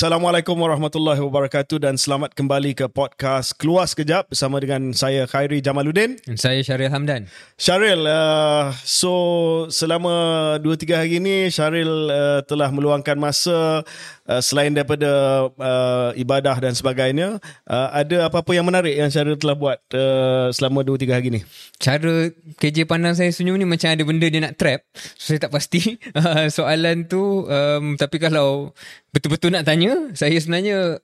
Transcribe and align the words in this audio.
Assalamualaikum 0.00 0.56
warahmatullahi 0.56 1.20
wabarakatuh 1.20 1.76
dan 1.76 2.00
selamat 2.00 2.32
kembali 2.32 2.72
ke 2.72 2.88
podcast 2.88 3.52
Keluar 3.52 3.84
Sekejap 3.84 4.32
bersama 4.32 4.56
dengan 4.56 4.96
saya 4.96 5.28
Khairi 5.28 5.60
Jamaluddin. 5.60 6.16
Dan 6.24 6.40
saya 6.40 6.64
Syaril 6.64 6.88
Hamdan. 6.88 7.28
Syaril, 7.60 8.08
uh, 8.08 8.72
so 8.80 9.12
selama 9.68 10.56
2-3 10.64 11.04
hari 11.04 11.20
ini 11.20 11.52
Syaril 11.52 12.08
uh, 12.08 12.40
telah 12.48 12.72
meluangkan 12.72 13.20
masa 13.20 13.84
uh, 14.24 14.40
selain 14.40 14.72
daripada 14.72 15.52
uh, 15.52 16.16
ibadah 16.16 16.56
dan 16.56 16.72
sebagainya. 16.72 17.36
Uh, 17.68 17.88
ada 17.92 18.32
apa-apa 18.32 18.56
yang 18.56 18.64
menarik 18.64 18.96
yang 18.96 19.12
Syaril 19.12 19.36
telah 19.36 19.52
buat 19.52 19.84
uh, 19.92 20.48
selama 20.48 20.80
2-3 20.80 21.12
hari 21.12 21.28
ini? 21.28 21.40
Cara 21.76 22.32
KJ 22.56 22.88
pandang 22.88 23.12
saya 23.12 23.28
senyum 23.36 23.60
ni 23.60 23.68
macam 23.68 23.92
ada 23.92 24.00
benda 24.00 24.32
dia 24.32 24.40
nak 24.40 24.56
trap. 24.56 24.80
So, 25.20 25.36
saya 25.36 25.44
tak 25.44 25.52
pasti 25.52 26.00
soalan 26.56 27.04
tu. 27.04 27.44
Um, 27.52 28.00
tapi 28.00 28.16
kalau 28.16 28.72
betul-betul 29.10 29.50
nak 29.54 29.66
tanya, 29.66 29.89
saya 30.12 30.36
sebenarnya 30.36 30.98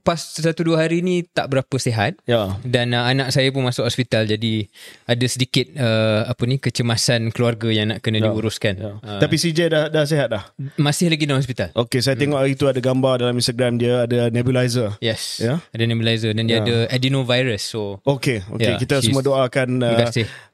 pas 0.00 0.18
satu 0.18 0.62
dua 0.62 0.80
hari 0.80 1.00
ni 1.00 1.22
tak 1.24 1.48
berapa 1.48 1.72
sihat. 1.74 2.18
Ya. 2.24 2.56
Dan 2.62 2.92
uh, 2.92 3.04
anak 3.04 3.30
saya 3.30 3.48
pun 3.48 3.62
masuk 3.62 3.82
hospital 3.82 4.24
jadi 4.24 4.66
ada 5.04 5.26
sedikit 5.26 5.66
uh, 5.74 6.26
apa 6.26 6.42
ni 6.44 6.56
kecemasan 6.56 7.30
keluarga 7.30 7.68
yang 7.68 7.88
nak 7.88 8.00
kena 8.00 8.18
Ya. 8.18 8.28
diuruskan. 8.28 8.74
Ya. 8.76 8.92
Uh, 8.98 9.18
Tapi 9.18 9.34
CJ 9.34 9.60
dah 9.66 9.84
dah 9.88 10.04
sihat 10.04 10.28
dah. 10.28 10.44
masih 10.76 11.08
lagi 11.08 11.24
dalam 11.24 11.38
hospital. 11.38 11.72
Okey, 11.74 11.98
saya 11.98 12.14
tengok 12.14 12.38
hari 12.38 12.54
tu 12.54 12.66
ada 12.66 12.78
gambar 12.78 13.18
dalam 13.18 13.34
Instagram 13.34 13.76
dia 13.76 14.04
ada 14.04 14.28
nebulizer. 14.28 14.94
Yes. 14.98 15.38
Ya. 15.38 15.58
Ada 15.70 15.84
nebulizer 15.84 16.30
dan 16.32 16.44
dia 16.44 16.58
Ya. 16.58 16.62
ada 16.62 16.76
adenovirus. 16.88 17.62
So 17.64 17.98
Okey, 18.02 18.44
okey. 18.48 18.62
Ya, 18.64 18.76
kita 18.76 19.00
semua 19.00 19.20
doakan 19.20 19.80
uh, 19.80 20.06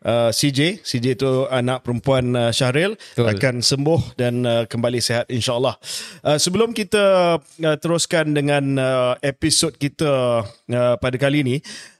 uh, 0.02 0.30
CJ. 0.30 0.80
CJ 0.80 1.06
itu 1.14 1.28
anak 1.48 1.82
perempuan 1.82 2.32
uh, 2.32 2.48
Syahril 2.48 2.94
Betul. 3.12 3.26
akan 3.28 3.54
sembuh 3.60 4.00
dan 4.14 4.34
uh, 4.42 4.64
kembali 4.64 4.98
sihat 4.98 5.26
insya-Allah. 5.28 5.76
Uh, 6.20 6.38
sebelum 6.38 6.70
kita 6.70 7.04
uh, 7.38 7.67
teruskan 7.76 8.32
dengan 8.32 8.80
uh, 8.80 9.12
episod 9.20 9.76
kita 9.76 10.40
uh, 10.48 10.94
pada 10.96 11.16
kali 11.20 11.44
ini, 11.44 11.56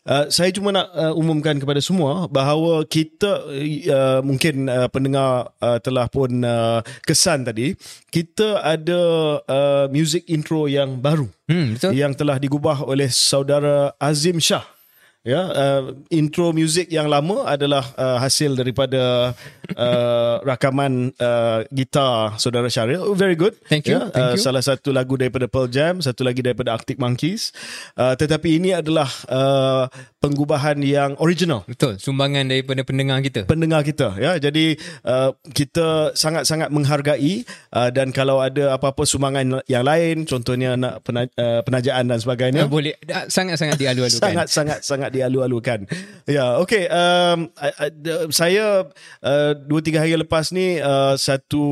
uh, 0.09 0.31
saya 0.33 0.49
cuma 0.55 0.73
nak 0.73 0.89
uh, 0.97 1.13
umumkan 1.13 1.61
kepada 1.61 1.83
semua 1.85 2.25
bahawa 2.31 2.87
kita 2.89 3.45
uh, 3.45 4.21
mungkin 4.25 4.71
uh, 4.71 4.89
pendengar 4.89 5.53
uh, 5.61 5.77
telah 5.83 6.09
pun 6.09 6.41
uh, 6.41 6.81
kesan 7.05 7.45
tadi, 7.45 7.77
kita 8.09 8.65
ada 8.65 9.03
uh, 9.45 9.85
music 9.93 10.25
intro 10.31 10.65
yang 10.71 10.97
baru 10.97 11.29
Hmm, 11.51 11.77
betul. 11.77 11.93
yang 11.93 12.17
telah 12.17 12.41
digubah 12.41 12.87
oleh 12.87 13.13
saudara 13.13 13.93
Azim 14.01 14.41
Shah. 14.41 14.78
Ya, 15.27 15.51
uh, 15.51 15.99
intro 16.15 16.55
muzik 16.55 16.89
yang 16.95 17.11
lama 17.11 17.43
adalah 17.43 17.83
uh, 17.99 18.23
hasil 18.23 18.55
daripada 18.55 19.35
uh, 19.75 20.35
rakaman 20.49 21.11
uh, 21.19 21.67
gitar 21.75 22.39
saudara 22.39 22.71
Syaril. 22.71 23.03
Oh, 23.03 23.19
very 23.19 23.35
good. 23.35 23.59
Thank 23.67 23.91
you, 23.91 23.99
Ya, 23.99 24.15
thank 24.15 24.25
uh, 24.25 24.33
you. 24.39 24.41
Salah 24.41 24.63
satu 24.63 24.95
lagu 24.95 25.19
daripada 25.19 25.51
Pearl 25.51 25.67
Jam, 25.69 25.99
satu 25.99 26.23
lagi 26.23 26.39
daripada 26.41 26.71
Arctic 26.71 27.03
Monkeys. 27.03 27.51
Uh, 27.99 28.15
tetapi 28.15 28.63
ini 28.63 28.71
adalah 28.73 29.11
uh, 29.27 29.91
penggubahan 30.19 30.79
yang 30.83 31.15
original 31.23 31.63
Betul. 31.67 31.99
Sumbangan 32.03 32.51
daripada 32.51 32.83
pendengar 32.83 33.23
kita. 33.23 33.47
pendengar 33.47 33.87
kita 33.87 34.19
ya 34.19 34.35
jadi 34.43 34.75
uh, 35.07 35.31
kita 35.55 36.15
sangat-sangat 36.19 36.75
menghargai 36.75 37.47
uh, 37.71 37.91
dan 37.95 38.11
kalau 38.11 38.43
ada 38.43 38.75
apa-apa 38.75 39.07
sumbangan 39.07 39.63
yang 39.71 39.87
lain 39.87 40.27
contohnya 40.27 40.75
nak 40.75 41.07
pena, 41.07 41.31
uh, 41.39 41.63
penajaan 41.63 42.11
dan 42.11 42.19
sebagainya 42.19 42.57
Ya. 42.59 42.67
Boleh 42.67 42.99
sangat-sangat 43.31 43.79
dialu-alukan. 43.79 44.19
sangat-sangat 44.19 44.79
sangat 44.83 45.08
dialu-alukan 45.11 45.89
ya 46.25 46.59
okey 46.59 46.87
um, 46.87 47.39
I- 47.57 47.77
I- 47.81 47.95
the- 47.95 48.29
saya 48.29 48.85
uh, 49.21 49.53
dua 49.59 49.81
tiga 49.81 50.01
hari 50.01 50.15
lepas 50.15 50.51
ni 50.51 50.77
uh, 50.77 51.15
satu 51.15 51.65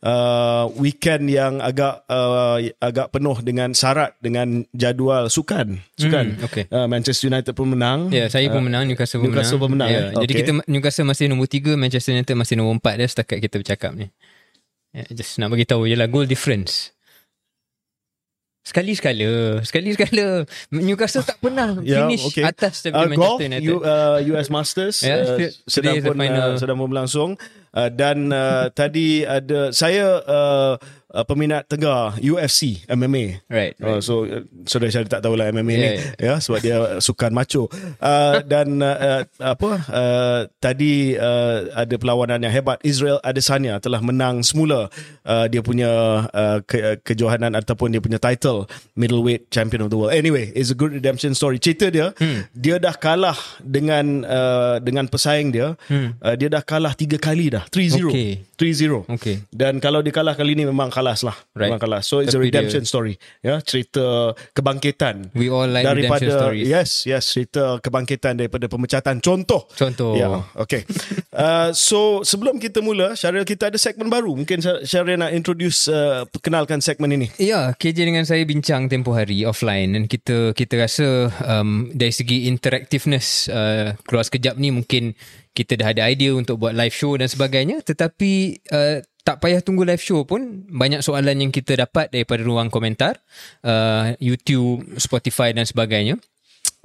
uh, 0.00 0.64
weekend 0.74 1.26
yang 1.26 1.58
agak 1.58 2.04
uh, 2.06 2.56
agak 2.78 3.10
penuh 3.10 3.36
dengan 3.40 3.72
syarat 3.72 4.16
dengan 4.18 4.64
jadual 4.70 5.26
sukan 5.26 5.80
sukan 5.94 6.26
Hmm, 6.30 6.46
okey. 6.46 6.64
uh, 6.68 6.86
Manchester 6.86 7.26
United 7.26 7.52
pun 7.52 7.70
menang 7.70 8.08
Ya, 8.10 8.26
saya 8.26 8.48
pun 8.48 8.62
menang, 8.62 8.84
Newcastle 8.84 9.18
pun 9.18 9.28
Newcastle 9.28 9.56
pun 9.56 9.70
menang. 9.70 9.88
menang, 9.88 10.04
Ya, 10.06 10.12
eh? 10.12 10.20
Jadi 10.20 10.32
kita 10.34 10.50
Newcastle 10.64 11.04
masih 11.04 11.26
nombor 11.26 11.46
3, 11.46 11.74
Manchester 11.74 12.12
United 12.12 12.34
masih 12.34 12.54
nombor 12.54 12.76
4 12.78 12.96
dah 12.96 13.08
setakat 13.08 13.38
kita 13.38 13.56
bercakap 13.56 13.92
ni. 13.92 14.06
Ya, 14.90 15.06
just 15.08 15.38
nak 15.38 15.48
bagi 15.48 15.64
tahu 15.64 15.86
je 15.86 15.94
lah 15.94 16.06
goal 16.06 16.24
difference. 16.24 16.90
Sekali-sekala, 18.70 19.66
sekali-sekala. 19.66 20.46
Newcastle 20.70 21.26
tak 21.26 21.42
pernah 21.42 21.74
Ya, 21.82 22.06
finish 22.06 22.22
okey. 22.30 22.46
atas 22.46 22.86
Uh, 22.86 22.94
golf, 22.94 23.10
Manchester 23.10 23.46
United. 23.50 23.66
U, 23.66 23.76
uh, 23.82 24.18
US 24.30 24.46
Masters 24.46 24.96
Ya, 25.02 25.16
uh, 25.26 25.50
sedang 25.66 25.98
pun 26.06 26.14
uh, 26.22 26.54
sedang 26.54 26.78
pun 26.78 26.86
berlangsung 26.86 27.30
uh, 27.74 27.90
dan 27.90 28.30
uh, 28.30 28.70
tadi 28.78 29.26
ada 29.26 29.74
saya 29.74 30.22
uh, 30.22 30.74
uh, 31.14 31.24
peminat 31.26 31.66
tegar 31.66 32.16
UFC 32.18 32.82
MMA. 32.86 33.42
right, 33.50 33.74
right. 33.78 33.98
Uh, 33.98 34.00
so 34.00 34.24
uh, 34.26 34.42
saudara 34.66 34.90
saya 34.94 35.06
tak 35.06 35.22
tahulah 35.22 35.50
MMA 35.50 35.74
ni 35.76 35.88
Yeah, 35.90 35.98
ya 36.18 36.34
sebab 36.38 36.60
dia 36.62 36.76
sukan 37.02 37.34
macho. 37.34 37.66
Uh, 37.98 38.42
dan 38.46 38.78
uh, 38.78 38.96
uh, 38.96 39.22
apa 39.42 39.70
uh, 39.90 40.40
tadi 40.62 41.18
uh, 41.18 41.66
ada 41.74 41.94
perlawanan 41.98 42.42
yang 42.42 42.52
hebat 42.54 42.78
Israel 42.86 43.18
Adesanya 43.26 43.82
telah 43.82 43.98
menang 44.04 44.44
semula 44.46 44.92
uh, 45.26 45.46
dia 45.50 45.60
punya 45.64 45.90
uh, 46.30 46.58
ke, 46.62 47.00
kejohanan 47.02 47.54
ataupun 47.58 47.90
dia 47.90 48.02
punya 48.02 48.22
title 48.22 48.70
middleweight 48.94 49.50
champion 49.50 49.82
of 49.82 49.90
the 49.90 49.98
world. 49.98 50.14
Anyway, 50.14 50.54
it's 50.54 50.70
a 50.70 50.76
good 50.78 50.94
redemption 50.94 51.34
story. 51.34 51.58
Cerita 51.58 51.90
dia 51.90 52.14
hmm. 52.14 52.52
dia 52.54 52.78
dah 52.78 52.94
kalah 52.94 53.36
dengan 53.62 54.22
uh, 54.24 54.76
dengan 54.78 55.10
pesaing 55.10 55.50
dia. 55.50 55.74
Hmm. 55.90 56.14
Uh, 56.22 56.34
dia 56.38 56.48
dah 56.52 56.62
kalah 56.62 56.94
tiga 56.94 57.18
kali 57.18 57.50
dah. 57.50 57.66
3-0. 57.68 58.10
Okay. 58.10 58.30
3-0. 58.54 59.08
Okay. 59.18 59.36
Dan 59.50 59.80
kalau 59.80 60.04
dia 60.04 60.12
kalah 60.12 60.36
kali 60.36 60.54
ni 60.54 60.68
memang 60.68 60.92
kalas 61.00 61.24
lah. 61.24 61.36
Right. 61.56 61.72
Memang 61.72 61.80
kalas. 61.80 62.04
So 62.04 62.20
it's 62.20 62.36
a 62.36 62.38
Tapi 62.38 62.52
redemption 62.52 62.84
story. 62.84 63.16
Ya, 63.40 63.64
cerita 63.64 64.36
kebangkitan. 64.52 65.32
We 65.32 65.48
all 65.48 65.72
like 65.72 65.88
redemption 65.88 66.28
stories. 66.28 66.68
Yes, 66.68 67.08
yes, 67.08 67.24
cerita 67.32 67.80
kebangkitan 67.80 68.36
daripada 68.36 68.68
pemecatan. 68.68 69.24
Contoh. 69.24 69.64
Contoh. 69.72 70.12
Ya, 70.14 70.28
okay. 70.54 70.84
uh, 71.32 71.72
so 71.72 72.20
sebelum 72.20 72.60
kita 72.60 72.84
mula, 72.84 73.16
Syaril 73.16 73.48
kita 73.48 73.72
ada 73.72 73.80
segmen 73.80 74.12
baru. 74.12 74.36
Mungkin 74.36 74.60
Syar- 74.60 74.84
Syaril 74.84 75.16
nak 75.16 75.32
introduce, 75.32 75.88
uh, 75.88 76.28
perkenalkan 76.28 76.84
segmen 76.84 77.16
ini. 77.16 77.32
Ya, 77.40 77.72
KJ 77.72 78.04
dengan 78.04 78.28
saya 78.28 78.44
bincang 78.44 78.92
tempoh 78.92 79.16
hari 79.16 79.48
offline 79.48 79.96
dan 79.96 80.04
kita 80.04 80.52
kita 80.52 80.76
rasa 80.76 81.32
um, 81.46 81.88
dari 81.96 82.12
segi 82.12 82.50
interactiveness 82.50 83.48
uh, 83.48 83.96
keluar 84.04 84.26
sekejap 84.26 84.60
ni 84.60 84.68
mungkin 84.74 85.16
kita 85.50 85.74
dah 85.74 85.90
ada 85.90 86.06
idea 86.06 86.30
untuk 86.34 86.62
buat 86.62 86.76
live 86.76 86.94
show 86.94 87.18
dan 87.18 87.26
sebagainya 87.26 87.82
tetapi 87.82 88.62
uh, 88.70 89.02
tak 89.24 89.44
payah 89.44 89.60
tunggu 89.60 89.84
live 89.84 90.00
show 90.00 90.24
pun 90.24 90.64
banyak 90.68 91.04
soalan 91.04 91.36
yang 91.36 91.52
kita 91.52 91.76
dapat 91.76 92.08
daripada 92.08 92.40
ruang 92.40 92.72
komentar 92.72 93.20
uh, 93.64 94.16
YouTube, 94.16 94.84
Spotify 94.96 95.52
dan 95.52 95.68
sebagainya. 95.68 96.16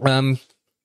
Um, 0.02 0.36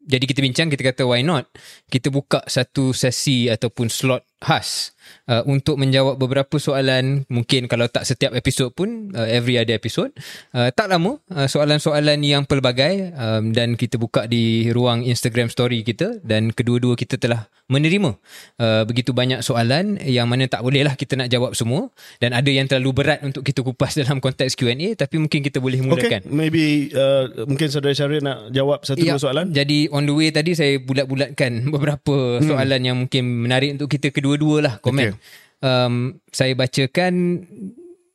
jadi 0.00 0.24
kita 0.24 0.40
bincang 0.40 0.72
kita 0.72 0.82
kata 0.94 1.02
why 1.04 1.20
not 1.20 1.44
kita 1.92 2.08
buka 2.08 2.40
satu 2.48 2.96
sesi 2.96 3.52
ataupun 3.52 3.92
slot 3.92 4.24
khas 4.40 4.96
uh, 5.28 5.42
untuk 5.46 5.76
menjawab 5.76 6.16
beberapa 6.16 6.56
soalan 6.56 7.24
mungkin 7.28 7.66
kalau 7.66 7.86
tak 7.86 8.06
setiap 8.06 8.34
episod 8.34 8.72
pun 8.74 9.12
uh, 9.14 9.26
every 9.26 9.56
ada 9.56 9.74
episod 9.74 10.10
uh, 10.54 10.68
tak 10.74 10.90
lama 10.90 11.18
uh, 11.32 11.46
soalan-soalan 11.46 12.20
yang 12.22 12.42
pelbagai 12.44 13.14
um, 13.14 13.52
dan 13.54 13.74
kita 13.74 13.96
buka 13.96 14.26
di 14.26 14.70
ruang 14.70 15.06
Instagram 15.06 15.50
story 15.50 15.82
kita 15.86 16.22
dan 16.22 16.54
kedua-dua 16.54 16.94
kita 16.94 17.16
telah 17.20 17.46
menerima 17.70 18.18
uh, 18.58 18.82
begitu 18.82 19.14
banyak 19.14 19.46
soalan 19.46 20.02
yang 20.02 20.26
mana 20.26 20.50
tak 20.50 20.66
boleh 20.66 20.82
lah 20.82 20.98
kita 20.98 21.14
nak 21.14 21.30
jawab 21.30 21.54
semua 21.54 21.88
dan 22.18 22.34
ada 22.34 22.50
yang 22.50 22.66
terlalu 22.66 22.90
berat 23.02 23.22
untuk 23.22 23.46
kita 23.46 23.62
kupas 23.62 23.94
dalam 24.00 24.18
konteks 24.18 24.58
Q&A 24.58 24.98
tapi 24.98 25.22
mungkin 25.22 25.40
kita 25.46 25.62
boleh 25.62 25.78
mulakan 25.78 25.98
Okay, 26.10 26.26
maybe 26.26 26.90
uh, 26.96 27.46
mungkin 27.46 27.70
saudara 27.70 27.94
Syaril 27.94 28.24
nak 28.24 28.50
jawab 28.50 28.82
satu 28.82 28.98
dua 28.98 29.20
soalan. 29.20 29.54
jadi 29.54 29.86
on 29.94 30.08
the 30.08 30.14
way 30.14 30.34
tadi 30.34 30.58
saya 30.58 30.80
bulat-bulatkan 30.82 31.64
beberapa 31.74 32.42
hmm. 32.42 32.46
soalan 32.46 32.80
yang 32.82 32.96
mungkin 33.06 33.22
menarik 33.46 33.78
untuk 33.78 33.88
kita 33.92 34.10
kedua-dua 34.10 34.56
lah 34.60 34.74
komen. 34.82 34.99
Okay. 35.00 35.12
Um, 35.60 36.20
saya 36.32 36.52
bacakan 36.56 37.44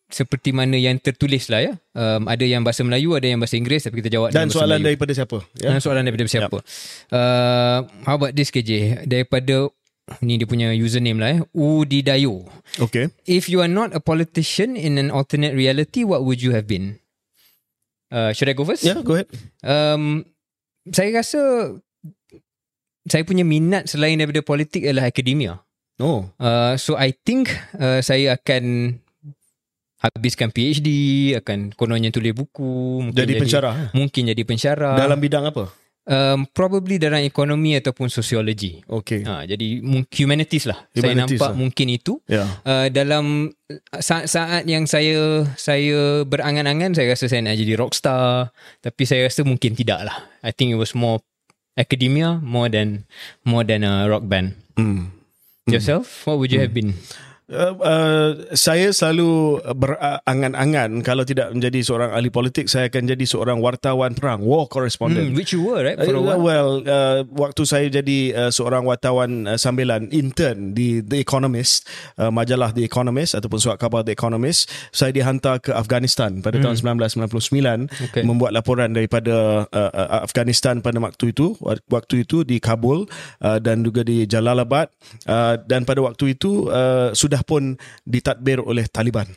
seperti 0.09 0.53
mana 0.53 0.77
yang 0.77 1.01
tertulis 1.01 1.49
lah 1.49 1.61
ya. 1.65 1.73
Um, 1.97 2.29
ada 2.29 2.45
yang 2.45 2.61
bahasa 2.61 2.85
Melayu, 2.85 3.17
ada 3.17 3.25
yang 3.25 3.41
bahasa 3.41 3.57
Inggeris 3.57 3.89
tapi 3.89 3.99
kita 3.99 4.13
jawab 4.13 4.29
Dan 4.31 4.53
soalan 4.53 4.79
Melayu. 4.79 4.93
daripada 4.93 5.11
siapa? 5.13 5.37
Ya. 5.57 5.69
Dan 5.73 5.79
soalan 5.81 6.03
daripada 6.05 6.29
siapa? 6.29 6.57
Uh, 7.11 7.79
how 8.05 8.15
about 8.17 8.33
this 8.37 8.53
KJ? 8.53 9.03
Daripada 9.09 9.69
ni 10.21 10.37
dia 10.37 10.45
punya 10.45 10.69
username 10.71 11.17
lah 11.17 11.29
eh. 11.35 11.39
Udidayo. 11.51 12.45
Okay. 12.77 13.09
If 13.25 13.49
you 13.49 13.65
are 13.65 13.71
not 13.71 13.97
a 13.97 14.01
politician 14.01 14.77
in 14.77 15.01
an 15.01 15.09
alternate 15.09 15.57
reality, 15.57 16.05
what 16.05 16.21
would 16.21 16.39
you 16.39 16.53
have 16.53 16.69
been? 16.69 17.01
Uh, 18.13 18.29
should 18.31 18.47
I 18.47 18.53
go 18.53 18.63
first? 18.63 18.85
Yeah, 18.85 19.01
go 19.01 19.17
ahead. 19.17 19.27
Um, 19.65 20.29
saya 20.93 21.09
rasa 21.17 21.41
saya 23.09 23.21
punya 23.25 23.41
minat 23.41 23.89
selain 23.89 24.21
daripada 24.21 24.45
politik 24.45 24.85
adalah 24.85 25.09
akademia. 25.09 25.61
Oh, 25.95 26.27
Uh, 26.35 26.75
so 26.75 26.99
I 26.99 27.15
think 27.15 27.55
uh, 27.79 28.03
saya 28.03 28.35
akan 28.35 28.95
habiskan 29.95 30.51
PhD, 30.51 30.89
akan 31.39 31.73
kononnya 31.73 32.11
tulis 32.11 32.35
buku, 32.35 33.01
mungkin 33.09 33.17
jadi 33.17 33.33
pensyarah. 33.39 33.73
eh? 33.73 33.89
Mungkin 33.95 34.21
jadi 34.35 34.43
pensyarah. 34.43 34.93
Dalam 34.99 35.17
bidang 35.17 35.49
apa? 35.49 35.71
Um, 36.05 36.45
probably 36.53 37.01
dalam 37.01 37.25
ekonomi 37.25 37.73
ataupun 37.73 38.13
sosiologi. 38.13 38.77
Okay. 38.85 39.25
Ha, 39.25 39.49
jadi 39.49 39.81
humanities 40.13 40.69
lah. 40.69 40.85
saya 40.93 41.01
Humanities 41.01 41.41
nampak 41.41 41.49
lah. 41.49 41.57
mungkin 41.57 41.87
itu. 41.89 42.13
Ya. 42.29 42.45
Uh, 42.61 42.93
dalam 42.93 43.49
saat-saat 43.89 44.69
yang 44.69 44.85
saya 44.85 45.49
saya 45.57 46.21
berangan-angan 46.21 46.93
saya 46.93 47.09
rasa 47.09 47.25
saya 47.25 47.41
nak 47.41 47.57
jadi 47.57 47.73
rockstar 47.81 48.53
tapi 48.85 49.01
saya 49.09 49.25
rasa 49.25 49.41
mungkin 49.41 49.73
tidak 49.73 50.05
lah. 50.05 50.29
I 50.45 50.53
think 50.53 50.69
it 50.69 50.77
was 50.77 50.93
more 50.93 51.25
academia 51.73 52.37
more 52.37 52.69
than 52.69 53.09
more 53.41 53.65
than 53.65 53.81
a 53.81 54.05
rock 54.05 54.29
band. 54.29 54.53
Hmm. 54.77 55.09
Yourself, 55.67 56.27
what 56.27 56.37
would 56.37 56.51
you 56.51 56.59
have 56.59 56.69
hmm. 56.69 56.73
been? 56.75 56.93
Uh, 57.45 57.77
uh, 57.77 58.29
saya 58.57 58.89
selalu 58.89 59.61
berangan-angan 59.77 61.05
kalau 61.05 61.21
tidak 61.21 61.53
menjadi 61.53 61.85
seorang 61.85 62.09
ahli 62.09 62.33
politik 62.33 62.65
saya 62.65 62.89
akan 62.89 63.05
jadi 63.05 63.21
seorang 63.21 63.61
wartawan 63.61 64.17
perang 64.17 64.41
war 64.41 64.65
correspondent 64.65 65.29
Hmm, 65.29 65.37
which 65.37 65.53
you 65.53 65.61
were 65.61 65.77
right 65.79 65.93
for 65.95 66.09
a 66.09 66.17
Uh, 66.17 66.25
while. 66.25 66.41
well, 66.41 66.69
uh, 66.81 67.21
waktu 67.37 67.61
saya 67.63 67.85
jadi 67.87 68.19
uh, 68.33 68.49
seorang 68.49 68.81
wartawan 68.81 69.45
uh, 69.45 69.55
sambilan 69.55 70.09
intern 70.09 70.73
di 70.73 71.05
The 71.05 71.21
Economist, 71.21 71.85
uh, 72.17 72.33
majalah 72.33 72.73
The 72.73 72.81
Economist 72.81 73.37
ataupun 73.37 73.61
surat 73.61 73.77
khabar 73.77 74.01
The 74.01 74.17
Economist, 74.17 74.65
saya 74.89 75.13
dihantar 75.13 75.61
ke 75.61 75.69
Afghanistan 75.69 76.41
pada 76.41 76.57
tahun 76.57 76.81
1999 76.81 78.09
Okay. 78.09 78.23
membuat 78.25 78.51
laporan 78.53 78.89
daripada 78.89 79.65
uh, 79.69 79.91
uh, 79.93 80.21
Afghanistan 80.21 80.81
pada 80.81 80.97
waktu 80.97 81.29
itu, 81.29 81.53
waktu 81.89 82.25
itu 82.25 82.41
di 82.41 82.57
Kabul 82.57 83.05
uh, 83.41 83.59
dan 83.61 83.85
juga 83.85 84.01
di 84.01 84.25
Jalalabad 84.25 84.89
uh, 85.25 85.61
dan 85.61 85.85
pada 85.85 86.01
waktu 86.01 86.33
itu 86.33 86.67
uh, 86.69 87.13
sudah 87.13 87.34
pun 87.41 87.75
ditadbir 88.05 88.61
oleh 88.61 88.85
Taliban. 88.87 89.27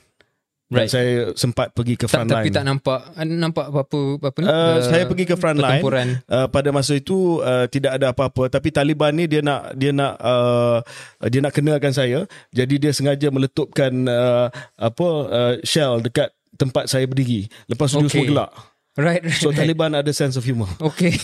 Dan 0.68 0.84
Right. 0.84 0.92
saya 0.92 1.32
sempat 1.32 1.72
pergi 1.72 1.96
ke 1.96 2.04
Tak, 2.04 2.12
front 2.12 2.28
tapi 2.28 2.52
line. 2.52 2.56
tak 2.60 2.64
nampak 2.68 3.00
nampak 3.24 3.66
apa-apa 3.72 4.20
apa 4.20 4.36
ni? 4.36 4.46
Uh, 4.52 4.76
saya 4.84 5.08
pergi 5.08 5.24
ke 5.24 5.32
front 5.40 5.56
line 5.56 5.80
uh, 6.28 6.44
pada 6.44 6.68
masa 6.76 6.92
itu 6.92 7.40
uh, 7.40 7.64
tidak 7.72 7.96
ada 7.96 8.12
apa-apa 8.12 8.52
tapi 8.52 8.68
Taliban 8.68 9.16
ni 9.16 9.24
dia 9.24 9.40
nak 9.40 9.72
dia 9.72 9.96
nak 9.96 10.20
uh, 10.20 10.84
dia 11.24 11.40
nak 11.40 11.56
kenalkan 11.56 11.96
saya 11.96 12.28
jadi 12.52 12.74
dia 12.76 12.92
sengaja 12.92 13.32
meletupkan 13.32 13.88
uh, 14.12 14.52
apa 14.76 15.08
uh, 15.32 15.54
shell 15.64 16.04
dekat 16.04 16.36
tempat 16.60 16.84
saya 16.84 17.08
berdiri 17.08 17.48
lepas 17.64 17.88
tu 17.88 17.96
okay. 17.96 18.04
dia 18.04 18.08
Okay. 18.12 18.12
semua 18.12 18.28
gelak 18.28 18.50
Right, 18.98 19.22
right. 19.22 19.30
so 19.30 19.54
right. 19.54 19.62
Taliban 19.62 19.94
ada 19.94 20.10
sense 20.10 20.34
of 20.34 20.42
humor 20.42 20.66
Okay. 20.82 21.14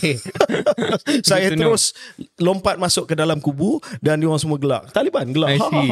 saya 1.27 1.51
to 1.51 1.59
know. 1.59 1.75
terus 1.75 1.91
lompat 2.39 2.79
masuk 2.79 3.11
ke 3.11 3.19
dalam 3.19 3.43
kubu 3.43 3.83
dan 3.99 4.15
dia 4.15 4.31
orang 4.31 4.39
semua 4.39 4.55
gelak 4.55 4.95
Taliban 4.95 5.27
gelak 5.35 5.55
I 5.55 5.59
see. 5.59 5.89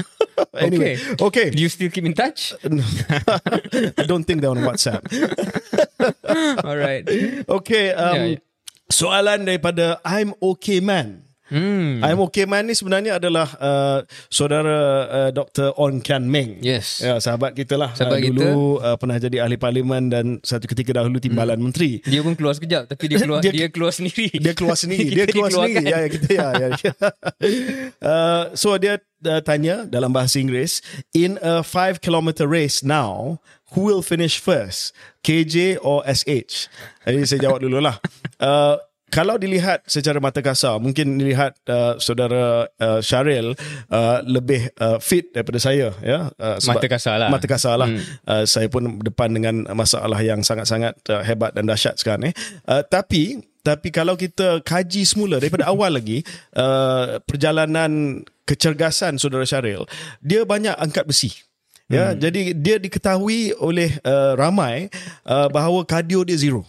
anyway 0.68 1.00
okay, 1.16 1.48
Do 1.48 1.64
you 1.64 1.72
still 1.72 1.88
keep 1.88 2.04
in 2.04 2.12
touch? 2.12 2.52
I 3.96 4.04
don't 4.04 4.28
think 4.28 4.44
they're 4.44 4.52
on 4.52 4.60
WhatsApp 4.60 5.00
Alright. 6.60 7.08
Okay, 7.48 7.96
um, 7.96 8.14
Ya, 8.14 8.24
ya. 8.36 8.38
soalan 8.92 9.48
daripada 9.48 9.98
I'm 10.04 10.36
okay 10.54 10.84
man. 10.84 11.23
Hmm. 11.52 12.00
I'm 12.00 12.16
okay 12.24 12.48
man 12.48 12.64
ni 12.64 12.72
sebenarnya 12.72 13.20
adalah 13.20 13.44
uh, 13.60 14.00
saudara 14.32 14.76
uh, 15.04 15.30
Dr. 15.30 15.76
On 15.76 16.00
Kian 16.00 16.24
Meng. 16.24 16.64
Yes. 16.64 17.04
Ya, 17.04 17.20
sahabat 17.20 17.52
kita 17.52 17.76
lah. 17.76 17.92
Sahabat 17.92 18.24
uh, 18.24 18.32
dulu 18.32 18.80
uh, 18.80 18.96
pernah 18.96 19.20
jadi 19.20 19.44
ahli 19.44 19.60
parlimen 19.60 20.08
dan 20.08 20.40
satu 20.40 20.64
ketika 20.64 20.96
dahulu 20.96 21.20
timbalan 21.20 21.60
menteri. 21.60 22.00
Dia 22.00 22.24
pun 22.24 22.32
keluar 22.32 22.56
sekejap 22.56 22.88
tapi 22.88 23.04
dia 23.12 23.20
keluar 23.24 23.44
Dia- 23.44 23.52
dia, 23.52 23.68
keluar 23.68 23.92
sendiri. 23.92 24.32
Dia 24.44 24.52
keluar 24.56 24.76
sendiri. 24.76 25.04
dia 25.16 25.24
Kita 25.28 25.34
keluar 25.36 25.50
sendiri. 25.52 25.84
Ya, 25.84 25.98
ya 26.00 26.08
kita 26.08 26.28
ya. 26.32 26.46
ya. 26.56 26.70
uh, 28.00 28.44
so 28.56 28.72
dia 28.80 29.00
uh, 29.26 29.40
tanya 29.44 29.84
dalam 29.88 30.12
bahasa 30.12 30.40
Inggeris, 30.40 30.80
in 31.12 31.36
a 31.44 31.60
5 31.60 32.00
kilometer 32.00 32.48
race 32.48 32.80
now, 32.80 33.40
who 33.76 33.84
will 33.84 34.00
finish 34.02 34.40
first? 34.40 34.92
KJ 35.24 35.80
or 35.80 36.04
SH? 36.08 36.68
Jadi 37.04 37.24
saya 37.28 37.40
jawab 37.50 37.60
dululah. 37.64 38.00
Uh, 38.40 38.76
kalau 39.14 39.38
dilihat 39.38 39.86
secara 39.86 40.18
mata 40.18 40.42
kasar, 40.42 40.82
mungkin 40.82 41.22
dilihat 41.22 41.54
uh, 41.70 41.94
saudara 42.02 42.66
uh, 42.82 42.98
Syaril 42.98 43.54
uh, 43.86 44.18
lebih 44.26 44.74
uh, 44.82 44.98
fit 44.98 45.30
daripada 45.30 45.62
saya, 45.62 45.94
ya. 46.02 46.34
Uh, 46.34 46.58
Mata 46.66 46.90
kasar 46.90 47.22
lah. 47.22 47.28
Mata 47.30 47.46
kasar 47.46 47.78
lah. 47.78 47.86
Hmm. 47.86 48.02
Uh, 48.26 48.42
saya 48.42 48.66
pun 48.66 48.98
depan 48.98 49.30
dengan 49.30 49.70
masalah 49.70 50.18
yang 50.18 50.42
sangat-sangat 50.42 50.98
uh, 51.14 51.22
hebat 51.22 51.54
dan 51.54 51.70
dahsyat 51.70 51.94
sekarang. 51.94 52.34
Eh. 52.34 52.34
Uh, 52.66 52.82
tapi 52.82 53.38
tapi 53.62 53.94
kalau 53.94 54.18
kita 54.18 54.58
kaji 54.66 55.06
semula 55.06 55.38
daripada 55.38 55.70
awal 55.70 55.94
lagi 56.02 56.26
uh, 56.58 57.22
perjalanan 57.22 58.20
kecergasan 58.50 59.22
saudara 59.22 59.46
Syaril, 59.46 59.86
dia 60.18 60.42
banyak 60.42 60.74
angkat 60.74 61.06
besi. 61.06 61.30
Ya, 61.84 62.10
hmm. 62.10 62.18
jadi 62.18 62.40
dia 62.56 62.76
diketahui 62.80 63.52
oleh 63.60 63.92
uh, 64.08 64.32
ramai 64.40 64.88
uh, 65.28 65.52
bahawa 65.52 65.84
kardio 65.84 66.24
dia 66.24 66.34
zero. 66.40 66.64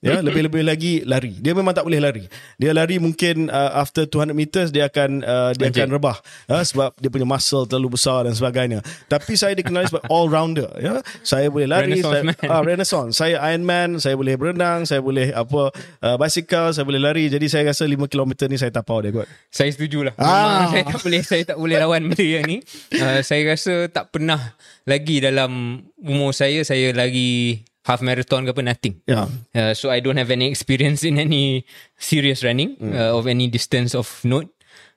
Ya, 0.00 0.20
lebih-lebih 0.24 0.62
lagi 0.64 0.92
lari. 1.04 1.36
Dia 1.40 1.52
memang 1.52 1.72
tak 1.76 1.84
boleh 1.84 2.00
lari. 2.00 2.24
Dia 2.56 2.72
lari 2.72 2.96
mungkin 2.96 3.52
uh, 3.52 3.80
after 3.80 4.08
200 4.08 4.32
meters 4.32 4.68
dia 4.72 4.88
akan 4.88 5.24
uh, 5.24 5.50
dia 5.56 5.68
Anjing. 5.68 5.84
akan 5.84 5.88
rebah 5.96 6.16
uh, 6.48 6.64
sebab 6.64 6.96
dia 6.96 7.08
punya 7.12 7.28
muscle 7.28 7.68
terlalu 7.68 7.96
besar 7.96 8.24
dan 8.24 8.32
sebagainya. 8.32 8.80
Tapi 9.08 9.36
saya 9.36 9.52
dikenali 9.56 9.88
sebagai 9.88 10.08
all 10.14 10.28
rounder 10.28 10.68
ya. 10.80 11.04
Saya 11.24 11.52
boleh 11.52 11.68
lari, 11.68 12.00
Renaissance 12.00 12.12
saya, 12.12 12.22
man. 12.24 12.48
ah, 12.48 12.62
renaissance. 12.64 13.12
Saya 13.16 13.36
Iron 13.52 13.64
Man, 13.64 13.88
saya 14.00 14.14
boleh 14.16 14.34
berenang, 14.40 14.88
saya 14.88 15.00
boleh 15.04 15.32
apa 15.32 15.72
uh, 16.04 16.16
bicycle, 16.16 16.72
saya 16.72 16.84
boleh 16.84 17.00
lari. 17.00 17.28
Jadi 17.28 17.46
saya 17.48 17.68
rasa 17.68 17.84
5 17.84 17.96
km 18.08 18.32
ni 18.48 18.56
saya 18.56 18.72
tapau 18.72 19.00
dia 19.04 19.12
kot. 19.12 19.28
Saya 19.52 19.68
setuju 19.72 20.08
lah. 20.08 20.14
Ah. 20.16 20.28
Memang 20.28 20.72
saya 20.72 20.84
tak 20.88 21.00
boleh 21.04 21.22
saya 21.24 21.42
tak 21.44 21.58
boleh 21.60 21.76
lawan 21.76 22.00
benda 22.08 22.24
yang 22.24 22.44
ni. 22.48 22.64
Uh, 22.96 23.20
saya 23.20 23.42
rasa 23.48 23.88
tak 23.88 24.12
pernah 24.12 24.56
lagi 24.88 25.20
dalam 25.20 25.84
umur 26.00 26.32
saya 26.32 26.64
saya 26.64 26.90
lagi 26.96 27.62
half 27.90 28.00
marathon 28.06 28.46
ke 28.46 28.54
apa 28.54 28.62
nothing. 28.62 28.94
Ya. 29.10 29.26
Uh, 29.50 29.74
so 29.74 29.90
I 29.90 29.98
don't 29.98 30.14
have 30.14 30.30
any 30.30 30.46
experience 30.46 31.02
in 31.02 31.18
any 31.18 31.66
serious 31.98 32.46
running 32.46 32.78
Hmm. 32.78 32.94
uh, 32.94 33.18
of 33.18 33.26
any 33.26 33.50
distance 33.50 33.98
of 33.98 34.06
note. 34.22 34.46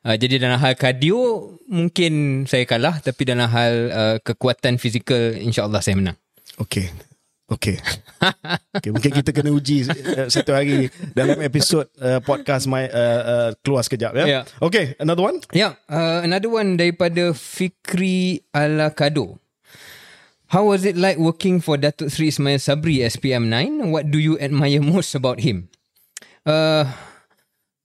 Uh, 0.06 0.14
jadi 0.20 0.38
dalam 0.38 0.62
hal 0.62 0.78
cardio 0.78 1.56
mungkin 1.66 2.44
saya 2.46 2.68
kalah 2.70 3.02
tapi 3.02 3.24
dalam 3.26 3.50
hal 3.50 3.74
uh, 3.90 4.16
kekuatan 4.22 4.78
fizikal 4.78 5.34
insyaallah 5.34 5.82
saya 5.82 5.98
menang. 5.98 6.20
Okay. 6.62 6.94
Okay. 7.54 7.76
okay. 8.80 8.90
Mungkin 8.90 9.12
kita 9.20 9.30
kena 9.36 9.52
uji 9.52 9.84
uh, 9.86 10.32
satu 10.32 10.56
hari 10.56 10.88
dalam 11.12 11.38
episod 11.44 11.86
uh, 12.00 12.18
podcast 12.24 12.66
my 12.72 12.88
uh, 12.88 13.22
uh, 13.22 13.50
keluar 13.62 13.84
sekejap 13.84 14.16
ya. 14.16 14.26
Ya. 14.26 14.42
Okay, 14.64 14.96
another 14.98 15.28
one. 15.28 15.38
Yeah, 15.52 15.76
uh, 15.92 16.24
another 16.24 16.50
one 16.50 16.80
daripada 16.80 17.36
Fikri 17.36 18.42
Alakado. 18.56 19.43
How 20.54 20.70
was 20.70 20.86
it 20.86 20.94
like 20.94 21.18
working 21.18 21.58
for 21.66 21.82
Datuk 21.82 22.14
Sri 22.14 22.30
Ismail 22.30 22.62
Sabri 22.62 23.02
SPM9? 23.02 23.90
What 23.90 24.14
do 24.14 24.22
you 24.22 24.38
admire 24.38 24.78
most 24.94 25.18
about 25.18 25.42
him? 25.42 25.66
Uh, 26.46 26.86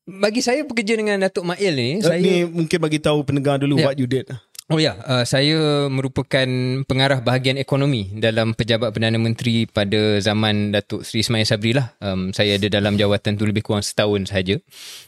bagi 0.05 0.45
saya 0.45 0.69
bekerja 0.69 1.01
dengan 1.01 1.17
Datuk 1.25 1.49
Mail 1.49 1.73
ni, 1.73 2.05
Uh, 2.05 2.13
saya 2.13 2.21
Ni 2.21 2.45
mungkin 2.45 2.77
bagi 2.77 3.01
tahu 3.01 3.25
pendengar 3.25 3.57
dulu 3.57 3.81
Ya. 3.81 3.89
what 3.89 3.97
you 3.97 4.05
did. 4.05 4.29
Oh 4.69 4.77
ya, 4.77 5.01
uh, 5.01 5.25
saya 5.25 5.89
merupakan 5.89 6.45
pengarah 6.85 7.25
bahagian 7.25 7.57
ekonomi 7.57 8.13
dalam 8.21 8.53
Pejabat 8.53 8.93
Perdana 8.93 9.17
Menteri 9.17 9.65
pada 9.65 10.21
zaman 10.21 10.77
Datuk 10.77 11.09
Seri 11.09 11.25
Ismail 11.25 11.49
Sabri 11.49 11.73
lah. 11.73 11.97
Um, 12.05 12.37
saya 12.37 12.61
ada 12.61 12.69
dalam 12.69 13.01
jawatan 13.01 13.41
tu 13.41 13.49
lebih 13.49 13.65
kurang 13.65 13.81
setahun 13.81 14.29
sahaja. 14.29 14.61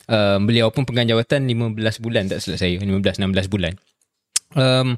Um, 0.08 0.48
beliau 0.48 0.72
pun 0.72 0.88
pegang 0.88 1.12
jawatan 1.12 1.44
15 1.44 1.76
bulan 2.00 2.32
tak 2.32 2.40
silap 2.40 2.56
saya, 2.56 2.80
15-16 2.80 3.52
bulan. 3.52 3.76
Um, 4.56 4.96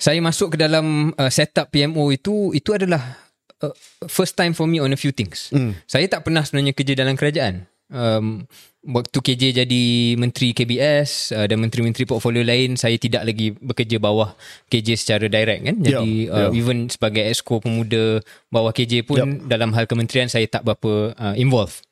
saya 0.00 0.18
masuk 0.18 0.56
ke 0.56 0.64
dalam 0.64 1.12
uh, 1.14 1.28
setup 1.28 1.68
PMO 1.68 2.08
itu, 2.08 2.56
itu 2.56 2.72
adalah 2.72 3.20
uh, 3.60 3.74
first 4.08 4.34
time 4.34 4.56
for 4.56 4.64
me 4.64 4.80
on 4.80 4.90
a 4.90 4.98
few 4.98 5.12
things. 5.12 5.52
Hmm. 5.52 5.76
Saya 5.84 6.08
tak 6.08 6.24
pernah 6.24 6.40
sebenarnya 6.40 6.72
kerja 6.72 6.96
dalam 6.96 7.14
kerajaan. 7.14 7.68
Um, 7.90 8.46
waktu 8.86 9.18
KJ 9.18 9.66
jadi 9.66 9.82
menteri 10.14 10.54
KBS 10.54 11.34
uh, 11.34 11.44
dan 11.44 11.58
menteri-menteri 11.58 12.06
portfolio 12.06 12.40
lain 12.40 12.78
saya 12.78 12.94
tidak 12.96 13.26
lagi 13.26 13.50
bekerja 13.52 13.98
bawah 13.98 14.32
KJ 14.70 14.88
secara 14.94 15.26
direct 15.26 15.66
kan 15.66 15.76
jadi 15.82 16.08
Ya, 16.30 16.30
uh, 16.30 16.48
ya. 16.48 16.56
even 16.56 16.86
sebagai 16.86 17.26
exco 17.26 17.58
pemuda 17.58 18.22
bawah 18.48 18.70
KJ 18.70 19.04
pun 19.04 19.18
Yep. 19.18 19.50
dalam 19.50 19.74
hal 19.74 19.84
kementerian 19.84 20.30
saya 20.30 20.46
tak 20.46 20.64
berapa 20.64 21.12
uh, 21.12 21.34
involved 21.34 21.82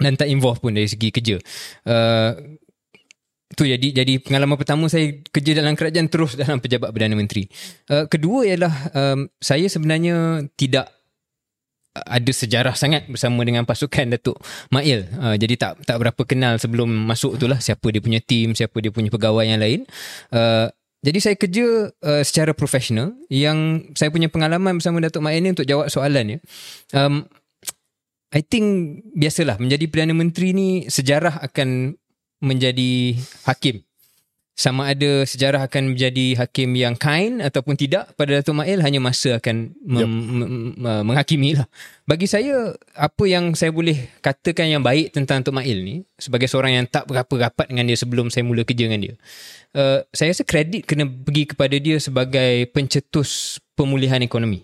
dan 0.00 0.16
tak 0.16 0.26
involved 0.26 0.58
pun 0.58 0.74
dari 0.74 0.88
segi 0.88 1.12
kerja 1.12 1.36
uh, 1.86 2.34
tu 3.54 3.64
jadi 3.64 4.04
jadi 4.04 4.20
pengalaman 4.20 4.58
pertama 4.58 4.90
saya 4.90 5.14
kerja 5.30 5.58
dalam 5.58 5.78
kerajaan 5.78 6.10
terus 6.10 6.34
dalam 6.38 6.58
pejabat 6.58 6.90
perdana 6.90 7.14
menteri 7.14 7.46
uh, 7.90 8.06
kedua 8.10 8.44
ialah 8.46 8.74
um, 8.92 9.30
saya 9.38 9.66
sebenarnya 9.70 10.46
tidak 10.58 10.90
ada 11.94 12.32
sejarah 12.34 12.74
sangat 12.74 13.06
bersama 13.06 13.46
dengan 13.46 13.62
pasukan 13.62 14.18
Datuk 14.18 14.42
Mail. 14.74 15.06
Uh, 15.14 15.38
jadi 15.38 15.54
tak 15.54 15.86
tak 15.86 16.02
berapa 16.02 16.22
kenal 16.26 16.58
sebelum 16.58 16.90
masuk 16.90 17.38
tu 17.38 17.46
lah 17.46 17.62
siapa 17.62 17.86
dia 17.94 18.02
punya 18.02 18.18
team, 18.18 18.50
siapa 18.58 18.74
dia 18.82 18.90
punya 18.90 19.14
pegawai 19.14 19.46
yang 19.46 19.62
lain. 19.62 19.86
Uh, 20.34 20.66
jadi 21.06 21.18
saya 21.22 21.36
kerja 21.38 21.94
uh, 21.94 22.22
secara 22.26 22.50
profesional 22.56 23.14
yang 23.30 23.86
saya 23.94 24.10
punya 24.10 24.26
pengalaman 24.26 24.80
bersama 24.82 24.98
Datuk 24.98 25.22
Mail 25.22 25.38
ni 25.38 25.54
untuk 25.54 25.68
jawab 25.68 25.86
soalan 25.86 26.34
ya. 26.34 26.38
Um, 26.98 27.30
I 28.34 28.42
think 28.42 28.98
biasalah 29.14 29.62
menjadi 29.62 29.86
Perdana 29.86 30.16
Menteri 30.18 30.50
ni 30.50 30.90
sejarah 30.90 31.38
akan 31.46 31.94
menjadi 32.44 33.16
hakim. 33.48 33.80
sama 34.54 34.86
ada 34.86 35.26
sejarah 35.26 35.66
akan 35.66 35.98
menjadi 35.98 36.38
hakim 36.38 36.78
yang 36.78 36.94
kind 36.94 37.42
ataupun 37.42 37.74
tidak 37.74 38.14
pada 38.14 38.38
Datuk 38.38 38.54
Mail 38.54 38.78
hanya 38.86 39.02
masa 39.02 39.42
akan 39.42 39.74
mem- 39.82 40.78
yep. 40.78 41.02
menghakimi 41.02 41.58
lah. 41.58 41.66
Bagi 42.06 42.30
saya 42.30 42.70
apa 42.94 43.24
yang 43.26 43.58
saya 43.58 43.74
boleh 43.74 44.14
katakan 44.22 44.70
yang 44.70 44.82
baik 44.86 45.10
tentang 45.10 45.42
Datuk 45.42 45.58
Mail 45.58 45.82
ni 45.82 46.06
sebagai 46.22 46.46
seorang 46.46 46.78
yang 46.78 46.86
tak 46.86 47.10
berapa 47.10 47.50
rapat 47.50 47.66
dengan 47.66 47.90
dia 47.90 47.98
sebelum 47.98 48.30
saya 48.30 48.46
mula 48.46 48.62
kerja 48.62 48.86
dengan 48.86 49.10
dia. 49.10 49.14
Uh, 49.74 50.06
saya 50.14 50.30
rasa 50.30 50.46
kredit 50.46 50.86
kena 50.86 51.10
pergi 51.10 51.50
kepada 51.50 51.74
dia 51.74 51.98
sebagai 51.98 52.70
pencetus 52.70 53.58
pemulihan 53.74 54.22
ekonomi. 54.22 54.62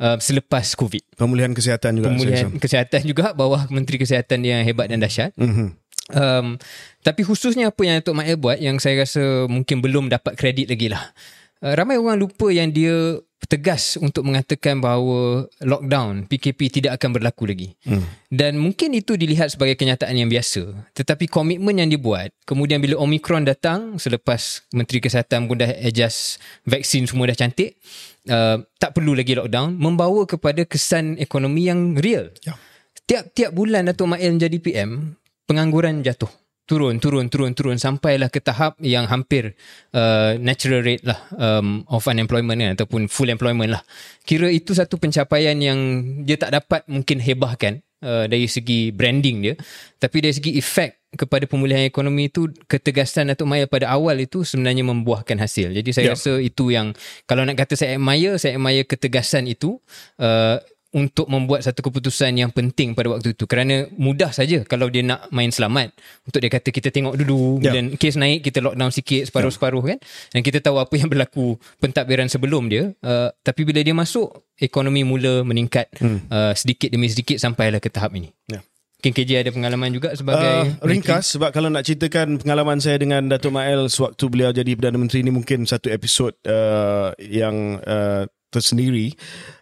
Uh, 0.00 0.16
selepas 0.16 0.64
COVID. 0.80 1.20
Pemulihan 1.20 1.52
kesihatan 1.52 2.00
juga. 2.00 2.08
Pemulihan 2.08 2.56
kesihatan 2.56 3.04
juga 3.04 3.36
bawah 3.36 3.68
Menteri 3.68 4.00
Kesihatan 4.00 4.40
yang 4.40 4.64
hebat 4.64 4.88
dan 4.88 4.96
dahsyat. 4.96 5.36
Mm-hmm. 5.36 5.76
Um, 6.10 6.58
tapi 7.00 7.22
khususnya 7.24 7.70
apa 7.70 7.80
yang 7.86 8.02
Datuk 8.02 8.16
Mail 8.18 8.36
buat 8.36 8.58
yang 8.58 8.76
saya 8.82 9.02
rasa 9.02 9.46
mungkin 9.46 9.80
belum 9.80 10.10
dapat 10.10 10.36
kredit 10.36 10.68
lagi 10.68 10.90
lah. 10.90 11.14
Uh, 11.60 11.76
ramai 11.76 12.00
orang 12.00 12.18
lupa 12.20 12.48
yang 12.48 12.72
dia 12.72 13.20
tegas 13.50 13.96
untuk 13.96 14.28
mengatakan 14.28 14.78
bahawa 14.78 15.48
lockdown 15.64 16.28
PKP 16.28 16.80
tidak 16.80 17.00
akan 17.00 17.16
berlaku 17.16 17.48
lagi. 17.48 17.68
Hmm. 17.82 18.04
Dan 18.28 18.60
mungkin 18.60 18.92
itu 18.92 19.16
dilihat 19.16 19.50
sebagai 19.50 19.74
kenyataan 19.74 20.12
yang 20.12 20.28
biasa. 20.28 20.92
Tetapi 20.92 21.26
komitmen 21.26 21.80
yang 21.80 21.88
dibuat, 21.88 22.30
kemudian 22.44 22.78
bila 22.78 23.00
Omicron 23.00 23.48
datang 23.48 23.96
selepas 23.96 24.62
Menteri 24.70 25.00
Kesihatan 25.00 25.48
pun 25.48 25.58
dah 25.58 25.72
adjust 25.82 26.38
vaksin 26.68 27.08
semua 27.08 27.32
dah 27.32 27.36
cantik, 27.36 27.80
uh, 28.28 28.60
tak 28.76 28.92
perlu 28.92 29.16
lagi 29.16 29.34
lockdown, 29.34 29.74
membawa 29.74 30.28
kepada 30.28 30.62
kesan 30.68 31.16
ekonomi 31.16 31.66
yang 31.66 31.96
real. 31.96 32.28
Ya. 32.44 32.54
Tiap-tiap 33.10 33.50
bulan 33.50 33.90
Datuk 33.90 34.06
Mail 34.06 34.38
menjadi 34.38 34.62
PM, 34.62 35.18
pengangguran 35.50 36.06
jatuh. 36.06 36.30
Turun 36.70 37.02
turun 37.02 37.26
turun 37.26 37.50
turun 37.50 37.82
sampailah 37.82 38.30
ke 38.30 38.38
tahap 38.38 38.78
yang 38.78 39.10
hampir 39.10 39.58
uh, 39.90 40.38
natural 40.38 40.86
rate 40.86 41.02
lah 41.02 41.18
um, 41.34 41.82
of 41.90 42.06
unemployment 42.06 42.62
kan, 42.62 42.78
ataupun 42.78 43.10
full 43.10 43.26
employment 43.26 43.74
lah. 43.74 43.82
Kira 44.22 44.46
itu 44.54 44.70
satu 44.70 44.94
pencapaian 44.94 45.58
yang 45.58 45.78
dia 46.22 46.38
tak 46.38 46.54
dapat 46.54 46.86
mungkin 46.86 47.18
hebahkan 47.18 47.82
uh, 48.06 48.30
dari 48.30 48.46
segi 48.46 48.94
branding 48.94 49.36
dia. 49.42 49.54
Tapi 49.98 50.22
dari 50.22 50.30
segi 50.30 50.62
efek 50.62 51.10
kepada 51.10 51.50
pemulihan 51.50 51.82
ekonomi 51.82 52.30
itu 52.30 52.46
ketegasan 52.70 53.34
Datuk 53.34 53.50
Maya 53.50 53.66
pada 53.66 53.90
awal 53.90 54.22
itu 54.22 54.46
sebenarnya 54.46 54.86
membuahkan 54.86 55.42
hasil. 55.42 55.74
Jadi 55.74 55.90
saya 55.90 56.06
yeah. 56.06 56.14
rasa 56.14 56.32
itu 56.38 56.70
yang 56.70 56.94
kalau 57.26 57.42
nak 57.42 57.58
kata 57.58 57.74
saya 57.74 57.98
admire 57.98 58.38
saya 58.38 58.54
admire 58.54 58.86
ketegasan 58.86 59.50
itu 59.50 59.82
uh, 60.22 60.62
untuk 60.90 61.30
membuat 61.30 61.62
satu 61.62 61.86
keputusan 61.86 62.34
yang 62.34 62.50
penting 62.50 62.98
pada 62.98 63.14
waktu 63.14 63.30
itu 63.30 63.46
kerana 63.46 63.86
mudah 63.94 64.34
saja 64.34 64.66
kalau 64.66 64.90
dia 64.90 65.06
nak 65.06 65.30
main 65.30 65.54
selamat 65.54 65.94
untuk 66.26 66.42
dia 66.42 66.50
kata 66.50 66.74
kita 66.74 66.90
tengok 66.90 67.14
dulu 67.14 67.62
yeah. 67.62 67.78
dan 67.78 67.94
kes 67.94 68.18
naik 68.18 68.42
kita 68.42 68.58
lockdown 68.58 68.90
sikit 68.90 69.30
separuh-separuh 69.30 69.82
kan 69.86 69.98
dan 70.34 70.40
kita 70.42 70.58
tahu 70.58 70.82
apa 70.82 70.90
yang 70.98 71.06
berlaku 71.06 71.54
pentadbiran 71.78 72.26
sebelum 72.26 72.66
dia 72.66 72.90
uh, 73.06 73.30
tapi 73.46 73.62
bila 73.62 73.78
dia 73.86 73.94
masuk 73.94 74.34
ekonomi 74.58 75.06
mula 75.06 75.46
meningkat 75.46 75.86
hmm. 76.02 76.26
uh, 76.26 76.52
sedikit 76.58 76.90
demi 76.90 77.06
sedikit 77.06 77.38
sampailah 77.38 77.78
ke 77.78 77.86
tahap 77.86 78.10
ini 78.18 78.34
yeah. 78.50 78.62
Mungkin 79.00 79.16
KJ 79.16 79.32
ada 79.48 79.48
pengalaman 79.48 79.96
juga 79.96 80.12
sebagai 80.12 80.76
uh, 80.76 80.84
Ringkas 80.84 81.24
menteri. 81.24 81.32
sebab 81.32 81.50
kalau 81.56 81.72
nak 81.72 81.88
ceritakan 81.88 82.36
pengalaman 82.36 82.84
saya 82.84 83.00
dengan 83.00 83.32
Datuk 83.32 83.48
Mael 83.48 83.88
Sewaktu 83.88 84.28
beliau 84.28 84.52
jadi 84.52 84.76
Perdana 84.76 85.00
Menteri 85.00 85.24
ini 85.24 85.32
mungkin 85.32 85.64
satu 85.64 85.88
episod 85.88 86.36
uh, 86.44 87.16
yang 87.16 87.80
uh, 87.80 88.28
tersendiri 88.52 89.16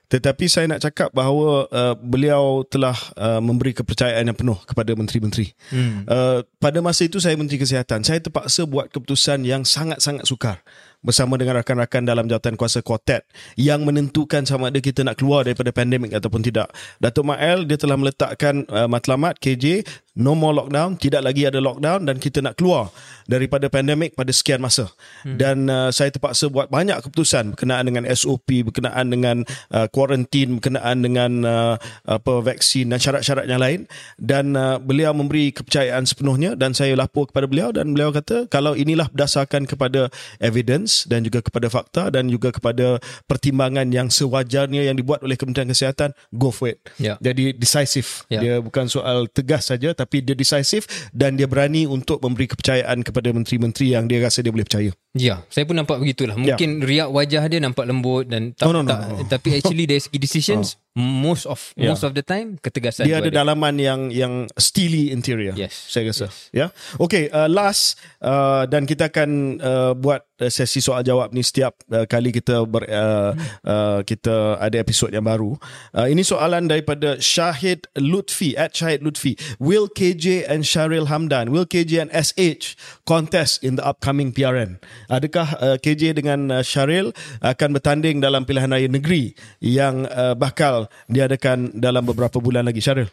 tetapi 0.08 0.48
saya 0.48 0.64
nak 0.72 0.80
cakap 0.80 1.12
bahawa 1.12 1.68
uh, 1.68 1.94
beliau 2.00 2.64
telah 2.64 2.96
uh, 3.20 3.44
memberi 3.44 3.76
kepercayaan 3.76 4.24
yang 4.24 4.36
penuh 4.36 4.56
kepada 4.64 4.96
menteri-menteri. 4.96 5.52
Hmm. 5.68 6.08
Uh, 6.08 6.40
pada 6.56 6.80
masa 6.80 7.04
itu 7.04 7.20
saya 7.20 7.36
menteri 7.36 7.60
kesihatan. 7.60 8.00
Saya 8.00 8.16
terpaksa 8.16 8.64
buat 8.64 8.88
keputusan 8.88 9.44
yang 9.44 9.68
sangat-sangat 9.68 10.24
sukar 10.24 10.64
bersama 10.98 11.38
dengan 11.38 11.62
rakan-rakan 11.62 12.02
dalam 12.02 12.26
jawatan 12.26 12.58
kuasa 12.58 12.82
Quartet 12.82 13.22
yang 13.54 13.86
menentukan 13.86 14.42
sama 14.42 14.74
ada 14.74 14.82
kita 14.82 15.06
nak 15.06 15.22
keluar 15.22 15.46
daripada 15.46 15.70
pandemik 15.70 16.10
ataupun 16.10 16.42
tidak. 16.42 16.70
Datuk 16.98 17.30
Mael 17.30 17.64
dia 17.64 17.78
telah 17.78 17.94
meletakkan 17.94 18.66
uh, 18.66 18.90
matlamat 18.90 19.38
KJ 19.38 19.86
no 20.18 20.34
more 20.34 20.50
lockdown, 20.50 20.98
tidak 20.98 21.22
lagi 21.22 21.46
ada 21.46 21.62
lockdown 21.62 22.02
dan 22.02 22.18
kita 22.18 22.42
nak 22.42 22.58
keluar 22.58 22.90
daripada 23.30 23.70
pandemik 23.70 24.18
pada 24.18 24.34
sekian 24.34 24.58
masa. 24.58 24.90
Hmm. 25.22 25.38
Dan 25.38 25.70
uh, 25.70 25.94
saya 25.94 26.10
terpaksa 26.10 26.50
buat 26.50 26.66
banyak 26.66 26.98
keputusan 27.06 27.54
berkenaan 27.54 27.86
dengan 27.86 28.04
SOP, 28.10 28.66
berkenaan 28.66 29.14
dengan 29.14 29.46
uh, 29.70 29.86
quarantine, 29.86 30.58
berkenaan 30.58 31.06
dengan 31.06 31.30
uh, 31.46 31.74
apa 32.10 32.42
vaksin 32.42 32.90
dan 32.90 32.98
syarat-syarat 32.98 33.46
yang 33.46 33.62
lain 33.62 33.86
dan 34.18 34.58
uh, 34.58 34.82
beliau 34.82 35.14
memberi 35.14 35.54
kepercayaan 35.54 36.02
sepenuhnya 36.02 36.58
dan 36.58 36.74
saya 36.74 36.98
lapor 36.98 37.30
kepada 37.30 37.46
beliau 37.46 37.70
dan 37.70 37.94
beliau 37.94 38.10
kata 38.10 38.50
kalau 38.50 38.74
inilah 38.74 39.06
berdasarkan 39.14 39.70
kepada 39.70 40.10
evidence 40.42 40.87
evidence 40.88 41.04
dan 41.04 41.20
juga 41.20 41.44
kepada 41.44 41.68
fakta 41.68 42.02
dan 42.08 42.24
juga 42.32 42.48
kepada 42.48 42.96
pertimbangan 43.28 43.84
yang 43.92 44.08
sewajarnya 44.08 44.88
yang 44.88 44.96
dibuat 44.96 45.20
oleh 45.20 45.36
Kementerian 45.36 45.68
Kesihatan 45.68 46.16
go 46.32 46.48
for 46.48 46.72
it. 46.72 46.80
Yeah. 46.96 47.20
Jadi 47.20 47.52
decisive. 47.54 48.24
Yeah. 48.32 48.42
Dia 48.42 48.54
bukan 48.64 48.88
soal 48.88 49.28
tegas 49.28 49.68
saja 49.68 49.92
tapi 49.92 50.24
dia 50.24 50.32
decisive 50.32 50.88
dan 51.12 51.36
dia 51.36 51.44
berani 51.44 51.84
untuk 51.84 52.24
memberi 52.24 52.48
kepercayaan 52.48 53.04
kepada 53.04 53.28
menteri-menteri 53.30 53.92
yang 53.92 54.08
dia 54.08 54.24
rasa 54.24 54.40
dia 54.40 54.50
boleh 54.50 54.64
percaya. 54.64 54.90
Ya, 55.16 55.42
saya 55.50 55.66
pun 55.66 55.76
nampak 55.76 56.00
begitulah. 56.00 56.36
Ya. 56.40 56.56
Mungkin 56.56 56.70
yeah. 56.80 56.88
riak 56.88 57.08
wajah 57.12 57.42
dia 57.50 57.60
nampak 57.60 57.84
lembut 57.84 58.24
dan 58.30 58.56
tak, 58.56 58.70
no, 58.70 58.80
no, 58.80 58.80
no, 58.86 58.88
tak 58.88 58.98
no. 59.04 59.26
tapi 59.28 59.48
actually 59.60 59.84
dari 59.84 60.00
segi 60.00 60.18
decisions 60.20 60.78
oh. 60.78 60.87
Most 60.98 61.46
of 61.46 61.70
yeah. 61.78 61.94
most 61.94 62.02
of 62.02 62.12
the 62.18 62.26
time 62.26 62.58
ketegasan 62.58 63.06
dia 63.06 63.22
ada, 63.22 63.30
ada 63.30 63.46
dalaman 63.46 63.78
yang 63.78 64.10
yang 64.10 64.50
steely 64.58 65.14
interior. 65.14 65.54
Yes. 65.54 65.72
Saya 65.86 66.10
rasa. 66.10 66.26
Yes. 66.26 66.50
Ya. 66.50 66.58
Yeah? 66.58 66.70
Okay, 66.98 67.30
uh, 67.30 67.46
last 67.46 68.02
uh, 68.18 68.66
dan 68.66 68.84
kita 68.84 69.14
akan 69.14 69.62
uh, 69.62 69.92
buat 69.94 70.26
uh, 70.42 70.50
sesi 70.50 70.82
soal 70.82 71.06
jawab 71.06 71.30
ni 71.30 71.46
setiap 71.46 71.78
uh, 71.94 72.02
kali 72.10 72.34
kita 72.34 72.66
ber, 72.66 72.82
uh, 72.90 73.32
uh, 73.62 74.00
kita 74.02 74.58
ada 74.58 74.76
episod 74.82 75.14
yang 75.14 75.22
baru. 75.22 75.54
Uh, 75.94 76.10
ini 76.10 76.26
soalan 76.26 76.66
daripada 76.66 77.22
Syahid 77.22 77.86
Lutfi 77.94 78.58
at 78.58 78.74
Syahid 78.74 79.06
Lutfi. 79.06 79.38
Will 79.62 79.86
KJ 79.86 80.50
and 80.50 80.66
Sharil 80.66 81.06
Hamdan, 81.06 81.54
will 81.54 81.64
KJ 81.64 82.10
and 82.10 82.10
SH 82.10 82.74
contest 83.06 83.62
in 83.62 83.78
the 83.78 83.84
upcoming 83.86 84.34
PRN? 84.34 84.82
Adakah 85.06 85.48
uh, 85.62 85.76
KJ 85.78 86.18
dengan 86.18 86.50
uh, 86.50 86.66
Syaril 86.66 87.14
akan 87.38 87.78
bertanding 87.78 88.18
dalam 88.18 88.42
pilihan 88.42 88.74
raya 88.74 88.90
negeri 88.90 89.38
yang 89.62 90.10
uh, 90.10 90.34
bakal 90.34 90.87
diadakan 91.08 91.76
dalam 91.76 92.04
beberapa 92.04 92.38
bulan 92.42 92.66
lagi 92.66 92.82
Syaril? 92.82 93.08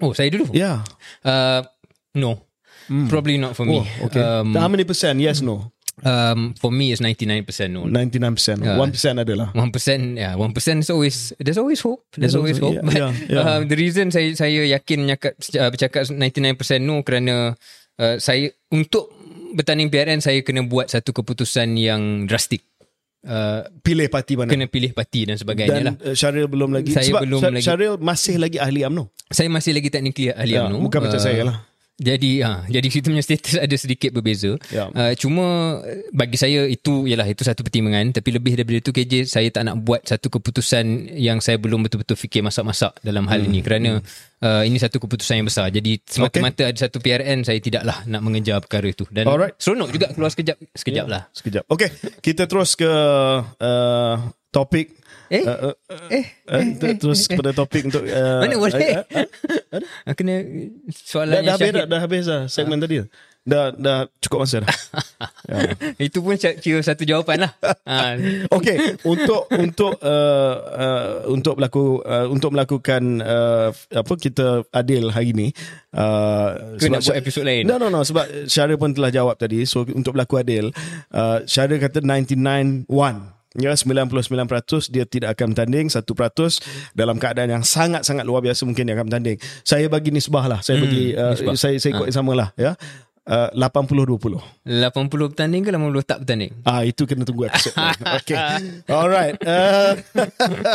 Oh, 0.00 0.16
saya 0.16 0.32
dulu. 0.32 0.48
Ya. 0.50 0.60
Yeah. 0.60 0.76
Uh, 1.24 1.60
no. 2.16 2.44
Hmm. 2.90 3.06
Probably 3.06 3.38
not 3.38 3.54
for 3.54 3.68
me. 3.68 3.80
Oh, 3.80 3.86
okay. 4.10 4.18
Um, 4.18 4.56
How 4.56 4.66
many 4.66 4.82
percent? 4.82 5.22
Yes, 5.22 5.44
no. 5.44 5.70
Um, 6.00 6.56
for 6.56 6.72
me, 6.72 6.92
it's 6.92 7.00
99% 7.00 7.44
no. 7.70 7.84
99%. 7.84 8.64
Uh, 8.64 8.80
1% 8.80 9.20
adalah. 9.20 9.52
1%, 9.52 10.16
yeah. 10.16 10.32
1% 10.32 10.78
is 10.80 10.90
always, 10.90 11.32
there's 11.36 11.60
always 11.60 11.80
hope. 11.80 12.04
There's, 12.16 12.32
there's 12.32 12.36
always 12.36 12.56
hope. 12.56 12.80
Yeah, 12.80 12.84
But 12.84 12.96
yeah, 13.02 13.12
yeah. 13.28 13.40
Uh, 13.44 13.60
the 13.68 13.76
reason 13.76 14.08
saya 14.08 14.32
saya 14.32 14.64
yakin 14.64 15.04
menyakat, 15.04 15.36
uh, 15.60 15.68
bercakap 15.68 16.08
99% 16.08 16.56
no 16.80 17.04
kerana 17.04 17.52
uh, 18.00 18.16
saya, 18.16 18.48
untuk 18.72 19.12
bertanding 19.52 19.92
PRN 19.92 20.24
saya 20.24 20.40
kena 20.40 20.64
buat 20.64 20.88
satu 20.88 21.12
keputusan 21.12 21.76
yang 21.76 22.24
drastik. 22.24 22.64
Uh, 23.20 23.68
pilih 23.84 24.08
parti 24.08 24.32
mana? 24.32 24.48
Kena 24.48 24.64
pilih 24.64 24.96
parti 24.96 25.28
dan 25.28 25.36
sebagainya 25.36 25.76
dan, 25.76 25.84
lah. 25.92 25.94
Uh, 26.00 26.16
Syaril 26.16 26.48
belum 26.48 26.72
lagi. 26.72 26.96
Saya 26.96 27.12
Sebab 27.12 27.22
belum 27.28 27.40
lagi. 27.52 27.64
Syaril 27.68 27.94
masih 28.00 28.40
lagi 28.40 28.56
ahli 28.56 28.80
UMNO. 28.88 29.12
Saya 29.28 29.52
masih 29.52 29.76
lagi 29.76 29.92
teknikli 29.92 30.32
ahli 30.32 30.56
ya, 30.56 30.64
UMNO. 30.64 30.80
Bukan 30.88 30.98
uh, 30.98 31.04
macam 31.04 31.20
saya 31.20 31.40
lah. 31.44 31.56
Jadi 32.00 32.40
ha, 32.40 32.64
jadi 32.64 32.86
kita 32.88 33.12
punya 33.12 33.20
status 33.20 33.60
ada 33.60 33.76
sedikit 33.76 34.16
berbeza. 34.16 34.56
Ya. 34.72 34.88
Uh, 34.88 35.12
cuma 35.20 35.76
bagi 36.16 36.40
saya 36.40 36.64
itu 36.64 37.04
ialah 37.04 37.28
itu 37.28 37.44
satu 37.44 37.60
pertimbangan 37.60 38.16
tapi 38.16 38.32
lebih 38.32 38.56
daripada 38.56 38.80
itu 38.80 38.90
KJ 38.90 39.28
saya 39.28 39.52
tak 39.52 39.68
nak 39.68 39.84
buat 39.84 40.00
satu 40.08 40.32
keputusan 40.32 41.12
yang 41.20 41.44
saya 41.44 41.60
belum 41.60 41.84
betul-betul 41.84 42.16
fikir 42.16 42.40
masak-masak 42.40 42.96
dalam 43.04 43.28
hal 43.28 43.44
hmm. 43.44 43.48
ini 43.52 43.58
kerana 43.60 43.90
hmm. 44.00 44.40
uh, 44.40 44.62
ini 44.64 44.80
satu 44.80 44.96
keputusan 44.96 45.44
yang 45.44 45.48
besar. 45.52 45.68
Jadi 45.68 46.00
semata-mata 46.00 46.64
okay. 46.64 46.72
ada 46.72 46.78
satu 46.88 47.04
PRN 47.04 47.44
saya 47.44 47.60
tidaklah 47.60 48.00
nak 48.08 48.20
mengejar 48.24 48.64
perkara 48.64 48.88
itu 48.88 49.04
dan 49.12 49.28
Alright. 49.28 49.60
seronok 49.60 49.92
juga 49.92 50.06
keluar 50.16 50.32
sekejap 50.32 50.56
sekejap 50.72 51.04
yeah. 51.04 51.12
lah. 51.12 51.22
Sekejap. 51.36 51.68
Okey, 51.68 51.88
kita 52.24 52.48
terus 52.48 52.80
ke 52.80 52.88
uh, 52.88 54.14
topik 54.48 54.99
Eh, 55.30 55.46
uh, 55.46 55.70
uh, 55.70 55.74
eh, 56.10 56.26
uh, 56.50 56.58
eh, 56.58 56.66
eh, 56.74 56.94
terus 56.98 57.30
eh, 57.30 57.38
pada 57.38 57.54
topik 57.54 57.86
untuk 57.86 58.02
uh, 58.02 58.38
mana 58.42 58.58
boleh? 58.58 58.98
Uh, 58.98 59.06
uh, 59.14 59.78
uh, 60.10 60.14
kena 60.18 60.42
soalan 60.90 61.46
dah, 61.46 61.54
dah 61.54 61.54
habis 61.54 61.70
dah, 61.70 61.86
dah 61.86 62.00
habis 62.02 62.22
dah 62.26 62.42
segmen 62.50 62.82
uh. 62.82 62.82
tadi. 62.82 62.96
Dah 63.46 63.70
dah 63.70 64.10
cukup 64.18 64.42
masa 64.42 64.66
dah. 64.66 64.74
ya. 65.54 65.58
Itu 66.02 66.26
pun 66.26 66.34
kira 66.34 66.82
satu 66.82 67.06
jawapan 67.06 67.46
lah. 67.46 67.52
ha. 67.62 68.18
Okey, 68.58 68.98
untuk 69.06 69.46
untuk 69.54 70.02
uh, 70.02 70.54
uh, 70.66 71.10
untuk 71.30 71.62
berlaku 71.62 72.02
uh, 72.02 72.26
untuk 72.26 72.50
melakukan 72.50 73.22
uh, 73.22 73.70
apa 73.70 74.12
kita 74.18 74.66
adil 74.74 75.14
hari 75.14 75.30
ni. 75.30 75.54
Uh, 75.94 76.74
Kena 76.74 76.98
nak 76.98 77.06
buat 77.06 77.16
episod 77.22 77.46
lain. 77.46 77.70
No 77.70 77.78
no 77.78 77.86
no 77.86 78.02
sebab 78.02 78.50
Syaril 78.50 78.82
pun 78.82 78.98
telah 78.98 79.14
jawab 79.14 79.38
tadi. 79.38 79.62
So 79.62 79.86
untuk 79.86 80.18
berlaku 80.18 80.42
adil, 80.42 80.74
uh, 81.14 81.46
Syaril 81.46 81.78
kata 81.78 82.02
99 82.02 82.90
1 82.90 83.39
Ya 83.58 83.74
99% 83.74 84.94
dia 84.94 85.02
tidak 85.02 85.34
akan 85.34 85.58
bertanding 85.58 85.90
1% 85.90 86.06
dalam 86.94 87.18
keadaan 87.18 87.50
yang 87.50 87.64
sangat-sangat 87.66 88.22
luar 88.22 88.46
biasa 88.46 88.62
mungkin 88.62 88.86
dia 88.86 88.94
akan 88.94 89.10
bertanding. 89.10 89.42
Saya 89.66 89.90
bagi 89.90 90.14
nisbah 90.14 90.46
lah. 90.46 90.62
Saya 90.62 90.78
hmm, 90.78 90.84
bagi 90.86 91.04
uh, 91.18 91.34
saya 91.58 91.74
saya 91.82 91.90
ikut 91.98 92.06
ha. 92.06 92.14
sama 92.14 92.38
lah 92.38 92.54
ya. 92.54 92.78
Uh, 93.28 93.50
80-20. 93.52 94.40
80 94.64 95.30
bertanding 95.34 95.62
ke 95.66 95.70
80 95.74 96.08
tak 96.08 96.18
bertanding? 96.24 96.52
Ah 96.64 96.86
itu 96.86 97.04
kena 97.04 97.26
tunggu 97.26 97.50
episod 97.50 97.74
lain. 97.76 98.00
Okay. 98.22 98.38
Alright. 98.88 99.36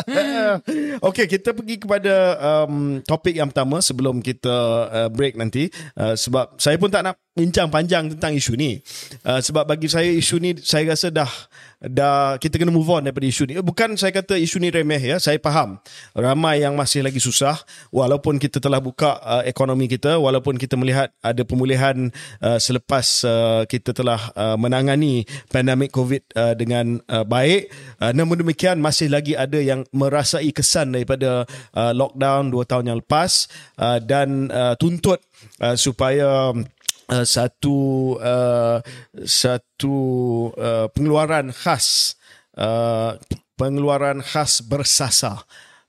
Uh, 0.06 0.58
okay, 1.04 1.26
kita 1.28 1.52
pergi 1.52 1.82
kepada 1.82 2.14
um, 2.40 3.00
topik 3.04 3.36
yang 3.36 3.52
pertama 3.52 3.80
sebelum 3.84 4.24
kita 4.24 4.56
uh, 4.90 5.10
break 5.12 5.36
nanti. 5.36 5.70
Uh, 5.94 6.16
sebab 6.16 6.56
saya 6.58 6.80
pun 6.80 6.90
tak 6.90 7.04
nak 7.06 7.20
bincang 7.36 7.68
panjang 7.68 8.08
tentang 8.16 8.32
isu 8.32 8.56
ni. 8.56 8.80
Uh, 9.28 9.44
sebab 9.44 9.68
bagi 9.68 9.92
saya 9.92 10.08
isu 10.08 10.40
ni 10.40 10.56
saya 10.64 10.96
rasa 10.96 11.12
dah 11.12 11.28
dah 11.84 12.40
kita 12.40 12.56
kena 12.56 12.72
move 12.72 12.88
on 12.88 13.04
daripada 13.04 13.28
isu 13.28 13.44
ni. 13.52 13.60
Bukan 13.60 14.00
saya 14.00 14.16
kata 14.16 14.40
isu 14.40 14.64
ni 14.64 14.72
remeh 14.72 15.00
ya. 15.04 15.20
Saya 15.20 15.38
faham. 15.44 15.78
Ramai 16.16 16.64
yang 16.64 16.74
masih 16.80 17.04
lagi 17.04 17.20
susah 17.20 17.60
walaupun 17.92 18.40
kita 18.40 18.64
telah 18.64 18.80
buka 18.80 19.20
uh, 19.20 19.44
ekonomi 19.44 19.92
kita, 19.92 20.16
walaupun 20.16 20.56
kita 20.56 20.80
melihat 20.80 21.12
ada 21.20 21.44
pemulihan 21.44 22.10
uh, 22.42 22.60
selepas 22.60 23.06
uh, 23.28 23.64
kita 23.70 23.92
telah 23.92 24.20
uh, 24.34 24.58
menangani 24.60 25.24
pandemik 25.52 25.92
COVID 25.92 26.24
uh, 26.36 26.54
dengan 26.58 27.00
uh, 27.12 27.24
baik. 27.24 27.70
Uh, 28.00 28.12
namun 28.16 28.42
demikian 28.42 28.80
masih 28.80 29.12
lagi 29.12 29.38
ada 29.38 29.60
yang 29.60 29.84
merasai 29.92 30.52
kesan 30.56 30.96
daripada 30.96 31.46
uh, 31.76 31.92
lockdown 31.94 32.50
2 32.52 32.72
tahun 32.72 32.86
yang 32.92 33.00
lepas 33.04 33.48
uh, 33.80 34.00
dan 34.02 34.50
uh, 34.50 34.74
tuntut 34.80 35.22
uh, 35.62 35.78
supaya 35.78 36.52
Uh, 37.06 37.22
satu 37.22 37.78
uh, 38.18 38.82
satu 39.30 39.94
uh, 40.58 40.90
pengeluaran 40.90 41.54
khas 41.54 42.18
uh, 42.58 43.14
pengeluaran 43.62 44.26
khas 44.26 44.66
bersasar 44.66 45.46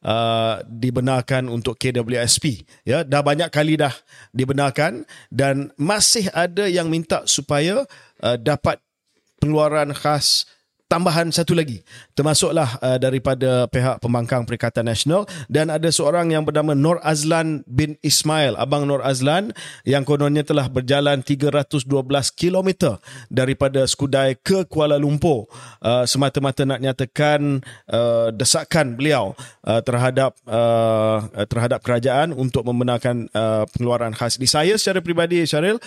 uh, 0.06 0.62
dibenarkan 0.64 1.50
untuk 1.50 1.74
KWSP 1.76 2.62
ya 2.86 3.02
dah 3.02 3.20
banyak 3.20 3.50
kali 3.50 3.74
dah 3.74 3.92
dibenarkan 4.30 5.02
dan 5.34 5.74
masih 5.74 6.30
ada 6.30 6.70
yang 6.70 6.86
minta 6.86 7.26
supaya 7.26 7.82
uh, 8.22 8.38
dapat 8.38 8.78
pengeluaran 9.42 9.90
khas 9.92 10.46
tambahan 10.86 11.34
satu 11.34 11.54
lagi. 11.54 11.82
Termasuklah 12.14 12.78
uh, 12.78 12.98
daripada 12.98 13.66
pihak 13.70 13.98
pembangkang 13.98 14.46
Perikatan 14.46 14.86
Nasional 14.86 15.26
dan 15.50 15.70
ada 15.70 15.90
seorang 15.90 16.30
yang 16.30 16.46
bernama 16.46 16.72
Nur 16.78 17.02
Azlan 17.02 17.66
bin 17.66 17.98
Ismail. 18.00 18.54
Abang 18.54 18.86
Nur 18.86 19.02
Azlan 19.02 19.50
yang 19.82 20.06
kononnya 20.06 20.46
telah 20.46 20.70
berjalan 20.70 21.22
312 21.26 21.90
km 22.34 22.98
daripada 23.26 23.82
Skudai 23.84 24.38
ke 24.38 24.64
Kuala 24.70 24.96
Lumpur. 24.98 25.50
Uh, 25.82 26.06
semata-mata 26.06 26.62
nak 26.62 26.78
nyatakan 26.78 27.60
uh, 27.90 28.30
desakan 28.30 28.94
beliau 28.94 29.34
uh, 29.66 29.82
terhadap 29.82 30.38
uh, 30.46 31.26
terhadap 31.50 31.82
kerajaan 31.82 32.30
untuk 32.30 32.62
membenarkan 32.62 33.26
uh, 33.34 33.66
pengeluaran 33.74 34.14
khas. 34.14 34.38
Di 34.38 34.46
saya 34.46 34.78
secara 34.78 35.02
peribadi 35.02 35.42
Syaril 35.42 35.82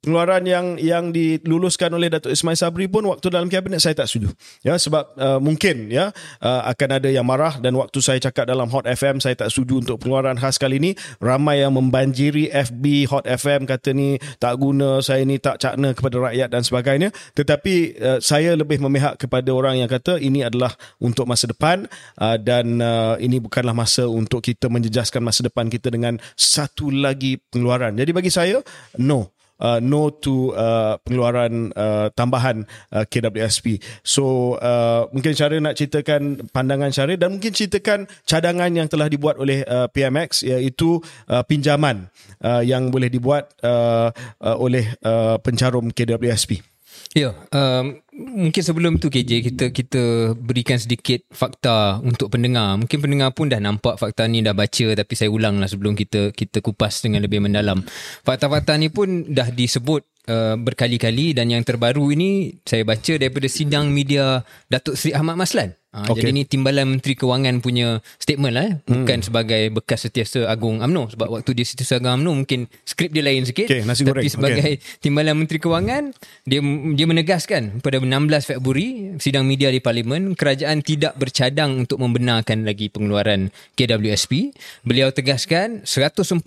pengeluaran 0.00 0.48
yang 0.48 0.66
yang 0.80 1.12
diluluskan 1.12 1.92
oleh 1.92 2.08
Datuk 2.08 2.32
Ismail 2.32 2.56
Sabri 2.56 2.88
pun 2.88 3.04
waktu 3.04 3.28
dalam 3.28 3.52
kabinet 3.52 3.84
saya 3.84 3.92
tak 3.92 4.08
setuju. 4.08 4.32
Ya 4.64 4.80
sebab 4.80 5.12
uh, 5.20 5.36
mungkin 5.36 5.92
ya 5.92 6.08
uh, 6.40 6.62
akan 6.72 6.88
ada 6.96 7.08
yang 7.12 7.28
marah 7.28 7.60
dan 7.60 7.76
waktu 7.76 8.00
saya 8.00 8.16
cakap 8.16 8.48
dalam 8.48 8.72
Hot 8.72 8.88
FM 8.88 9.20
saya 9.20 9.36
tak 9.36 9.52
setuju 9.52 9.84
untuk 9.84 10.00
pengeluaran 10.00 10.40
khas 10.40 10.56
kali 10.56 10.80
ini 10.80 10.96
ramai 11.20 11.60
yang 11.60 11.76
membanjiri 11.76 12.48
FB 12.48 12.84
Hot 13.12 13.28
FM 13.28 13.68
kata 13.68 13.92
ni 13.92 14.16
tak 14.40 14.56
guna 14.56 15.04
saya 15.04 15.20
ni 15.28 15.36
tak 15.36 15.60
cakna 15.60 15.92
kepada 15.92 16.32
rakyat 16.32 16.48
dan 16.48 16.62
sebagainya 16.64 17.08
tetapi 17.36 17.74
uh, 18.00 18.18
saya 18.24 18.56
lebih 18.56 18.80
memihak 18.80 19.20
kepada 19.20 19.52
orang 19.52 19.84
yang 19.84 19.90
kata 19.92 20.16
ini 20.16 20.40
adalah 20.40 20.72
untuk 20.96 21.28
masa 21.28 21.44
depan 21.44 21.84
uh, 22.16 22.40
dan 22.40 22.80
uh, 22.80 23.20
ini 23.20 23.36
bukanlah 23.36 23.76
masa 23.76 24.08
untuk 24.08 24.40
kita 24.40 24.72
menjejaskan 24.72 25.20
masa 25.20 25.44
depan 25.44 25.68
kita 25.68 25.92
dengan 25.92 26.16
satu 26.40 26.88
lagi 26.88 27.36
pengeluaran. 27.52 27.92
Jadi 28.00 28.10
bagi 28.16 28.32
saya 28.32 28.64
no 28.96 29.39
uh, 29.60 29.78
no 29.78 30.10
to 30.10 30.56
uh, 30.56 30.96
pengeluaran 31.04 31.70
uh, 31.76 32.08
tambahan 32.16 32.64
uh, 32.90 33.04
KWSP. 33.06 33.78
So 34.02 34.56
uh, 34.58 35.06
mungkin 35.12 35.36
Syaril 35.36 35.62
nak 35.62 35.76
ceritakan 35.76 36.48
pandangan 36.50 36.90
Syaril 36.90 37.20
dan 37.20 37.36
mungkin 37.36 37.52
ceritakan 37.52 38.08
cadangan 38.24 38.72
yang 38.72 38.88
telah 38.88 39.06
dibuat 39.06 39.36
oleh 39.36 39.62
uh, 39.68 39.86
PMX 39.92 40.42
iaitu 40.48 40.98
uh, 41.28 41.44
pinjaman 41.44 42.08
uh, 42.42 42.64
yang 42.64 42.88
boleh 42.88 43.12
dibuat 43.12 43.52
uh, 43.62 44.10
uh, 44.40 44.56
oleh 44.56 44.88
uh, 45.04 45.36
pencarum 45.38 45.92
KWSP. 45.92 46.69
Ya, 47.10 47.34
um, 47.50 47.98
mungkin 48.14 48.62
sebelum 48.62 49.02
tu 49.02 49.10
KJ 49.10 49.42
kita 49.42 49.64
kita 49.74 50.02
berikan 50.38 50.78
sedikit 50.78 51.26
fakta 51.34 51.98
untuk 52.06 52.30
pendengar. 52.30 52.78
Mungkin 52.78 53.02
pendengar 53.02 53.34
pun 53.34 53.50
dah 53.50 53.58
nampak 53.58 53.98
fakta 53.98 54.30
ni 54.30 54.46
dah 54.46 54.54
baca 54.54 54.86
tapi 54.94 55.14
saya 55.18 55.26
ulanglah 55.26 55.66
sebelum 55.66 55.98
kita 55.98 56.30
kita 56.30 56.62
kupas 56.62 57.02
dengan 57.02 57.26
lebih 57.26 57.42
mendalam. 57.42 57.82
Fakta-fakta 58.22 58.78
ni 58.78 58.94
pun 58.94 59.26
dah 59.26 59.50
disebut 59.50 60.06
uh, 60.30 60.54
berkali-kali 60.54 61.34
dan 61.34 61.50
yang 61.50 61.66
terbaru 61.66 62.14
ini 62.14 62.62
saya 62.62 62.86
baca 62.86 63.18
daripada 63.18 63.50
sidang 63.50 63.90
media 63.90 64.46
Datuk 64.70 64.94
Seri 64.94 65.10
Ahmad 65.16 65.34
Maslan. 65.34 65.79
Ha, 65.90 66.06
okay. 66.06 66.22
Jadi 66.22 66.30
ni 66.30 66.42
Timbalan 66.46 66.86
Menteri 66.86 67.18
Kewangan 67.18 67.58
punya 67.58 67.98
statement 68.22 68.54
lah 68.54 68.64
eh. 68.70 68.74
Bukan 68.86 69.18
hmm. 69.18 69.26
sebagai 69.26 69.62
bekas 69.74 70.06
setiasa 70.06 70.46
Agung 70.46 70.78
AMNO. 70.78 71.18
Sebab 71.18 71.26
waktu 71.26 71.50
dia 71.50 71.66
setiasa 71.66 71.98
Agung 71.98 72.14
AMNO 72.14 72.30
mungkin 72.46 72.70
skrip 72.86 73.10
dia 73.10 73.26
lain 73.26 73.42
sikit. 73.42 73.66
Okay, 73.66 73.82
nasi 73.82 74.06
goreng. 74.06 74.22
Tapi 74.22 74.30
sebagai 74.30 74.70
okay. 74.78 75.02
Timbalan 75.02 75.34
Menteri 75.34 75.58
Kewangan, 75.58 76.14
dia 76.46 76.62
dia 76.94 77.06
menegaskan 77.10 77.82
pada 77.82 77.98
16 77.98 78.06
Februari 78.54 79.18
sidang 79.18 79.42
media 79.50 79.74
di 79.74 79.82
Parlimen, 79.82 80.38
kerajaan 80.38 80.78
tidak 80.86 81.18
bercadang 81.18 81.82
untuk 81.82 81.98
membenarkan 81.98 82.62
lagi 82.62 82.86
pengeluaran 82.86 83.50
KWSP. 83.74 84.54
Beliau 84.86 85.10
tegaskan 85.10 85.82
145 85.82 86.38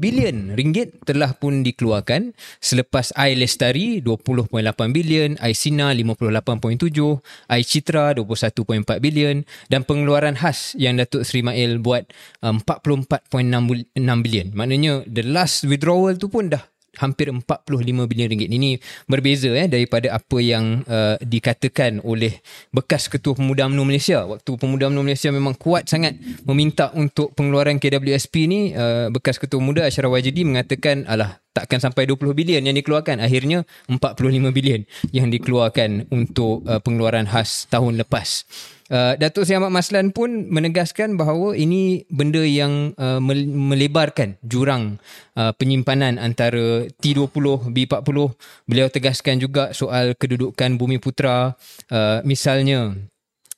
bilion 0.00 0.56
ringgit 0.56 0.96
telah 1.04 1.36
pun 1.36 1.60
dikeluarkan 1.60 2.32
selepas 2.64 3.12
Air 3.20 3.36
Lestari 3.36 4.00
20.8 4.00 4.48
bilion, 4.96 5.36
Air 5.44 5.52
Sina 5.52 5.92
58.7, 5.92 7.52
Air 7.52 7.66
Citra 7.68 8.16
21. 8.16 8.77
4 8.82 9.02
bilion 9.02 9.46
dan 9.72 9.82
pengeluaran 9.82 10.38
khas 10.38 10.74
yang 10.78 10.98
Datuk 10.98 11.24
Seri 11.24 11.42
Mail 11.42 11.78
buat 11.82 12.06
um, 12.44 12.62
44.6 12.62 13.96
bilion. 14.24 14.48
Maknanya 14.54 15.06
the 15.08 15.24
last 15.26 15.64
withdrawal 15.64 16.14
tu 16.18 16.30
pun 16.30 16.52
dah 16.52 16.62
hampir 16.98 17.30
45 17.30 18.10
bilion 18.10 18.28
ringgit. 18.28 18.50
Ini 18.50 18.78
berbeza 19.06 19.50
eh 19.54 19.70
daripada 19.70 20.14
apa 20.18 20.38
yang 20.42 20.82
uh, 20.84 21.16
dikatakan 21.22 22.02
oleh 22.02 22.42
bekas 22.74 23.06
Ketua 23.06 23.38
Pemuda 23.38 23.70
UMNO 23.70 23.82
Malaysia. 23.86 24.26
Waktu 24.26 24.50
Pemuda 24.58 24.90
UMNO 24.90 25.02
Malaysia 25.06 25.30
memang 25.30 25.54
kuat 25.54 25.86
sangat 25.86 26.18
meminta 26.44 26.90
untuk 26.92 27.32
pengeluaran 27.38 27.78
KWSP 27.78 28.34
ni, 28.50 28.60
uh, 28.74 29.08
bekas 29.14 29.38
Ketua 29.38 29.62
Pemuda 29.62 29.86
Ashraf 29.86 30.10
Wajidi 30.10 30.42
mengatakan 30.42 31.06
alah 31.06 31.38
takkan 31.54 31.82
sampai 31.82 32.06
20 32.06 32.38
bilion 32.38 32.62
yang 32.62 32.76
dikeluarkan. 32.78 33.18
Akhirnya 33.18 33.66
45 33.90 34.54
bilion 34.54 34.86
yang 35.10 35.26
dikeluarkan 35.32 36.06
untuk 36.14 36.62
uh, 36.66 36.78
pengeluaran 36.78 37.26
khas 37.26 37.66
tahun 37.66 37.98
lepas. 37.98 38.46
Uh, 38.88 39.12
Datuk 39.20 39.44
Seri 39.44 39.60
Ahmad 39.60 39.68
Maslan 39.68 40.16
pun 40.16 40.48
menegaskan 40.48 41.20
bahawa 41.20 41.52
ini 41.52 42.08
benda 42.08 42.40
yang 42.40 42.96
uh, 42.96 43.20
melebarkan 43.20 44.40
jurang 44.40 44.96
uh, 45.36 45.52
penyimpanan 45.52 46.16
antara 46.16 46.88
T20, 46.96 47.68
B40. 47.68 48.16
Beliau 48.64 48.88
tegaskan 48.88 49.44
juga 49.44 49.76
soal 49.76 50.16
kedudukan 50.16 50.80
Bumi 50.80 50.96
Putra. 50.96 51.52
Uh, 51.92 52.24
misalnya, 52.24 52.96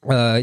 uh, 0.03 0.43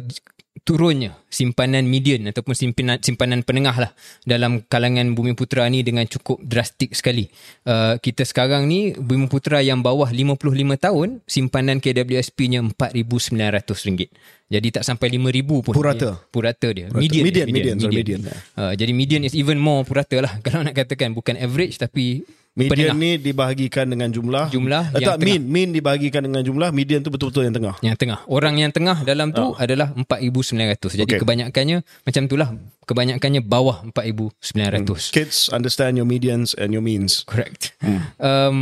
turunnya 0.67 1.15
simpanan 1.31 1.87
median 1.87 2.27
ataupun 2.27 2.51
simpanan 2.51 2.99
simpanan 2.99 3.39
penengah 3.47 3.87
lah 3.87 3.91
dalam 4.27 4.59
kalangan 4.67 5.15
Bumi 5.15 5.31
Putra 5.31 5.63
ni 5.71 5.79
dengan 5.79 6.03
cukup 6.03 6.43
drastik 6.43 6.91
sekali. 6.91 7.31
Uh, 7.63 7.95
kita 8.03 8.27
sekarang 8.27 8.67
ni 8.67 8.91
Bumi 8.91 9.31
Putra 9.31 9.63
yang 9.63 9.79
bawah 9.79 10.11
55 10.11 10.43
tahun 10.75 11.23
simpanan 11.23 11.79
KWSP-nya 11.79 12.67
RM4,900. 12.75 14.11
Jadi 14.47 14.67
tak 14.71 14.83
sampai 14.83 15.07
5,000 15.15 15.63
pun. 15.63 15.73
Purata. 15.75 16.19
Dia, 16.19 16.27
purata 16.31 16.67
dia. 16.75 16.87
Purata. 16.91 16.99
Median. 16.99 17.23
Median. 17.23 17.47
median, 17.47 17.75
median, 17.79 17.91
median. 17.95 18.19
median. 18.27 18.55
Uh, 18.59 18.73
jadi 18.75 18.91
median 18.91 19.23
is 19.23 19.35
even 19.35 19.55
more 19.55 19.87
purata 19.87 20.19
lah 20.19 20.35
kalau 20.45 20.67
nak 20.67 20.75
katakan. 20.75 21.15
Bukan 21.15 21.39
average 21.39 21.79
tapi 21.79 22.27
Median 22.57 22.97
ni 22.97 23.21
dibahagikan 23.21 23.85
dengan 23.85 24.09
jumlah. 24.09 24.49
Jumlah 24.49 24.97
eh, 24.97 25.05
yang 25.05 25.13
tak, 25.13 25.21
tengah. 25.21 25.37
Mean, 25.37 25.43
mean 25.45 25.69
dibahagikan 25.77 26.25
dengan 26.25 26.41
jumlah. 26.41 26.73
Median 26.73 27.05
tu 27.05 27.13
betul-betul 27.13 27.45
yang 27.45 27.53
tengah. 27.53 27.75
Yang 27.85 27.97
tengah. 28.01 28.19
Orang 28.25 28.57
yang 28.57 28.73
tengah 28.73 29.05
dalam 29.05 29.29
tu 29.29 29.53
oh. 29.53 29.53
adalah 29.53 29.93
4,900. 29.93 31.05
Jadi 31.05 31.05
okay. 31.05 31.21
kebanyakannya 31.21 31.85
macam 31.85 32.21
itulah. 32.25 32.49
Kebanyakannya 32.89 33.45
bawah 33.45 33.85
4,900. 33.93 34.41
Hmm. 34.41 34.97
Kids 35.13 35.53
understand 35.53 36.01
your 36.01 36.09
medians 36.09 36.57
and 36.57 36.73
your 36.73 36.81
means. 36.81 37.21
Correct. 37.29 37.77
Hmm. 37.77 38.01
Um, 38.17 38.57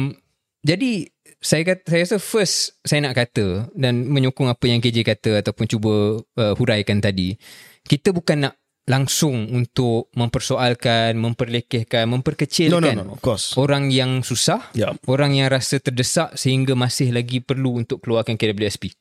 jadi 0.68 1.08
saya 1.40 1.62
kata 1.64 1.86
saya 1.88 2.02
rasa 2.04 2.18
first 2.18 2.76
saya 2.82 3.06
nak 3.06 3.16
kata 3.16 3.70
dan 3.78 4.10
menyokong 4.10 4.50
apa 4.50 4.66
yang 4.66 4.82
KJ 4.82 5.06
kata 5.06 5.32
ataupun 5.46 5.72
cuba 5.72 6.20
uh, 6.20 6.54
huraikan 6.60 7.00
tadi. 7.00 7.40
Kita 7.86 8.12
bukan 8.12 8.50
nak 8.50 8.60
langsung 8.86 9.50
untuk 9.50 10.14
mempersoalkan, 10.14 11.18
memperlekehkan, 11.18 12.06
memperkecilkan 12.06 12.94
no, 12.94 13.02
no, 13.02 13.18
no, 13.18 13.18
of 13.18 13.42
orang 13.58 13.90
yang 13.90 14.22
susah, 14.22 14.62
yeah. 14.78 14.94
orang 15.10 15.34
yang 15.34 15.50
rasa 15.50 15.82
terdesak 15.82 16.38
sehingga 16.38 16.78
masih 16.78 17.10
lagi 17.10 17.42
perlu 17.42 17.82
untuk 17.82 18.06
keluarkan 18.06 18.38
KWSP. 18.38 18.94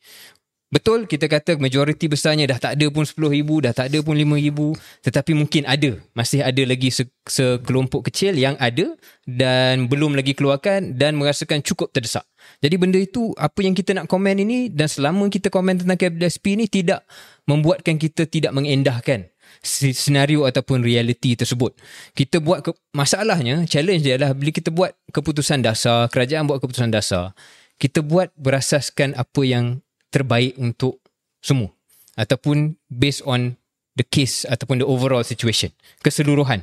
Betul 0.75 1.07
kita 1.07 1.31
kata 1.31 1.55
majoriti 1.63 2.11
besarnya 2.11 2.51
dah 2.51 2.59
tak 2.59 2.75
ada 2.75 2.91
pun 2.91 3.07
10,000, 3.07 3.31
dah 3.63 3.71
tak 3.71 3.95
ada 3.95 3.99
pun 4.03 4.19
5,000. 4.19 4.75
Tetapi 5.07 5.33
mungkin 5.39 5.63
ada. 5.71 6.03
Masih 6.19 6.43
ada 6.43 6.63
lagi 6.67 6.91
se- 6.91 7.15
sekelompok 7.31 8.11
kecil 8.11 8.35
yang 8.35 8.59
ada 8.59 8.91
dan 9.23 9.87
belum 9.87 10.19
lagi 10.19 10.35
keluarkan 10.35 10.99
dan 10.99 11.15
merasakan 11.15 11.63
cukup 11.63 11.95
terdesak. 11.95 12.27
Jadi 12.59 12.75
benda 12.75 12.99
itu 12.99 13.31
apa 13.39 13.63
yang 13.63 13.71
kita 13.71 13.95
nak 13.95 14.11
komen 14.11 14.43
ini 14.43 14.67
dan 14.67 14.91
selama 14.91 15.31
kita 15.31 15.47
komen 15.47 15.87
tentang 15.87 15.95
KWSP 15.95 16.59
ini 16.59 16.67
tidak 16.67 17.07
membuatkan 17.47 17.95
kita 17.95 18.27
tidak 18.27 18.51
mengendahkan 18.51 19.31
senario 19.65 20.45
ataupun 20.45 20.85
realiti 20.85 21.35
tersebut. 21.35 21.75
Kita 22.13 22.39
buat 22.39 22.61
ke, 22.61 22.71
masalahnya, 22.93 23.65
challenge 23.65 24.05
dia 24.05 24.21
adalah 24.21 24.37
bila 24.37 24.53
kita 24.53 24.69
buat 24.69 24.93
keputusan 25.11 25.65
dasar, 25.65 26.07
kerajaan 26.13 26.45
buat 26.45 26.61
keputusan 26.61 26.93
dasar, 26.93 27.33
kita 27.81 28.05
buat 28.05 28.31
berasaskan 28.37 29.17
apa 29.17 29.43
yang 29.43 29.81
terbaik 30.13 30.55
untuk 30.61 31.01
semua. 31.41 31.73
Ataupun 32.15 32.79
based 32.93 33.27
on 33.27 33.59
the 33.99 34.07
case 34.07 34.43
ataupun 34.47 34.83
the 34.83 34.87
overall 34.87 35.23
situation 35.23 35.71
keseluruhan. 36.03 36.63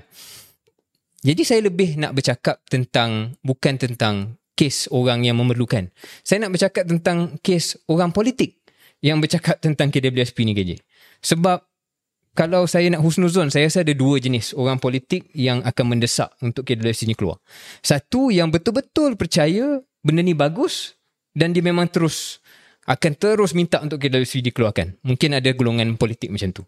Jadi 1.21 1.41
saya 1.47 1.61
lebih 1.65 1.95
nak 1.97 2.17
bercakap 2.17 2.59
tentang 2.67 3.35
bukan 3.41 3.79
tentang 3.79 4.35
kes 4.57 4.91
orang 4.91 5.23
yang 5.25 5.39
memerlukan. 5.39 5.89
Saya 6.21 6.43
nak 6.45 6.53
bercakap 6.53 6.85
tentang 6.85 7.39
kes 7.39 7.79
orang 7.87 8.11
politik 8.11 8.59
yang 9.01 9.17
bercakap 9.17 9.57
tentang 9.57 9.89
KWSP 9.89 10.45
ni 10.45 10.53
KJ 10.53 10.71
sebab 11.23 11.65
kalau 12.31 12.63
saya 12.67 12.87
nak 12.91 13.03
husnuzon 13.03 13.51
saya 13.51 13.67
rasa 13.67 13.83
ada 13.83 13.91
dua 13.91 14.17
jenis 14.19 14.55
orang 14.55 14.79
politik 14.79 15.27
yang 15.35 15.59
akan 15.63 15.85
mendesak 15.97 16.31
untuk 16.39 16.63
KWSP 16.63 17.11
ni 17.11 17.15
keluar 17.15 17.39
satu 17.83 18.31
yang 18.31 18.49
betul-betul 18.49 19.19
percaya 19.19 19.83
benda 20.01 20.21
ni 20.23 20.35
bagus 20.35 20.95
dan 21.35 21.55
dia 21.55 21.63
memang 21.63 21.87
terus 21.87 22.41
akan 22.89 23.13
terus 23.13 23.53
minta 23.53 23.77
untuk 23.79 24.01
KWSP 24.01 24.51
dikeluarkan. 24.51 24.99
Mungkin 25.05 25.37
ada 25.37 25.49
golongan 25.53 25.95
politik 25.95 26.33
macam 26.33 26.49
tu. 26.49 26.63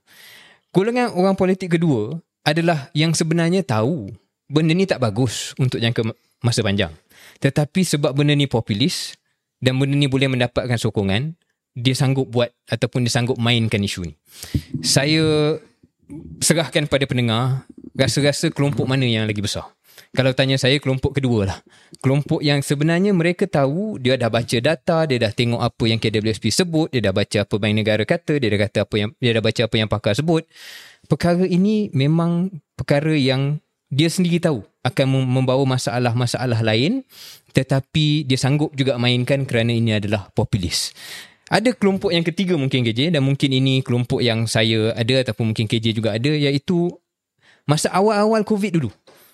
Golongan 0.73 1.13
orang 1.13 1.35
politik 1.37 1.77
kedua 1.77 2.17
adalah 2.45 2.89
yang 2.93 3.13
sebenarnya 3.13 3.65
tahu 3.65 4.09
benda 4.49 4.73
ni 4.77 4.85
tak 4.85 5.01
bagus 5.01 5.57
untuk 5.57 5.81
jangka 5.81 6.13
masa 6.45 6.61
panjang. 6.61 6.93
Tetapi 7.41 7.81
sebab 7.81 8.13
benda 8.13 8.37
ni 8.37 8.45
populis 8.45 9.17
dan 9.57 9.79
benda 9.79 9.97
ni 9.97 10.05
boleh 10.05 10.29
mendapatkan 10.29 10.77
sokongan, 10.77 11.33
dia 11.73 11.97
sanggup 11.97 12.29
buat 12.29 12.53
ataupun 12.69 13.05
dia 13.05 13.13
sanggup 13.13 13.37
mainkan 13.41 13.81
isu 13.81 14.09
ni. 14.09 14.13
Saya 14.85 15.57
serahkan 16.41 16.85
pada 16.85 17.05
pendengar 17.09 17.65
rasa-rasa 17.97 18.53
kelompok 18.53 18.85
mana 18.85 19.05
yang 19.05 19.25
lagi 19.25 19.41
besar. 19.41 19.73
Kalau 20.13 20.29
tanya 20.33 20.61
saya 20.61 20.77
kelompok 20.77 21.17
kedua 21.17 21.49
lah. 21.49 21.59
Kelompok 21.97 22.45
yang 22.45 22.61
sebenarnya 22.61 23.17
mereka 23.17 23.49
tahu 23.49 23.97
dia 23.97 24.13
dah 24.13 24.29
baca 24.29 24.57
data, 24.61 25.09
dia 25.09 25.17
dah 25.17 25.33
tengok 25.33 25.57
apa 25.57 25.83
yang 25.89 25.97
KWSP 25.97 26.53
sebut, 26.53 26.93
dia 26.93 27.01
dah 27.01 27.13
baca 27.13 27.41
apa 27.41 27.55
Bank 27.57 27.73
Negara 27.73 28.03
kata, 28.05 28.37
dia 28.37 28.49
dah 28.53 28.61
kata 28.61 28.77
apa 28.85 28.95
yang 28.97 29.09
dia 29.17 29.31
dah 29.33 29.41
baca 29.41 29.61
apa 29.65 29.75
yang 29.77 29.89
pakar 29.89 30.13
sebut. 30.13 30.45
Perkara 31.09 31.45
ini 31.49 31.89
memang 31.97 32.53
perkara 32.77 33.17
yang 33.17 33.57
dia 33.89 34.09
sendiri 34.09 34.37
tahu 34.37 34.61
akan 34.85 35.05
membawa 35.25 35.65
masalah-masalah 35.65 36.61
lain 36.61 37.05
tetapi 37.53 38.25
dia 38.25 38.37
sanggup 38.37 38.73
juga 38.73 38.97
mainkan 38.97 39.45
kerana 39.45 39.73
ini 39.73 39.97
adalah 39.97 40.29
populis. 40.33 40.93
Ada 41.51 41.75
kelompok 41.75 42.15
yang 42.15 42.23
ketiga 42.23 42.55
mungkin 42.55 42.87
KJ 42.87 43.13
dan 43.15 43.21
mungkin 43.23 43.51
ini 43.51 43.83
kelompok 43.83 44.23
yang 44.23 44.47
saya 44.47 44.95
ada 44.95 45.27
ataupun 45.27 45.51
mungkin 45.51 45.67
KJ 45.67 45.85
juga 45.91 46.15
ada 46.15 46.31
iaitu 46.31 46.87
masa 47.67 47.91
awal-awal 47.91 48.43
COVID 48.47 48.79
dulu 48.79 48.89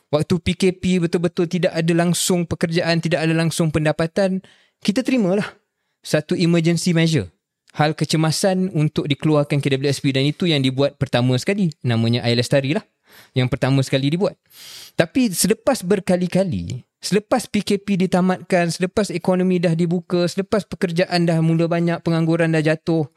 waktu 0.10 0.36
PKP 0.42 1.06
betul-betul 1.06 1.46
tidak 1.46 1.74
ada 1.74 1.94
langsung 1.94 2.46
pekerjaan, 2.46 3.00
tidak 3.00 3.26
ada 3.26 3.34
langsung 3.34 3.70
pendapatan, 3.70 4.42
kita 4.82 5.06
terimalah 5.06 5.46
satu 6.02 6.34
emergency 6.34 6.92
measure. 6.92 7.30
Hal 7.78 7.94
kecemasan 7.94 8.74
untuk 8.74 9.06
dikeluarkan 9.06 9.62
KWSP 9.62 10.10
dan 10.10 10.26
itu 10.26 10.50
yang 10.50 10.66
dibuat 10.66 10.98
pertama 10.98 11.38
sekali. 11.38 11.70
Namanya 11.86 12.26
Air 12.26 12.42
Lestari 12.42 12.74
lah. 12.74 12.82
Yang 13.38 13.54
pertama 13.54 13.86
sekali 13.86 14.10
dibuat. 14.10 14.42
Tapi 14.98 15.30
selepas 15.30 15.86
berkali-kali, 15.86 16.82
selepas 17.00 17.48
PKP 17.48 18.08
ditamatkan, 18.08 18.72
selepas 18.72 19.12
ekonomi 19.12 19.60
dah 19.60 19.76
dibuka, 19.76 20.28
selepas 20.28 20.68
pekerjaan 20.68 21.24
dah 21.28 21.40
mula 21.40 21.68
banyak, 21.72 22.04
pengangguran 22.04 22.52
dah 22.52 22.64
jatuh, 22.64 23.08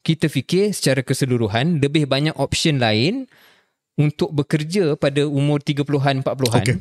kita 0.00 0.26
fikir 0.32 0.72
secara 0.72 1.04
keseluruhan 1.04 1.78
lebih 1.78 2.08
banyak 2.08 2.32
option 2.40 2.80
lain 2.80 3.28
untuk 4.00 4.32
bekerja 4.32 4.96
pada 4.96 5.28
umur 5.28 5.60
30-an 5.60 6.24
40-an 6.24 6.64
okay. 6.64 6.76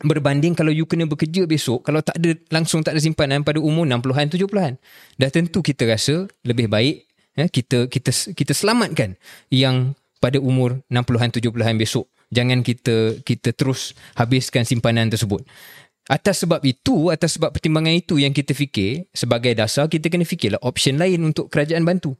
berbanding 0.00 0.56
kalau 0.56 0.72
you 0.72 0.88
kena 0.88 1.04
bekerja 1.04 1.44
besok 1.44 1.84
kalau 1.84 2.00
tak 2.00 2.16
ada 2.16 2.32
langsung 2.48 2.80
tak 2.80 2.96
ada 2.96 3.00
simpanan 3.04 3.44
pada 3.44 3.60
umur 3.60 3.84
60-an 3.84 4.32
70-an 4.32 4.72
dah 5.20 5.28
tentu 5.28 5.60
kita 5.60 5.84
rasa 5.84 6.24
lebih 6.48 6.72
baik 6.72 7.04
ya, 7.36 7.52
kita 7.52 7.92
kita 7.92 8.32
kita 8.32 8.52
selamatkan 8.56 9.20
yang 9.52 9.92
pada 10.18 10.40
umur 10.40 10.80
60-an 10.88 11.36
70-an 11.36 11.76
besok 11.76 12.08
jangan 12.28 12.60
kita 12.60 13.20
kita 13.24 13.56
terus 13.56 13.96
habiskan 14.16 14.64
simpanan 14.68 15.08
tersebut 15.08 15.44
Atas 16.08 16.40
sebab 16.40 16.64
itu, 16.64 17.12
atas 17.12 17.36
sebab 17.36 17.52
pertimbangan 17.52 17.92
itu 17.92 18.16
yang 18.16 18.32
kita 18.32 18.56
fikir 18.56 19.12
sebagai 19.12 19.52
dasar, 19.52 19.92
kita 19.92 20.08
kena 20.08 20.24
fikirlah 20.24 20.56
option 20.64 20.96
lain 20.96 21.20
untuk 21.20 21.52
kerajaan 21.52 21.84
bantu. 21.84 22.16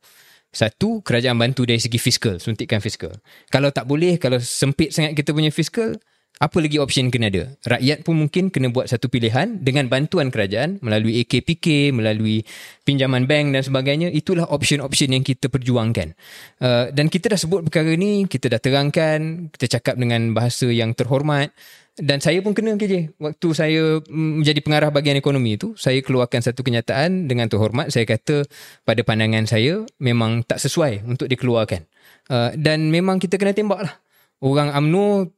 Satu, 0.53 1.01
kerajaan 1.01 1.41
bantu 1.41 1.65
dari 1.65 1.81
segi 1.81 1.97
fiskal, 1.97 2.37
suntikan 2.37 2.85
fiskal. 2.85 3.17
Kalau 3.49 3.73
tak 3.73 3.89
boleh, 3.89 4.21
kalau 4.21 4.37
sempit 4.45 4.93
sangat 4.93 5.17
kita 5.17 5.33
punya 5.33 5.49
fiskal, 5.49 5.97
apa 6.39 6.57
lagi 6.63 6.79
option 6.79 7.11
kena 7.11 7.31
ada? 7.31 7.51
Rakyat 7.67 8.07
pun 8.07 8.15
mungkin 8.15 8.55
kena 8.55 8.71
buat 8.71 8.87
satu 8.87 9.11
pilihan 9.11 9.59
dengan 9.59 9.91
bantuan 9.91 10.31
kerajaan 10.31 10.79
melalui 10.81 11.23
AKPK, 11.27 11.91
melalui 11.91 12.47
pinjaman 12.87 13.27
bank 13.27 13.55
dan 13.55 13.63
sebagainya. 13.67 14.09
Itulah 14.15 14.47
option-option 14.47 15.19
yang 15.19 15.27
kita 15.27 15.51
perjuangkan. 15.51 16.15
Uh, 16.63 16.95
dan 16.95 17.11
kita 17.11 17.35
dah 17.35 17.41
sebut 17.41 17.67
perkara 17.67 17.91
ni, 17.99 18.31
kita 18.31 18.47
dah 18.47 18.63
terangkan, 18.63 19.51
kita 19.51 19.79
cakap 19.79 19.99
dengan 19.99 20.31
bahasa 20.31 20.71
yang 20.71 20.95
terhormat 20.95 21.51
dan 21.99 22.23
saya 22.23 22.39
pun 22.39 22.55
kena 22.55 22.79
KJ 22.79 23.19
waktu 23.19 23.49
saya 23.51 23.83
menjadi 24.07 24.63
pengarah 24.63 24.95
bahagian 24.95 25.19
ekonomi 25.19 25.59
itu 25.59 25.75
saya 25.75 25.99
keluarkan 25.99 26.41
satu 26.47 26.63
kenyataan 26.63 27.27
dengan 27.27 27.51
terhormat 27.51 27.91
saya 27.91 28.07
kata 28.07 28.47
pada 28.87 29.03
pandangan 29.03 29.51
saya 29.51 29.83
memang 29.99 30.47
tak 30.47 30.63
sesuai 30.63 31.03
untuk 31.05 31.27
dikeluarkan 31.27 31.83
uh, 32.31 32.55
dan 32.55 32.87
memang 32.95 33.19
kita 33.19 33.35
kena 33.35 33.51
tembak 33.51 33.83
lah 33.83 33.95
orang 34.39 34.71
AMNO 34.71 35.35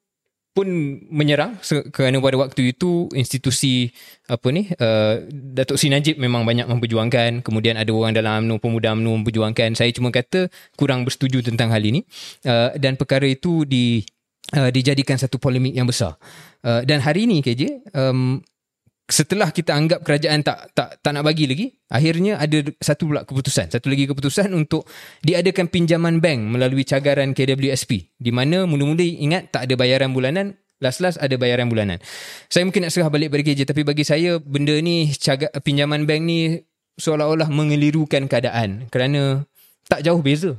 pun 0.51 0.67
menyerang 1.07 1.63
kerana 1.95 2.19
pada 2.19 2.37
waktu 2.43 2.75
itu 2.75 3.07
institusi 3.15 3.95
apa 4.27 4.51
ni 4.51 4.67
uh, 4.83 5.23
Datuk 5.31 5.79
Sri 5.79 5.95
Najib 5.95 6.19
memang 6.19 6.43
banyak 6.43 6.67
memperjuangkan. 6.67 7.47
Kemudian 7.47 7.79
ada 7.79 7.91
orang 7.95 8.13
dalam 8.13 8.47
UMNO 8.47 8.59
pemuda 8.59 8.91
UMNO 8.99 9.23
memperjuangkan. 9.23 9.79
Saya 9.79 9.95
cuma 9.95 10.11
kata 10.11 10.51
kurang 10.75 11.07
bersetuju 11.07 11.47
tentang 11.47 11.71
hal 11.71 11.83
ini. 11.83 12.03
Uh, 12.43 12.75
dan 12.75 12.99
perkara 12.99 13.31
itu 13.31 13.63
di 13.63 14.03
uh, 14.59 14.71
dijadikan 14.75 15.15
satu 15.15 15.39
polemik 15.39 15.75
yang 15.75 15.87
besar. 15.87 16.19
Uh, 16.61 16.83
dan 16.83 16.99
hari 17.01 17.31
ini 17.31 17.41
KJ, 17.41 17.87
um, 17.95 18.43
setelah 19.11 19.51
kita 19.51 19.75
anggap 19.75 20.07
kerajaan 20.07 20.41
tak 20.47 20.71
tak 20.73 21.03
tak 21.03 21.11
nak 21.13 21.27
bagi 21.27 21.51
lagi, 21.51 21.67
akhirnya 21.91 22.39
ada 22.39 22.63
satu 22.79 23.11
pula 23.11 23.27
keputusan, 23.27 23.69
satu 23.75 23.91
lagi 23.91 24.07
keputusan 24.07 24.55
untuk 24.55 24.87
diadakan 25.27 25.67
pinjaman 25.67 26.23
bank 26.23 26.57
melalui 26.57 26.87
cagaran 26.87 27.35
KWSP. 27.35 28.17
Di 28.17 28.31
mana 28.31 28.65
mula-mula 28.65 29.03
ingat 29.03 29.51
tak 29.51 29.67
ada 29.67 29.75
bayaran 29.75 30.15
bulanan, 30.15 30.55
last-last 30.79 31.19
ada 31.19 31.35
bayaran 31.35 31.67
bulanan. 31.67 31.99
Saya 32.49 32.65
mungkin 32.65 32.87
nak 32.87 32.95
serah 32.95 33.11
balik 33.11 33.35
pada 33.35 33.43
KJ 33.43 33.69
tapi 33.69 33.83
bagi 33.83 34.07
saya 34.07 34.39
benda 34.39 34.73
ni 34.79 35.11
cagar, 35.13 35.51
pinjaman 35.61 36.07
bank 36.07 36.23
ni 36.25 36.63
seolah-olah 36.97 37.51
mengelirukan 37.51 38.31
keadaan 38.31 38.87
kerana 38.89 39.45
tak 39.91 40.07
jauh 40.07 40.23
beza 40.23 40.55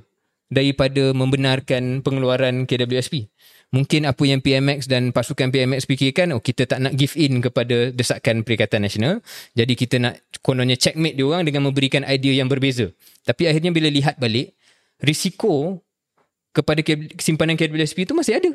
daripada 0.52 1.16
membenarkan 1.16 2.04
pengeluaran 2.04 2.68
KWSP 2.68 3.32
mungkin 3.72 4.04
apa 4.04 4.24
yang 4.28 4.44
PMX 4.44 4.92
dan 4.92 5.16
pasukan 5.16 5.48
PMX 5.48 5.88
fikirkan 5.88 6.36
oh 6.36 6.44
kita 6.44 6.68
tak 6.68 6.84
nak 6.84 6.94
give 7.00 7.16
in 7.16 7.40
kepada 7.40 7.96
desakan 7.96 8.44
Perikatan 8.44 8.84
Nasional 8.84 9.24
jadi 9.56 9.74
kita 9.74 9.96
nak 9.98 10.20
kononnya 10.44 10.76
checkmate 10.76 11.16
dia 11.16 11.26
orang 11.26 11.48
dengan 11.48 11.72
memberikan 11.72 12.04
idea 12.04 12.36
yang 12.36 12.52
berbeza 12.52 12.92
tapi 13.24 13.48
akhirnya 13.48 13.72
bila 13.72 13.88
lihat 13.88 14.20
balik 14.20 14.54
risiko 15.00 15.80
kepada 16.52 16.84
simpanan 17.16 17.56
KWSP 17.56 18.04
itu 18.04 18.12
masih 18.12 18.44
ada 18.44 18.52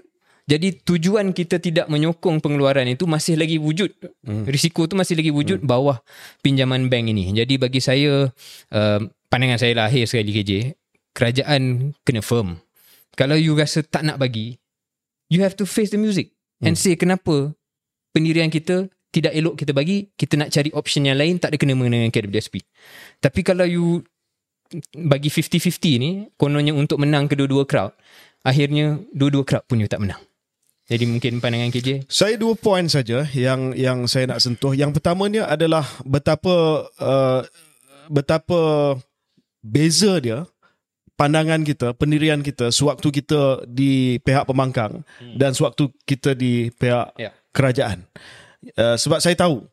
jadi 0.46 0.78
tujuan 0.78 1.34
kita 1.34 1.58
tidak 1.58 1.90
menyokong 1.90 2.38
pengeluaran 2.38 2.86
itu 2.86 3.02
masih 3.10 3.34
lagi 3.34 3.58
wujud. 3.58 3.90
Hmm. 4.22 4.46
Risiko 4.46 4.86
itu 4.86 4.94
masih 4.94 5.18
lagi 5.18 5.34
wujud 5.34 5.58
hmm. 5.58 5.66
bawah 5.66 5.98
pinjaman 6.38 6.86
bank 6.86 7.10
ini. 7.10 7.34
Jadi 7.34 7.58
bagi 7.58 7.82
saya, 7.82 8.30
uh, 8.70 9.00
pandangan 9.26 9.58
saya 9.58 9.74
lahir 9.74 10.06
sekali 10.06 10.30
KJ, 10.30 10.78
kerajaan 11.18 11.90
kena 12.06 12.22
firm. 12.22 12.62
Kalau 13.18 13.34
you 13.34 13.58
rasa 13.58 13.82
tak 13.82 14.06
nak 14.06 14.22
bagi, 14.22 14.54
you 15.32 15.42
have 15.42 15.54
to 15.58 15.66
face 15.66 15.90
the 15.90 16.00
music. 16.00 16.32
And 16.64 16.72
hmm. 16.72 16.80
say 16.80 16.96
kenapa 16.96 17.52
pendirian 18.16 18.48
kita 18.48 18.88
tidak 19.12 19.32
elok 19.32 19.54
kita 19.56 19.72
bagi 19.72 20.12
kita 20.12 20.36
nak 20.36 20.52
cari 20.52 20.68
option 20.76 21.08
yang 21.08 21.16
lain 21.16 21.40
tak 21.40 21.52
ada 21.52 21.56
kena 21.56 21.72
mengena 21.72 22.04
dengan 22.04 22.12
KWSP 22.12 22.60
tapi 23.20 23.40
kalau 23.40 23.64
you 23.64 24.04
bagi 24.92 25.32
50-50 25.32 26.02
ni 26.02 26.10
kononnya 26.36 26.76
untuk 26.76 27.00
menang 27.00 27.24
kedua-dua 27.30 27.64
crowd 27.64 27.96
akhirnya 28.44 29.00
dua-dua 29.16 29.46
crowd 29.48 29.64
pun 29.64 29.80
you 29.80 29.88
tak 29.88 30.04
menang. 30.04 30.20
Jadi 30.86 31.02
mungkin 31.02 31.42
pandangan 31.42 31.74
KJ 31.74 32.06
saya 32.06 32.38
dua 32.38 32.54
poin 32.54 32.86
saja 32.86 33.26
yang 33.34 33.74
yang 33.74 34.06
saya 34.06 34.30
nak 34.30 34.38
sentuh. 34.38 34.70
Yang 34.70 35.02
pertamanya 35.02 35.50
adalah 35.50 35.82
betapa 36.06 36.86
uh, 37.02 37.42
betapa 38.06 38.94
beza 39.66 40.22
dia 40.22 40.46
pandangan 41.16 41.64
kita, 41.64 41.96
pendirian 41.96 42.44
kita 42.44 42.68
sewaktu 42.68 43.08
kita 43.08 43.64
di 43.64 44.20
pihak 44.20 44.44
pembangkang 44.44 45.00
hmm. 45.00 45.34
dan 45.40 45.56
sewaktu 45.56 45.88
kita 46.04 46.36
di 46.36 46.68
pihak 46.76 47.16
Ya. 47.16 47.32
kerajaan. 47.56 48.04
Uh, 48.76 48.94
sebab 49.00 49.18
saya 49.24 49.32
tahu 49.32 49.64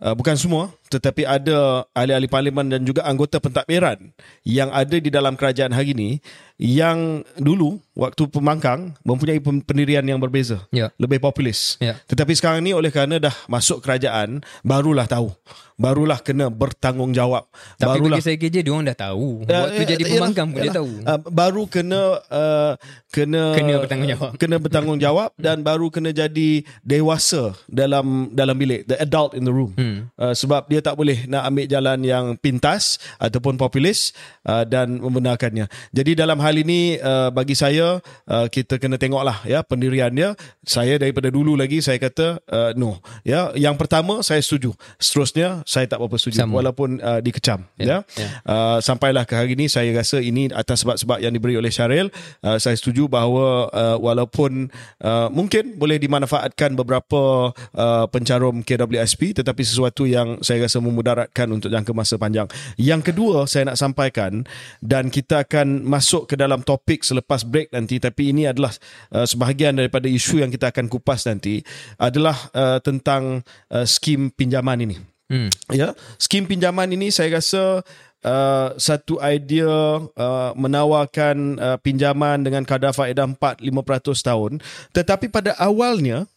uh, 0.00 0.14
bukan 0.16 0.34
semua 0.40 0.72
tetapi 0.88 1.22
ada 1.22 1.84
ahli-ahli 1.92 2.26
parlimen 2.26 2.66
dan 2.66 2.82
juga 2.82 3.02
anggota 3.02 3.36
pentadbiran 3.36 4.12
yang 4.42 4.68
ada 4.68 4.96
di 4.96 5.08
dalam 5.08 5.34
kerajaan 5.34 5.70
hari 5.70 5.92
ini 5.92 6.10
yang 6.56 7.20
dulu 7.36 7.76
waktu 7.92 8.24
pembangkang 8.26 8.96
mempunyai 9.02 9.36
pen- 9.38 9.60
pendirian 9.60 10.00
yang 10.00 10.16
berbeza. 10.16 10.64
Ya. 10.70 10.88
Lebih 10.96 11.18
populis. 11.18 11.76
Ya. 11.78 12.00
Tetapi 12.02 12.32
sekarang 12.32 12.60
ni 12.60 12.72
oleh 12.72 12.88
kerana 12.88 13.20
dah 13.20 13.34
masuk 13.46 13.78
kerajaan 13.78 14.40
barulah 14.62 15.04
tahu. 15.04 15.28
Barulah 15.76 16.16
kena 16.16 16.48
bertanggungjawab. 16.48 17.44
Tapi 17.76 18.00
barulah 18.00 18.16
bagi 18.16 18.24
saya 18.24 18.40
KJ 18.40 18.64
dia 18.64 18.72
orang 18.72 18.88
dah 18.88 18.96
tahu. 18.98 19.44
Ya, 19.44 19.60
Waktu 19.62 19.76
ya, 19.76 19.86
jadi 19.86 20.02
yalah, 20.02 20.12
pembangkang 20.16 20.46
pun 20.46 20.56
dia 20.56 20.64
yalah. 20.64 20.76
tahu. 20.80 20.88
Uh, 20.96 21.20
baru 21.28 21.62
kena 21.66 22.00
uh, 22.24 22.72
kena 23.06 23.42
Kena 23.52 23.74
bertanggungjawab. 23.78 24.30
kena 24.40 24.56
bertanggungjawab 24.56 25.30
dan 25.36 25.60
baru 25.60 25.86
kena 25.90 26.10
jadi 26.10 26.48
dewasa 26.80 27.52
dalam 27.66 28.32
dalam 28.32 28.56
bilik 28.56 28.86
the 28.86 28.96
adult 28.96 29.32
in 29.32 29.44
the 29.44 29.52
room 29.52 29.76
Hmm. 29.76 30.08
uh, 30.14 30.32
sebab 30.32 30.64
dia 30.64 30.75
tak 30.80 30.98
boleh 30.98 31.28
nak 31.28 31.48
ambil 31.48 31.66
jalan 31.68 31.98
yang 32.02 32.24
pintas 32.38 32.98
ataupun 33.20 33.56
populis 33.60 34.12
uh, 34.46 34.64
dan 34.64 34.98
membenarkannya. 35.00 35.66
Jadi 35.92 36.12
dalam 36.18 36.38
hal 36.40 36.54
ini 36.56 36.98
uh, 37.00 37.32
bagi 37.32 37.56
saya 37.56 38.00
uh, 38.28 38.46
kita 38.46 38.80
kena 38.80 39.00
tengoklah 39.00 39.42
ya 39.44 39.62
pendirian 39.64 40.12
dia. 40.12 40.32
Saya 40.66 40.98
daripada 40.98 41.30
dulu 41.30 41.54
lagi 41.54 41.80
saya 41.80 42.00
kata 42.00 42.42
uh, 42.50 42.70
no 42.74 43.00
ya. 43.22 43.54
Yang 43.54 43.76
pertama 43.80 44.20
saya 44.20 44.42
setuju. 44.42 44.74
Seterusnya 44.98 45.62
saya 45.64 45.86
tak 45.86 46.02
berapa 46.02 46.16
setuju 46.18 46.44
Sama. 46.44 46.60
walaupun 46.62 46.98
uh, 47.00 47.20
dikecam 47.22 47.68
Ya, 47.76 47.84
ya, 47.86 47.98
ya. 48.18 48.28
Uh, 48.44 48.78
sampailah 48.80 49.28
ke 49.28 49.34
hari 49.36 49.54
ini 49.54 49.68
saya 49.70 49.88
rasa 49.92 50.18
ini 50.18 50.48
atas 50.52 50.82
sebab-sebab 50.82 51.20
yang 51.22 51.32
diberi 51.32 51.56
oleh 51.56 51.70
Syaril. 51.70 52.08
Uh, 52.40 52.56
saya 52.60 52.74
setuju 52.74 53.06
bahawa 53.06 53.70
uh, 53.70 53.96
walaupun 54.00 54.68
uh, 55.02 55.28
mungkin 55.30 55.76
boleh 55.76 56.00
dimanfaatkan 56.00 56.74
beberapa 56.74 57.52
uh, 57.54 58.04
pencarum 58.10 58.62
KWSP 58.64 59.42
tetapi 59.42 59.62
sesuatu 59.62 60.04
yang 60.08 60.40
saya 60.42 60.65
rasa 60.66 60.82
memudaratkan 60.82 61.46
untuk 61.48 61.70
jangka 61.70 61.92
masa 61.94 62.18
panjang 62.18 62.50
yang 62.76 63.00
kedua 63.00 63.46
saya 63.46 63.72
nak 63.72 63.78
sampaikan 63.78 64.42
dan 64.82 65.08
kita 65.08 65.46
akan 65.46 65.86
masuk 65.86 66.28
ke 66.28 66.34
dalam 66.34 66.60
topik 66.66 67.06
selepas 67.06 67.46
break 67.46 67.70
nanti 67.70 68.02
tapi 68.02 68.34
ini 68.34 68.50
adalah 68.50 68.74
uh, 69.14 69.24
sebahagian 69.24 69.78
daripada 69.78 70.10
isu 70.10 70.42
yang 70.42 70.50
kita 70.50 70.74
akan 70.74 70.90
kupas 70.90 71.24
nanti 71.24 71.62
adalah 71.96 72.36
uh, 72.52 72.78
tentang 72.82 73.46
uh, 73.70 73.86
skim 73.86 74.34
pinjaman 74.34 74.82
ini 74.82 74.98
Hmm. 75.26 75.50
Ya, 75.74 75.90
skim 76.22 76.46
pinjaman 76.46 76.86
ini 76.94 77.10
saya 77.10 77.42
rasa 77.42 77.82
uh, 78.22 78.68
satu 78.78 79.18
idea 79.18 80.06
uh, 80.06 80.50
menawarkan 80.54 81.58
uh, 81.58 81.78
pinjaman 81.82 82.46
dengan 82.46 82.62
kadar 82.62 82.94
faedah 82.94 83.26
4-5% 83.34 84.22
tahun. 84.22 84.52
Tetapi 84.94 85.26
pada 85.26 85.58
awalnya 85.58 86.30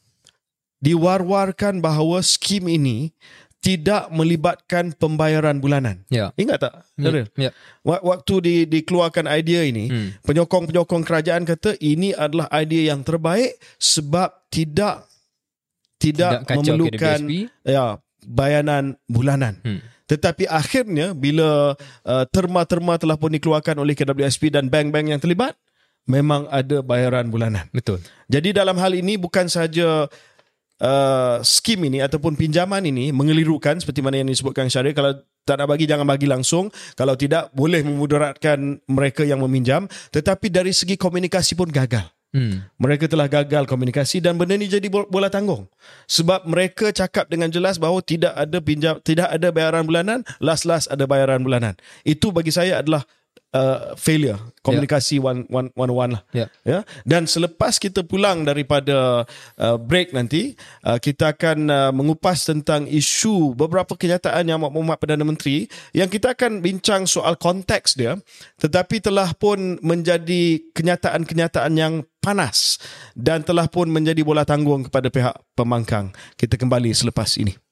diwar-warkan 0.82 1.84
bahawa 1.84 2.24
skim 2.26 2.66
ini 2.66 3.14
tidak 3.60 4.08
melibatkan 4.10 4.96
pembayaran 4.96 5.60
bulanan. 5.60 6.08
Ya. 6.08 6.32
Ingat 6.40 6.64
tak? 6.64 6.74
Syaril? 6.96 7.28
Ya. 7.36 7.52
Wa- 7.84 8.00
Waktu 8.00 8.34
di, 8.40 8.56
dikeluarkan 8.66 9.28
idea 9.28 9.68
ini, 9.68 9.92
Hmm. 9.92 10.10
penyokong-penyokong 10.24 11.04
kerajaan 11.04 11.44
kata 11.44 11.76
ini 11.78 12.16
adalah 12.16 12.48
idea 12.56 12.96
yang 12.96 13.04
terbaik 13.04 13.60
sebab 13.76 14.32
tidak 14.48 15.04
tidak, 16.00 16.48
Tidak 16.48 16.56
memerlukan 16.56 17.20
ya 17.68 18.00
bayanan 18.24 18.96
bulanan. 19.06 19.60
Hmm. 19.60 19.84
Tetapi 20.08 20.48
akhirnya 20.48 21.12
bila 21.12 21.76
uh, 22.08 22.26
terma-terma 22.32 22.96
telah 22.96 23.20
pun 23.20 23.30
dikeluarkan 23.30 23.78
oleh 23.78 23.94
KWSP 23.94 24.50
dan 24.50 24.72
bank-bank 24.72 25.12
yang 25.12 25.20
terlibat, 25.20 25.54
memang 26.08 26.48
ada 26.50 26.80
bayaran 26.80 27.28
bulanan. 27.28 27.68
Betul. 27.70 28.00
Jadi 28.26 28.56
dalam 28.56 28.80
hal 28.80 28.96
ini 28.96 29.20
bukan 29.20 29.46
saja 29.46 30.08
uh, 30.84 31.40
skim 31.44 31.86
ini 31.86 32.04
ataupun 32.04 32.36
pinjaman 32.36 32.84
ini 32.88 33.12
mengelirukan 33.12 33.80
seperti 33.80 34.00
mana 34.04 34.20
yang 34.24 34.30
disebutkan 34.32 34.72
Syarif. 34.72 34.96
Kalau 34.96 35.16
tak 35.44 35.60
nak 35.60 35.68
bagi 35.72 35.86
jangan 35.90 36.08
bagi 36.08 36.28
langsung. 36.28 36.72
Kalau 36.96 37.16
tidak 37.16 37.52
boleh 37.56 37.84
memudaratkan 37.86 38.84
mereka 38.90 39.24
yang 39.24 39.44
meminjam. 39.44 39.88
Tetapi 40.12 40.52
dari 40.52 40.76
segi 40.76 40.96
komunikasi 41.00 41.56
pun 41.56 41.70
gagal. 41.70 42.08
Hmm. 42.30 42.62
mereka 42.78 43.10
telah 43.10 43.26
gagal 43.26 43.66
komunikasi 43.66 44.22
dan 44.22 44.38
benda 44.38 44.54
ni 44.54 44.70
jadi 44.70 44.86
bol- 44.86 45.10
bola 45.10 45.34
tanggung. 45.34 45.66
Sebab 46.06 46.46
mereka 46.46 46.94
cakap 46.94 47.26
dengan 47.26 47.50
jelas 47.50 47.82
bahawa 47.82 48.06
tidak 48.06 48.38
ada 48.38 48.62
pinjam 48.62 49.02
tidak 49.02 49.34
ada 49.34 49.50
bayaran 49.50 49.82
bulanan 49.82 50.22
last-last 50.38 50.94
ada 50.94 51.10
bayaran 51.10 51.42
bulanan. 51.42 51.74
Itu 52.06 52.30
bagi 52.30 52.54
saya 52.54 52.86
adalah 52.86 53.02
uh, 53.54 53.94
failure 53.98 54.38
komunikasi 54.60 55.18
one 55.18 55.48
one 55.48 55.72
one 55.74 55.94
one 55.94 56.12
lah. 56.20 56.24
Ya. 56.36 56.48
ya? 56.68 56.80
Dan 57.08 57.26
selepas 57.26 57.80
kita 57.80 58.04
pulang 58.04 58.44
daripada 58.44 59.24
uh, 59.58 59.78
break 59.80 60.12
nanti 60.12 60.54
uh, 60.84 61.00
kita 61.00 61.34
akan 61.34 61.58
uh, 61.72 61.92
mengupas 61.96 62.46
tentang 62.46 62.86
isu 62.86 63.56
beberapa 63.56 63.96
kenyataan 63.96 64.46
yang 64.46 64.60
Muhammad 64.62 65.00
Perdana 65.00 65.24
Menteri 65.24 65.66
yang 65.96 66.12
kita 66.12 66.36
akan 66.36 66.60
bincang 66.60 67.08
soal 67.08 67.40
konteks 67.40 67.96
dia 67.96 68.20
tetapi 68.60 69.00
telah 69.00 69.32
pun 69.34 69.80
menjadi 69.80 70.60
kenyataan-kenyataan 70.76 71.74
yang 71.80 71.94
panas 72.20 72.78
dan 73.16 73.42
telah 73.48 73.72
pun 73.72 73.88
menjadi 73.88 74.22
bola 74.28 74.44
tanggung 74.44 74.86
kepada 74.92 75.08
pihak 75.08 75.36
pembangkang 75.56 76.12
kita 76.36 76.60
kembali 76.60 76.92
selepas 76.92 77.40
ini 77.40 77.69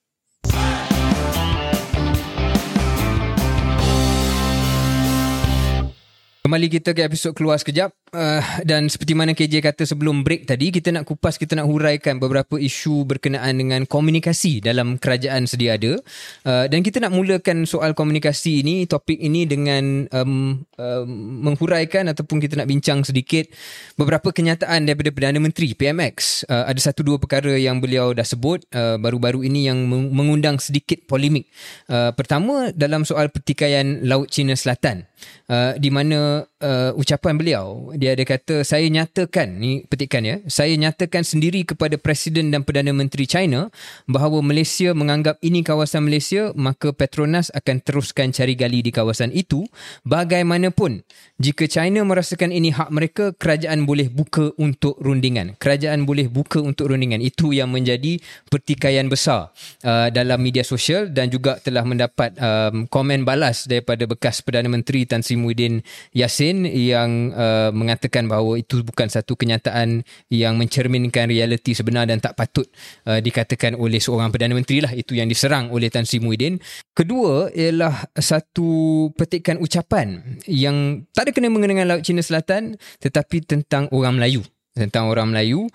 Kembali 6.47 6.71
kita 6.71 6.95
ke 6.95 7.03
episod 7.03 7.35
keluar 7.35 7.59
sekejap 7.59 7.91
uh, 8.17 8.41
dan 8.65 8.89
seperti 8.89 9.13
mana 9.13 9.37
KJ 9.37 9.61
kata 9.61 9.85
sebelum 9.85 10.25
break 10.25 10.49
tadi 10.49 10.73
kita 10.73 10.89
nak 10.89 11.05
kupas 11.05 11.37
kita 11.37 11.53
nak 11.53 11.69
huraikan 11.69 12.17
beberapa 12.17 12.57
isu 12.57 13.05
berkenaan 13.05 13.61
dengan 13.61 13.85
komunikasi 13.85 14.59
dalam 14.65 14.97
kerajaan 14.97 15.45
sedia 15.45 15.77
ada. 15.77 16.01
Uh, 16.41 16.65
dan 16.65 16.81
kita 16.81 16.97
nak 16.97 17.13
mulakan 17.13 17.69
soal 17.69 17.93
komunikasi 17.93 18.65
ini 18.65 18.89
topik 18.89 19.21
ini 19.21 19.45
dengan 19.45 20.09
um, 20.09 20.65
um, 20.81 21.07
menghuraikan 21.45 22.09
ataupun 22.09 22.41
kita 22.41 22.57
nak 22.57 22.67
bincang 22.67 23.05
sedikit 23.05 23.45
beberapa 23.93 24.33
kenyataan 24.33 24.89
daripada 24.89 25.13
Perdana 25.13 25.37
Menteri 25.37 25.77
PMX 25.77 26.47
uh, 26.49 26.65
ada 26.65 26.79
satu 26.81 27.05
dua 27.05 27.21
perkara 27.21 27.53
yang 27.53 27.77
beliau 27.77 28.17
dah 28.17 28.25
sebut 28.25 28.65
uh, 28.73 28.97
baru-baru 28.97 29.45
ini 29.45 29.69
yang 29.69 29.85
meng- 29.85 30.09
mengundang 30.09 30.57
sedikit 30.57 31.05
polemik. 31.05 31.45
Uh, 31.85 32.09
pertama 32.17 32.73
dalam 32.73 33.05
soal 33.05 33.29
pertikaian 33.29 34.01
Laut 34.07 34.31
Cina 34.33 34.57
Selatan 34.57 35.05
uh, 35.51 35.75
di 35.77 35.89
mana 35.91 36.47
uh, 36.61 36.91
ucapan 36.97 37.37
beliau. 37.37 37.93
Dia 37.93 38.13
ada 38.17 38.23
kata 38.25 38.65
saya 38.65 38.85
nyatakan 38.89 39.57
ni 39.57 39.85
petikan 39.85 40.23
ya 40.25 40.41
saya 40.49 40.73
nyatakan 40.77 41.21
sendiri 41.21 41.65
kepada 41.65 41.97
presiden 41.99 42.49
dan 42.49 42.65
perdana 42.65 42.93
menteri 42.93 43.29
China 43.29 43.69
bahawa 44.09 44.41
Malaysia 44.41 44.93
menganggap 44.93 45.37
ini 45.45 45.61
kawasan 45.61 46.05
Malaysia 46.07 46.53
maka 46.57 46.93
Petronas 46.93 47.53
akan 47.53 47.81
teruskan 47.81 48.33
cari 48.33 48.57
gali 48.57 48.81
di 48.81 48.91
kawasan 48.93 49.33
itu. 49.33 49.65
Bagaimanapun 50.07 51.03
jika 51.37 51.69
China 51.69 52.01
merasakan 52.07 52.49
ini 52.53 52.73
hak 52.73 52.89
mereka 52.89 53.33
kerajaan 53.35 53.85
boleh 53.85 54.09
buka 54.09 54.53
untuk 54.57 54.97
rundingan. 55.01 55.57
Kerajaan 55.59 56.05
boleh 56.07 56.29
buka 56.29 56.61
untuk 56.61 56.89
rundingan. 56.89 57.21
Itu 57.21 57.53
yang 57.53 57.69
menjadi 57.69 58.17
pertikaian 58.49 59.09
besar 59.11 59.53
uh, 59.85 60.09
dalam 60.09 60.39
media 60.41 60.65
sosial 60.65 61.11
dan 61.11 61.29
juga 61.29 61.59
telah 61.61 61.83
mendapat 61.85 62.33
um, 62.39 62.89
komen 62.89 63.27
balas 63.27 63.67
daripada 63.69 64.07
bekas 64.07 64.41
Perdana 64.41 64.71
Menteri 64.71 65.03
Tan 65.05 65.21
Sri 65.21 65.35
Muhyiddin 65.35 65.83
Yassin 66.15 66.46
yang 66.67 67.33
uh, 67.35 67.69
mengatakan 67.73 68.29
bahawa 68.29 68.61
itu 68.61 68.85
bukan 68.85 69.09
satu 69.11 69.35
kenyataan 69.35 70.05
yang 70.31 70.55
mencerminkan 70.55 71.27
realiti 71.27 71.73
sebenar 71.73 72.07
dan 72.07 72.21
tak 72.21 72.37
patut 72.37 72.69
uh, 73.09 73.19
dikatakan 73.19 73.73
oleh 73.73 73.97
seorang 73.97 74.31
Perdana 74.31 74.53
Menteri 74.53 74.79
lah 74.79 74.93
itu 74.93 75.17
yang 75.17 75.27
diserang 75.27 75.73
oleh 75.73 75.91
Tan 75.91 76.07
Sri 76.07 76.23
Muhyiddin. 76.23 76.57
Kedua 76.93 77.51
ialah 77.53 78.09
satu 78.17 79.09
petikan 79.13 79.61
ucapan 79.61 80.39
yang 80.47 81.05
tak 81.13 81.29
ada 81.29 81.31
kena 81.35 81.51
mengena 81.51 81.77
dengan 81.77 81.87
Laut 81.93 82.03
Cina 82.03 82.23
Selatan 82.23 82.79
tetapi 83.03 83.43
tentang 83.45 83.91
orang 83.91 84.17
Melayu 84.17 84.41
tentang 84.77 85.09
orang 85.09 85.33
Melayu. 85.33 85.65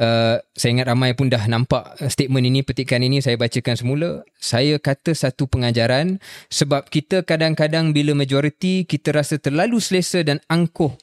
Uh, 0.00 0.40
saya 0.56 0.80
ingat 0.80 0.88
ramai 0.88 1.12
pun 1.12 1.28
dah 1.28 1.44
nampak 1.44 2.00
statement 2.08 2.48
ini, 2.48 2.64
petikan 2.64 3.04
ini 3.04 3.20
saya 3.20 3.36
bacakan 3.36 3.76
semula. 3.76 4.10
Saya 4.40 4.80
kata 4.80 5.12
satu 5.12 5.44
pengajaran 5.44 6.18
sebab 6.48 6.88
kita 6.88 7.22
kadang-kadang 7.22 7.92
bila 7.92 8.16
majoriti 8.16 8.88
kita 8.88 9.12
rasa 9.12 9.36
terlalu 9.36 9.78
selesa 9.78 10.24
dan 10.24 10.40
angkuh. 10.48 10.96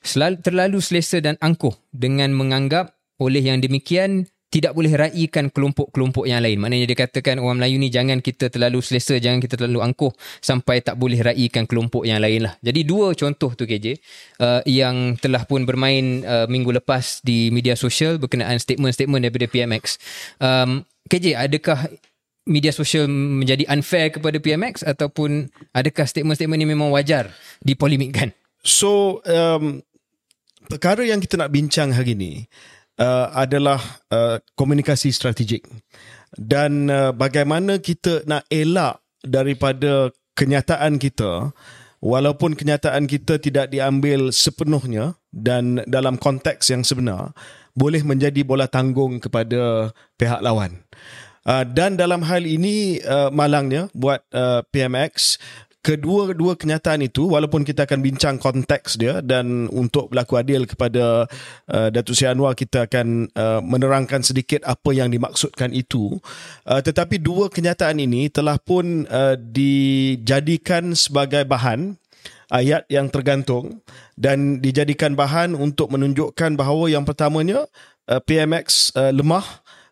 Selalu, 0.00 0.40
terlalu 0.40 0.78
selesa 0.80 1.20
dan 1.20 1.36
angkuh 1.40 1.76
dengan 1.92 2.32
menganggap 2.32 2.96
oleh 3.20 3.44
yang 3.44 3.60
demikian 3.60 4.32
tidak 4.50 4.74
boleh 4.74 4.90
raikan 4.90 5.46
kelompok-kelompok 5.48 6.26
yang 6.26 6.42
lain. 6.42 6.58
Maknanya 6.58 6.90
dia 6.90 6.98
katakan 6.98 7.38
orang 7.38 7.62
Melayu 7.62 7.78
ni 7.78 7.86
jangan 7.86 8.18
kita 8.18 8.50
terlalu 8.50 8.82
selesa, 8.82 9.14
jangan 9.22 9.38
kita 9.38 9.54
terlalu 9.54 9.78
angkuh 9.78 10.10
sampai 10.42 10.82
tak 10.82 10.98
boleh 10.98 11.22
raikan 11.22 11.70
kelompok 11.70 12.02
yang 12.02 12.18
lain 12.18 12.50
lah. 12.50 12.58
Jadi 12.58 12.82
dua 12.82 13.14
contoh 13.14 13.54
tu 13.54 13.62
KJ 13.62 13.94
uh, 14.42 14.60
yang 14.66 15.14
telah 15.22 15.46
pun 15.46 15.62
bermain 15.62 16.26
uh, 16.26 16.50
minggu 16.50 16.74
lepas 16.82 17.22
di 17.22 17.54
media 17.54 17.78
sosial 17.78 18.18
berkenaan 18.18 18.58
statement-statement 18.58 19.22
daripada 19.22 19.46
PMX. 19.46 19.84
Um, 20.42 20.82
KJ, 21.06 21.38
adakah 21.38 21.86
media 22.50 22.74
sosial 22.74 23.06
menjadi 23.06 23.70
unfair 23.70 24.10
kepada 24.10 24.42
PMX 24.42 24.82
ataupun 24.82 25.46
adakah 25.70 26.10
statement-statement 26.10 26.58
ini 26.58 26.74
memang 26.74 26.90
wajar 26.90 27.30
dipolemikkan? 27.62 28.34
So 28.66 29.22
um, 29.22 29.78
perkara 30.66 31.06
yang 31.06 31.22
kita 31.22 31.38
nak 31.38 31.54
bincang 31.54 31.94
hari 31.94 32.18
ini 32.18 32.50
uh, 33.00 33.26
adalah 33.32 33.80
uh, 34.12 34.36
komunikasi 34.54 35.10
strategik 35.10 35.64
dan 36.36 36.86
uh, 36.92 37.10
bagaimana 37.10 37.80
kita 37.80 38.22
nak 38.28 38.46
elak 38.52 39.02
daripada 39.24 40.12
kenyataan 40.38 41.00
kita 41.00 41.50
walaupun 42.00 42.56
kenyataan 42.56 43.04
kita 43.10 43.40
tidak 43.40 43.72
diambil 43.72 44.32
sepenuhnya 44.32 45.18
dan 45.32 45.82
dalam 45.88 46.16
konteks 46.16 46.72
yang 46.72 46.84
sebenar 46.84 47.32
boleh 47.74 48.02
menjadi 48.02 48.42
bola 48.42 48.66
tanggung 48.66 49.22
kepada 49.22 49.94
pihak 50.18 50.42
lawan. 50.42 50.82
Uh, 51.40 51.64
dan 51.64 51.96
dalam 51.96 52.20
hal 52.20 52.44
ini 52.44 53.00
uh, 53.00 53.32
malangnya 53.32 53.88
buat 53.96 54.20
uh, 54.36 54.60
PMX 54.68 55.40
kedua-dua 55.80 56.60
kenyataan 56.60 57.00
itu 57.00 57.24
walaupun 57.24 57.64
kita 57.64 57.88
akan 57.88 58.04
bincang 58.04 58.36
konteks 58.36 59.00
dia 59.00 59.24
dan 59.24 59.64
untuk 59.72 60.12
berlaku 60.12 60.36
adil 60.36 60.68
kepada 60.68 61.24
uh, 61.72 61.88
Datuk 61.88 62.12
Seri 62.12 62.28
Anwar 62.28 62.52
kita 62.52 62.84
akan 62.84 63.32
uh, 63.32 63.60
menerangkan 63.64 64.20
sedikit 64.20 64.60
apa 64.68 64.92
yang 64.92 65.08
dimaksudkan 65.08 65.72
itu. 65.72 66.20
Uh, 66.68 66.80
tetapi 66.84 67.16
dua 67.16 67.48
kenyataan 67.48 67.96
ini 67.96 68.28
telah 68.28 68.60
pun 68.60 69.08
uh, 69.08 69.40
dijadikan 69.40 70.92
sebagai 70.92 71.48
bahan 71.48 71.96
ayat 72.52 72.84
yang 72.92 73.08
tergantung 73.08 73.80
dan 74.20 74.60
dijadikan 74.60 75.16
bahan 75.16 75.56
untuk 75.56 75.88
menunjukkan 75.88 76.60
bahawa 76.60 76.92
yang 76.92 77.08
pertamanya 77.08 77.64
uh, 78.10 78.20
PMX 78.20 78.92
uh, 78.98 79.14
lemah 79.16 79.46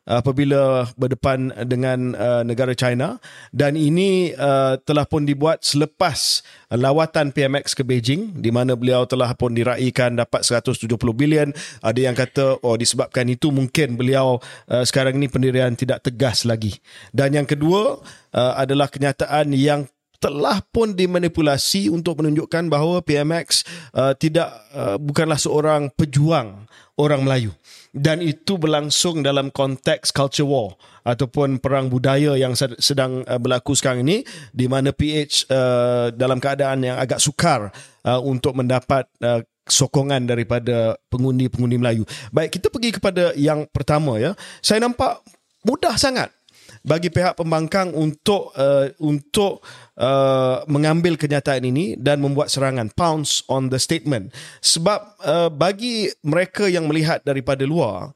apabila 0.09 0.89
berdepan 0.97 1.53
dengan 1.69 2.17
uh, 2.17 2.41
negara 2.41 2.73
China. 2.73 3.21
Dan 3.53 3.77
ini 3.77 4.33
uh, 4.33 4.81
telah 4.81 5.05
pun 5.05 5.29
dibuat 5.29 5.61
selepas 5.61 6.41
lawatan 6.73 7.37
PMX 7.37 7.77
ke 7.77 7.85
Beijing 7.85 8.33
di 8.41 8.49
mana 8.49 8.73
beliau 8.73 9.05
telah 9.05 9.37
pun 9.37 9.53
diraikan 9.53 10.17
dapat 10.17 10.41
170 10.41 10.89
bilion. 11.13 11.53
Ada 11.85 12.01
yang 12.09 12.17
kata 12.17 12.65
oh 12.65 12.81
disebabkan 12.81 13.29
itu 13.29 13.53
mungkin 13.53 14.01
beliau 14.01 14.41
uh, 14.73 14.85
sekarang 14.89 15.21
ini 15.21 15.29
pendirian 15.29 15.77
tidak 15.77 16.01
tegas 16.09 16.49
lagi. 16.49 16.81
Dan 17.13 17.37
yang 17.37 17.45
kedua 17.45 18.01
uh, 18.33 18.53
adalah 18.57 18.89
kenyataan 18.89 19.53
yang 19.53 19.85
telah 20.19 20.59
pun 20.75 20.95
dimanipulasi 20.99 21.91
untuk 21.91 22.23
menunjukkan 22.23 22.67
bahawa 22.67 23.03
PMX 23.07 23.63
uh, 23.95 24.13
tidak 24.19 24.51
uh, 24.75 24.99
bukanlah 24.99 25.39
seorang 25.39 25.95
pejuang 25.95 26.67
orang 26.99 27.23
Melayu 27.23 27.55
dan 27.95 28.19
itu 28.21 28.59
berlangsung 28.59 29.23
dalam 29.23 29.55
konteks 29.55 30.11
culture 30.11 30.47
war 30.47 30.75
ataupun 31.07 31.63
perang 31.63 31.87
budaya 31.89 32.35
yang 32.35 32.53
sedang 32.59 33.23
uh, 33.25 33.39
berlaku 33.39 33.79
sekarang 33.79 34.03
ini 34.05 34.27
di 34.51 34.67
mana 34.67 34.91
PH 34.91 35.49
uh, 35.49 36.07
dalam 36.13 36.43
keadaan 36.43 36.83
yang 36.83 36.99
agak 36.99 37.23
sukar 37.23 37.71
uh, 38.05 38.21
untuk 38.21 38.59
mendapat 38.59 39.07
uh, 39.23 39.41
sokongan 39.69 40.25
daripada 40.25 40.97
pengundi-pengundi 41.13 41.77
Melayu. 41.77 42.09
Baik, 42.33 42.57
kita 42.57 42.73
pergi 42.73 42.91
kepada 42.97 43.37
yang 43.37 43.69
pertama 43.69 44.17
ya. 44.17 44.33
Saya 44.65 44.81
nampak 44.81 45.21
mudah 45.63 45.95
sangat 46.01 46.33
bagi 46.83 47.09
pihak 47.09 47.39
pembangkang 47.39 47.95
untuk 47.95 48.53
uh, 48.59 48.91
untuk 48.99 49.63
uh, 49.97 50.67
mengambil 50.67 51.15
kenyataan 51.15 51.63
ini 51.63 51.95
dan 51.97 52.19
membuat 52.19 52.51
serangan 52.51 52.91
pounce 52.93 53.47
on 53.47 53.71
the 53.71 53.81
statement. 53.81 54.35
Sebab 54.61 55.01
uh, 55.23 55.49
bagi 55.49 56.11
mereka 56.27 56.67
yang 56.67 56.91
melihat 56.91 57.23
daripada 57.23 57.63
luar 57.63 58.13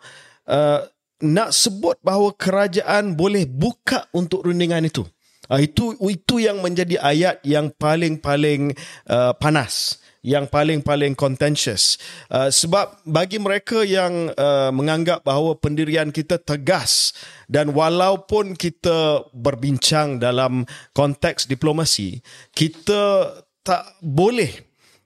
uh, 0.51 0.81
nak 1.23 1.55
sebut 1.55 2.03
bahawa 2.03 2.35
kerajaan 2.35 3.15
boleh 3.15 3.47
buka 3.47 4.11
untuk 4.11 4.43
rundingan 4.43 4.83
itu. 4.83 5.07
Uh, 5.47 5.63
itu 5.63 5.95
itu 6.11 6.43
yang 6.43 6.59
menjadi 6.59 6.99
ayat 6.99 7.39
yang 7.47 7.71
paling-paling 7.71 8.75
uh, 9.07 9.35
panas 9.39 10.02
yang 10.23 10.47
paling-paling 10.47 11.19
contentious. 11.19 11.99
Uh, 12.31 12.47
sebab 12.49 13.03
bagi 13.03 13.43
mereka 13.43 13.83
yang 13.83 14.31
uh, 14.39 14.71
menganggap 14.71 15.27
bahawa 15.27 15.59
pendirian 15.59 16.15
kita 16.15 16.39
tegas 16.39 17.11
dan 17.51 17.75
walaupun 17.75 18.55
kita 18.55 19.27
berbincang 19.35 20.23
dalam 20.23 20.63
konteks 20.95 21.51
diplomasi 21.51 22.23
kita 22.55 23.35
tak 23.67 23.99
boleh 23.99 24.51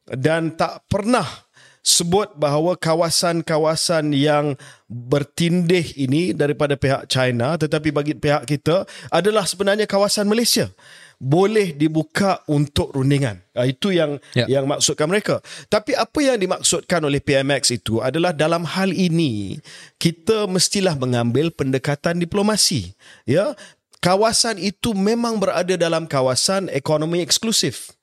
dan 0.07 0.55
tak 0.55 0.85
pernah 0.87 1.27
sebut 1.87 2.35
bahawa 2.35 2.75
kawasan-kawasan 2.75 4.11
yang 4.11 4.59
bertindih 4.91 5.95
ini 5.95 6.35
daripada 6.35 6.75
pihak 6.75 7.07
China 7.07 7.55
tetapi 7.55 7.95
bagi 7.95 8.15
pihak 8.19 8.43
kita 8.43 8.83
adalah 9.15 9.47
sebenarnya 9.47 9.87
kawasan 9.87 10.27
Malaysia 10.27 10.67
boleh 11.17 11.73
dibuka 11.73 12.45
untuk 12.45 12.93
rundingan. 12.93 13.41
Uh, 13.57 13.65
itu 13.65 13.97
yang 13.97 14.21
yeah. 14.37 14.49
yang 14.49 14.69
maksudkan 14.69 15.09
mereka. 15.09 15.41
Tapi 15.73 15.97
apa 15.97 16.19
yang 16.21 16.37
dimaksudkan 16.37 17.01
oleh 17.01 17.25
PMX 17.25 17.73
itu 17.73 18.05
adalah 18.05 18.37
dalam 18.37 18.69
hal 18.69 18.93
ini 18.93 19.57
kita 19.97 20.45
mestilah 20.45 20.93
mengambil 20.97 21.49
pendekatan 21.49 22.21
diplomasi. 22.21 22.93
Ya, 23.25 23.57
kawasan 24.05 24.61
itu 24.61 24.93
memang 24.93 25.41
berada 25.41 25.73
dalam 25.75 26.05
kawasan 26.05 26.69
ekonomi 26.69 27.25
eksklusif. 27.25 27.97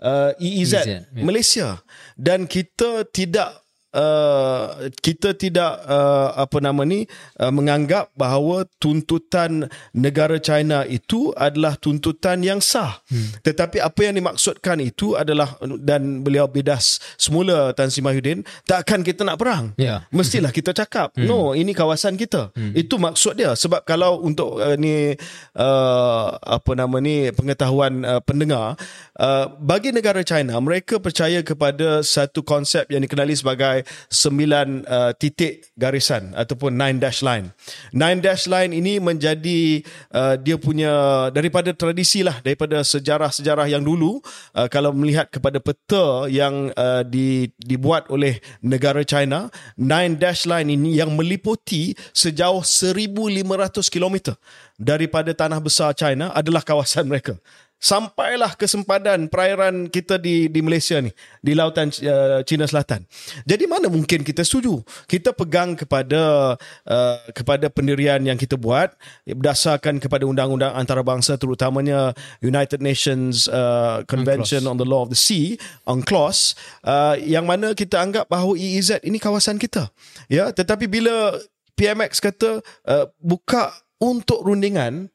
Uh, 0.00 0.32
EEZ, 0.40 0.72
EEZ 0.72 0.88
yeah. 0.88 1.02
Malaysia 1.12 1.68
dan 2.16 2.48
kita 2.48 3.04
tidak 3.12 3.60
uh, 3.94 4.88
kita 5.02 5.34
tidak 5.34 5.82
uh, 5.86 6.34
apa 6.34 6.58
nama 6.62 6.82
ni 6.86 7.06
uh, 7.38 7.52
menganggap 7.52 8.10
bahawa 8.14 8.66
tuntutan 8.78 9.66
negara 9.94 10.38
China 10.38 10.86
itu 10.86 11.34
adalah 11.34 11.74
tuntutan 11.78 12.42
yang 12.42 12.62
sah. 12.62 13.02
Hmm. 13.10 13.34
Tetapi 13.42 13.82
apa 13.82 14.00
yang 14.06 14.18
dimaksudkan 14.18 14.78
itu 14.82 15.14
adalah 15.18 15.58
dan 15.82 16.22
beliau 16.22 16.46
bidas 16.46 17.02
semula 17.18 17.74
Tan 17.74 17.90
Sri 17.90 18.02
Mahyudin 18.02 18.46
takkan 18.66 19.02
kita 19.02 19.26
nak 19.26 19.38
perang. 19.38 19.74
Yeah. 19.76 20.06
Mestilah 20.14 20.54
kita 20.54 20.74
cakap 20.74 21.14
hmm. 21.14 21.26
no 21.26 21.52
ini 21.54 21.74
kawasan 21.74 22.14
kita. 22.14 22.54
Hmm. 22.54 22.72
Itu 22.74 22.98
maksud 22.98 23.38
dia 23.38 23.54
sebab 23.54 23.82
kalau 23.86 24.22
untuk 24.22 24.58
uh, 24.58 24.76
ni 24.78 25.14
uh, 25.56 26.26
apa 26.38 26.72
nama 26.74 26.96
ni 27.02 27.30
pengetahuan 27.34 28.02
uh, 28.06 28.22
pendengar 28.22 28.78
uh, 29.18 29.46
bagi 29.58 29.90
negara 29.90 30.22
China 30.22 30.58
mereka 30.62 31.02
percaya 31.02 31.42
kepada 31.42 32.02
satu 32.04 32.42
konsep 32.44 32.86
yang 32.90 33.02
dikenali 33.02 33.34
sebagai 33.34 33.79
sembilan 34.08 34.68
uh, 34.86 35.12
titik 35.16 35.72
garisan 35.74 36.32
ataupun 36.36 36.76
nine 36.76 36.98
dash 36.98 37.20
line. 37.24 37.50
Nine 37.94 38.20
dash 38.22 38.46
line 38.46 38.70
ini 38.74 38.98
menjadi 39.02 39.82
uh, 40.14 40.34
dia 40.38 40.56
punya 40.56 41.26
daripada 41.34 41.74
tradisi 41.74 42.22
lah 42.22 42.38
daripada 42.44 42.80
sejarah-sejarah 42.84 43.66
yang 43.70 43.84
dulu 43.84 44.20
uh, 44.54 44.68
kalau 44.68 44.92
melihat 44.94 45.28
kepada 45.28 45.58
peta 45.58 46.26
yang 46.28 46.70
uh, 46.74 47.02
di, 47.04 47.50
dibuat 47.58 48.08
oleh 48.08 48.38
negara 48.62 49.04
China, 49.04 49.50
nine 49.76 50.16
dash 50.16 50.44
line 50.44 50.70
ini 50.70 50.98
yang 50.98 51.12
meliputi 51.14 51.92
sejauh 52.14 52.62
1500 52.62 53.46
km 53.92 54.36
daripada 54.80 55.36
tanah 55.36 55.60
besar 55.60 55.92
China 55.92 56.32
adalah 56.32 56.64
kawasan 56.64 57.08
mereka 57.08 57.36
sampailah 57.80 58.52
ke 58.60 58.68
sempadan 58.68 59.26
perairan 59.32 59.88
kita 59.88 60.20
di 60.20 60.52
di 60.52 60.60
Malaysia 60.60 61.00
ni 61.00 61.08
di 61.40 61.56
lautan 61.56 61.88
uh, 61.88 62.44
Cina 62.44 62.68
Selatan. 62.68 63.08
Jadi 63.48 63.64
mana 63.64 63.88
mungkin 63.88 64.20
kita 64.20 64.44
setuju? 64.44 64.84
Kita 65.08 65.32
pegang 65.32 65.72
kepada 65.74 66.54
uh, 66.84 67.18
kepada 67.32 67.72
pendirian 67.72 68.20
yang 68.20 68.36
kita 68.36 68.60
buat 68.60 68.92
berdasarkan 69.24 69.96
kepada 69.96 70.28
undang-undang 70.28 70.76
antarabangsa 70.76 71.40
terutamanya 71.40 72.12
United 72.44 72.84
Nations 72.84 73.48
uh, 73.48 74.04
Convention 74.04 74.68
UNCLOS. 74.68 74.70
on 74.70 74.76
the 74.76 74.86
Law 74.86 75.08
of 75.08 75.10
the 75.10 75.18
Sea 75.18 75.56
UNCLOS 75.88 76.54
uh, 76.84 77.16
yang 77.16 77.48
mana 77.48 77.72
kita 77.72 77.96
anggap 77.96 78.28
bahawa 78.28 78.60
EEZ 78.60 79.00
ini 79.08 79.16
kawasan 79.16 79.56
kita. 79.56 79.88
Ya, 80.28 80.52
tetapi 80.52 80.84
bila 80.84 81.40
PMX 81.80 82.20
kata 82.20 82.60
uh, 82.84 83.08
buka 83.16 83.72
untuk 83.96 84.44
rundingan 84.44 85.08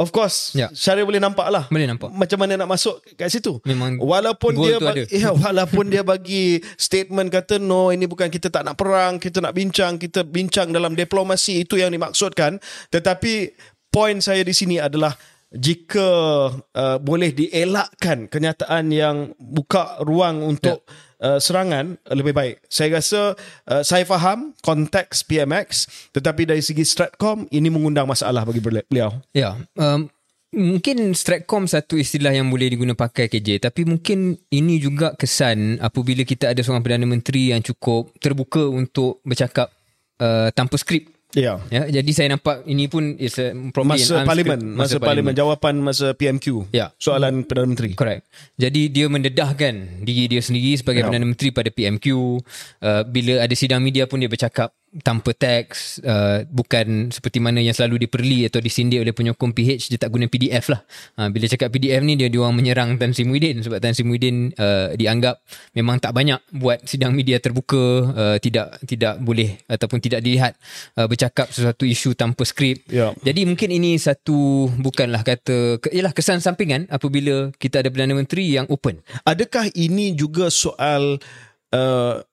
Of 0.00 0.16
course, 0.16 0.56
ya. 0.56 0.72
Syarif 0.72 1.04
boleh 1.04 1.20
nampak 1.20 1.52
lah. 1.52 1.68
Boleh 1.68 1.84
nampak. 1.84 2.08
Macam 2.08 2.40
mana 2.40 2.56
nak 2.56 2.72
masuk 2.72 3.04
kat 3.20 3.28
situ. 3.28 3.60
Memang 3.68 4.00
walaupun 4.00 4.56
dia 4.56 4.80
bagi, 4.80 5.04
ya, 5.12 5.28
walaupun 5.44 5.92
dia 5.92 6.00
bagi 6.00 6.64
statement 6.80 7.28
kata 7.28 7.60
no 7.60 7.92
ini 7.92 8.08
bukan 8.08 8.32
kita 8.32 8.48
tak 8.48 8.64
nak 8.64 8.80
perang, 8.80 9.20
kita 9.20 9.44
nak 9.44 9.52
bincang, 9.52 10.00
kita 10.00 10.24
bincang 10.24 10.72
dalam 10.72 10.96
diplomasi 10.96 11.68
itu 11.68 11.76
yang 11.76 11.92
dimaksudkan. 11.92 12.56
Tetapi 12.88 13.52
poin 13.92 14.16
saya 14.24 14.40
di 14.40 14.56
sini 14.56 14.80
adalah 14.80 15.12
jika 15.50 16.08
uh, 16.54 16.98
boleh 17.02 17.34
dielakkan 17.34 18.30
kenyataan 18.30 18.94
yang 18.94 19.34
buka 19.38 19.98
ruang 20.02 20.46
untuk 20.46 20.86
ya 20.86 21.10
uh, 21.20 21.38
serangan 21.38 22.00
lebih 22.10 22.32
baik. 22.32 22.56
Saya 22.66 22.98
rasa 22.98 23.36
uh, 23.68 23.82
saya 23.84 24.04
faham 24.08 24.56
konteks 24.64 25.22
PMX 25.28 25.86
tetapi 26.16 26.48
dari 26.48 26.64
segi 26.64 26.82
Stratcom 26.82 27.46
ini 27.52 27.68
mengundang 27.68 28.08
masalah 28.08 28.42
bagi 28.42 28.60
beliau. 28.64 29.12
Ya. 29.36 29.60
Um, 29.76 30.08
mungkin 30.50 31.14
Stratcom 31.14 31.68
satu 31.70 32.00
istilah 32.00 32.34
yang 32.34 32.50
boleh 32.50 32.72
diguna 32.72 32.96
pakai 32.98 33.30
KJ 33.30 33.70
tapi 33.70 33.86
mungkin 33.86 34.34
ini 34.50 34.82
juga 34.82 35.14
kesan 35.14 35.78
apabila 35.78 36.26
kita 36.26 36.50
ada 36.50 36.60
seorang 36.64 36.82
Perdana 36.82 37.06
Menteri 37.06 37.54
yang 37.54 37.62
cukup 37.62 38.10
terbuka 38.18 38.66
untuk 38.66 39.22
bercakap 39.22 39.70
uh, 40.18 40.50
tanpa 40.50 40.74
skrip 40.80 41.19
Ya. 41.30 41.62
Ya, 41.70 42.02
jadi 42.02 42.10
saya 42.10 42.28
nampak 42.34 42.66
ini 42.66 42.90
pun 42.90 43.14
is 43.14 43.38
a, 43.38 43.54
probably 43.70 44.02
Masa 44.02 44.26
parlimen, 44.26 44.58
unscript- 44.58 44.78
masa, 44.78 44.96
parlimen, 44.98 45.32
jawapan 45.32 45.74
masa 45.78 46.06
PMQ. 46.10 46.74
Ya. 46.74 46.90
Soalan 46.98 47.46
Perdana 47.46 47.70
Menteri. 47.70 47.94
Correct. 47.94 48.26
Jadi 48.58 48.90
dia 48.90 49.06
mendedahkan 49.06 50.02
diri 50.02 50.26
dia 50.26 50.42
sendiri 50.42 50.74
sebagai 50.74 51.02
Ya. 51.02 51.06
Perdana 51.06 51.26
Menteri 51.28 51.54
pada 51.54 51.70
PMQ. 51.70 52.06
Uh, 52.10 53.02
bila 53.06 53.46
ada 53.46 53.54
sidang 53.54 53.78
media 53.78 54.10
pun 54.10 54.18
dia 54.18 54.26
bercakap 54.26 54.74
tanpa 54.98 55.30
teks. 55.30 56.02
Uh, 56.02 56.42
bukan 56.50 57.14
seperti 57.14 57.38
mana 57.38 57.62
yang 57.62 57.70
selalu 57.70 58.10
diperli 58.10 58.50
atau 58.50 58.58
disindir 58.58 59.06
oleh 59.06 59.14
penyokong 59.14 59.54
PH. 59.54 59.86
Dia 59.94 59.98
tak 60.02 60.10
guna 60.10 60.26
PDF 60.26 60.66
lah. 60.66 60.82
Uh, 61.14 61.30
bila 61.30 61.46
cakap 61.46 61.70
PDF 61.70 62.02
ni 62.02 62.18
dia 62.18 62.26
diorang 62.26 62.58
menyerang 62.58 62.98
Tan 62.98 63.14
Sri 63.14 63.22
Muhyiddin. 63.22 63.62
Sebab 63.62 63.78
Tan 63.78 63.94
Sri 63.94 64.02
Muhyiddin 64.02 64.50
uh, 64.58 64.90
dianggap 64.98 65.38
memang 65.78 66.02
tak 66.02 66.10
banyak 66.10 66.42
buat 66.50 66.82
sidang 66.82 67.14
media 67.14 67.38
terbuka. 67.38 67.82
Uh, 68.10 68.36
tidak 68.42 68.82
tidak 68.82 69.22
boleh 69.22 69.62
ataupun 69.70 70.02
tidak 70.02 70.26
dilihat 70.26 70.58
uh, 70.98 71.06
bercakap 71.06 71.54
sesuatu 71.54 71.86
isu 71.86 72.18
tanpa 72.18 72.42
skrip. 72.42 72.82
Ya. 72.90 73.14
Jadi 73.22 73.46
mungkin 73.46 73.70
ini 73.70 73.94
satu 73.94 74.66
bukanlah 74.82 75.22
kata 75.22 75.78
ke, 75.78 75.94
ialah 75.94 76.10
kesan 76.10 76.42
sampingan 76.42 76.90
apabila 76.90 77.54
kita 77.62 77.78
ada 77.78 77.94
Perdana 77.94 78.18
Menteri 78.18 78.58
yang 78.58 78.66
open. 78.66 78.98
Adakah 79.22 79.70
ini 79.78 80.18
juga 80.18 80.50
soal 80.50 81.22
uh, 81.22 81.49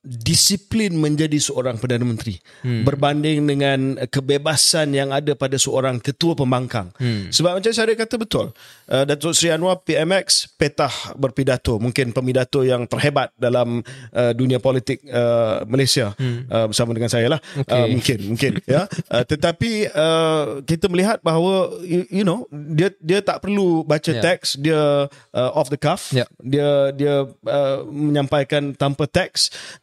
disiplin 0.01 0.97
menjadi 0.97 1.37
seorang 1.37 1.77
Perdana 1.77 2.01
Menteri 2.01 2.41
hmm. 2.65 2.81
berbanding 2.87 3.45
dengan 3.45 3.79
kebebasan 4.09 4.97
yang 4.97 5.13
ada 5.13 5.37
pada 5.37 5.61
seorang 5.61 6.01
ketua 6.01 6.33
pembangkang. 6.33 6.89
Hmm. 6.97 7.29
Sebab 7.29 7.61
macam 7.61 7.69
saya 7.69 7.93
kata 7.93 8.15
betul. 8.17 8.49
Uh, 8.89 9.03
Datuk 9.05 9.37
Seri 9.37 9.53
Anwar 9.53 9.83
PMX 9.85 10.57
petah 10.57 10.91
berpidato, 11.13 11.77
mungkin 11.77 12.15
pemidato 12.15 12.65
yang 12.65 12.89
terhebat 12.89 13.29
dalam 13.37 13.85
uh, 14.15 14.31
dunia 14.33 14.57
politik 14.57 15.05
uh, 15.05 15.61
Malaysia 15.69 16.17
hmm. 16.17 16.49
uh, 16.49 16.65
bersama 16.71 16.97
dengan 16.97 17.11
saya 17.11 17.27
lah. 17.37 17.39
Okay. 17.61 17.77
Uh, 17.77 17.87
mungkin 17.93 18.19
mungkin 18.33 18.51
ya. 18.73 18.89
Uh, 19.11 19.21
tetapi 19.27 19.91
uh, 19.93 20.65
kita 20.65 20.89
melihat 20.89 21.21
bahawa 21.21 21.77
you, 21.85 22.07
you 22.09 22.25
know 22.25 22.49
dia 22.49 22.89
dia 23.03 23.21
tak 23.21 23.43
perlu 23.43 23.85
baca 23.85 24.05
Ya. 24.07 24.23
teks, 24.23 24.55
dia 24.55 25.11
uh, 25.11 25.49
off 25.51 25.67
the 25.67 25.75
cuff 25.75 26.15
Ya. 26.15 26.23
dia 26.39 26.95
dia 26.95 27.27
uh, 27.27 27.77
menyampaikan 27.91 28.71
tanpa 28.71 29.03
teks 29.03 29.26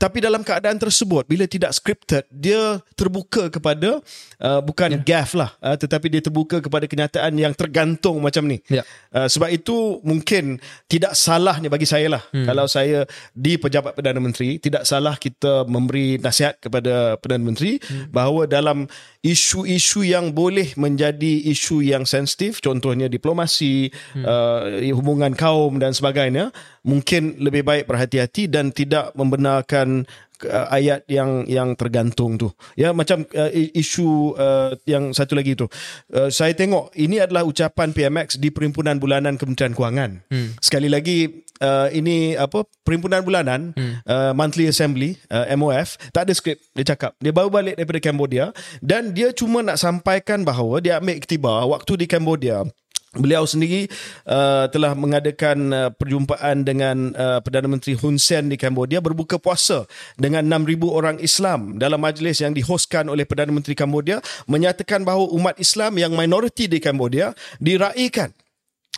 tapi 0.00 0.22
dalam 0.22 0.40
keadaan 0.40 0.78
tersebut 0.78 1.26
bila 1.28 1.44
tidak 1.44 1.74
scripted 1.74 2.24
dia 2.30 2.78
terbuka 2.94 3.50
kepada 3.50 4.00
uh, 4.40 4.60
bukan 4.64 5.00
yeah. 5.00 5.04
gaff 5.04 5.34
lah 5.36 5.52
uh, 5.60 5.76
tetapi 5.76 6.06
dia 6.08 6.22
terbuka 6.22 6.62
kepada 6.62 6.88
kenyataan 6.88 7.32
yang 7.36 7.52
tergantung 7.52 8.20
macam 8.22 8.46
ni 8.46 8.58
Ya. 8.72 8.80
uh, 9.12 9.28
sebab 9.28 9.52
itu 9.52 10.00
mungkin 10.02 10.56
tidak 10.88 11.12
salahnya 11.14 11.68
bagi 11.68 11.84
saya 11.84 12.08
lah 12.08 12.22
hmm. 12.32 12.46
kalau 12.48 12.64
saya 12.64 13.04
di 13.36 13.60
pejabat 13.60 13.92
Perdana 13.92 14.18
Menteri 14.18 14.56
tidak 14.56 14.88
salah 14.88 15.14
kita 15.20 15.68
memberi 15.68 16.16
nasihat 16.16 16.56
kepada 16.58 17.20
Perdana 17.20 17.44
Menteri 17.44 17.76
hmm. 17.78 18.10
bahawa 18.10 18.48
dalam 18.48 18.88
isu-isu 19.24 20.04
yang 20.04 20.36
boleh 20.36 20.76
menjadi 20.76 21.48
isu 21.48 21.80
yang 21.80 22.04
sensitif 22.04 22.60
contohnya 22.60 23.08
diplomasi 23.08 23.88
hmm. 23.88 24.24
uh, 24.24 24.64
hubungan 24.92 25.32
kaum 25.32 25.80
dan 25.80 25.96
sebagainya 25.96 26.52
mungkin 26.84 27.40
lebih 27.40 27.64
baik 27.64 27.88
berhati-hati 27.88 28.52
dan 28.52 28.68
tidak 28.68 29.16
membenarkan 29.16 30.04
uh, 30.46 30.68
ayat 30.72 31.04
yang 31.10 31.44
yang 31.48 31.74
tergantung 31.74 32.36
tu. 32.36 32.48
Ya 32.78 32.92
macam 32.94 33.24
uh, 33.34 33.50
isu 33.52 34.36
uh, 34.36 34.76
yang 34.84 35.12
satu 35.16 35.36
lagi 35.36 35.56
tu. 35.58 35.66
Uh, 36.12 36.28
saya 36.28 36.52
tengok 36.52 36.92
ini 36.96 37.20
adalah 37.20 37.44
ucapan 37.44 37.90
PMX 37.90 38.38
di 38.38 38.52
perhimpunan 38.52 39.00
bulanan 39.00 39.36
Kementerian 39.40 39.74
Kewangan. 39.74 40.26
Hmm. 40.30 40.56
sekali 40.60 40.88
lagi 40.88 41.44
uh, 41.60 41.88
ini 41.90 42.34
apa 42.34 42.66
perhimpunan 42.82 43.22
bulanan 43.22 43.74
hmm. 43.76 44.04
uh, 44.06 44.32
monthly 44.32 44.70
assembly 44.70 45.16
uh, 45.30 45.46
MOF 45.54 45.96
tak 46.10 46.28
ada 46.28 46.32
skrip 46.34 46.58
dia 46.74 46.94
cakap. 46.94 47.14
Dia 47.20 47.30
baru 47.30 47.50
balik 47.52 47.78
daripada 47.78 48.00
Cambodia 48.02 48.44
dan 48.80 49.12
dia 49.12 49.30
cuma 49.32 49.60
nak 49.62 49.78
sampaikan 49.78 50.42
bahawa 50.42 50.80
dia 50.80 50.98
ambil 50.98 51.16
iktibar 51.18 51.66
waktu 51.68 52.04
di 52.04 52.06
Cambodia 52.08 52.64
Beliau 53.14 53.46
sendiri 53.46 53.86
uh, 54.26 54.66
telah 54.70 54.92
mengadakan 54.98 55.58
uh, 55.70 55.90
perjumpaan 55.94 56.66
dengan 56.66 57.14
uh, 57.14 57.38
Perdana 57.38 57.70
Menteri 57.70 57.94
Hun 57.94 58.18
Sen 58.18 58.50
di 58.50 58.58
Cambodia 58.58 58.98
berbuka 58.98 59.38
puasa 59.38 59.86
dengan 60.18 60.42
6,000 60.46 60.82
orang 60.90 61.16
Islam 61.22 61.78
dalam 61.78 62.02
majlis 62.02 62.42
yang 62.42 62.52
dihoskan 62.52 63.06
oleh 63.06 63.22
Perdana 63.22 63.54
Menteri 63.54 63.78
Cambodia 63.78 64.18
menyatakan 64.50 65.06
bahawa 65.06 65.30
umat 65.30 65.56
Islam 65.62 65.94
yang 65.94 66.12
minoriti 66.14 66.66
di 66.66 66.82
Cambodia 66.82 67.30
diraikan 67.62 68.34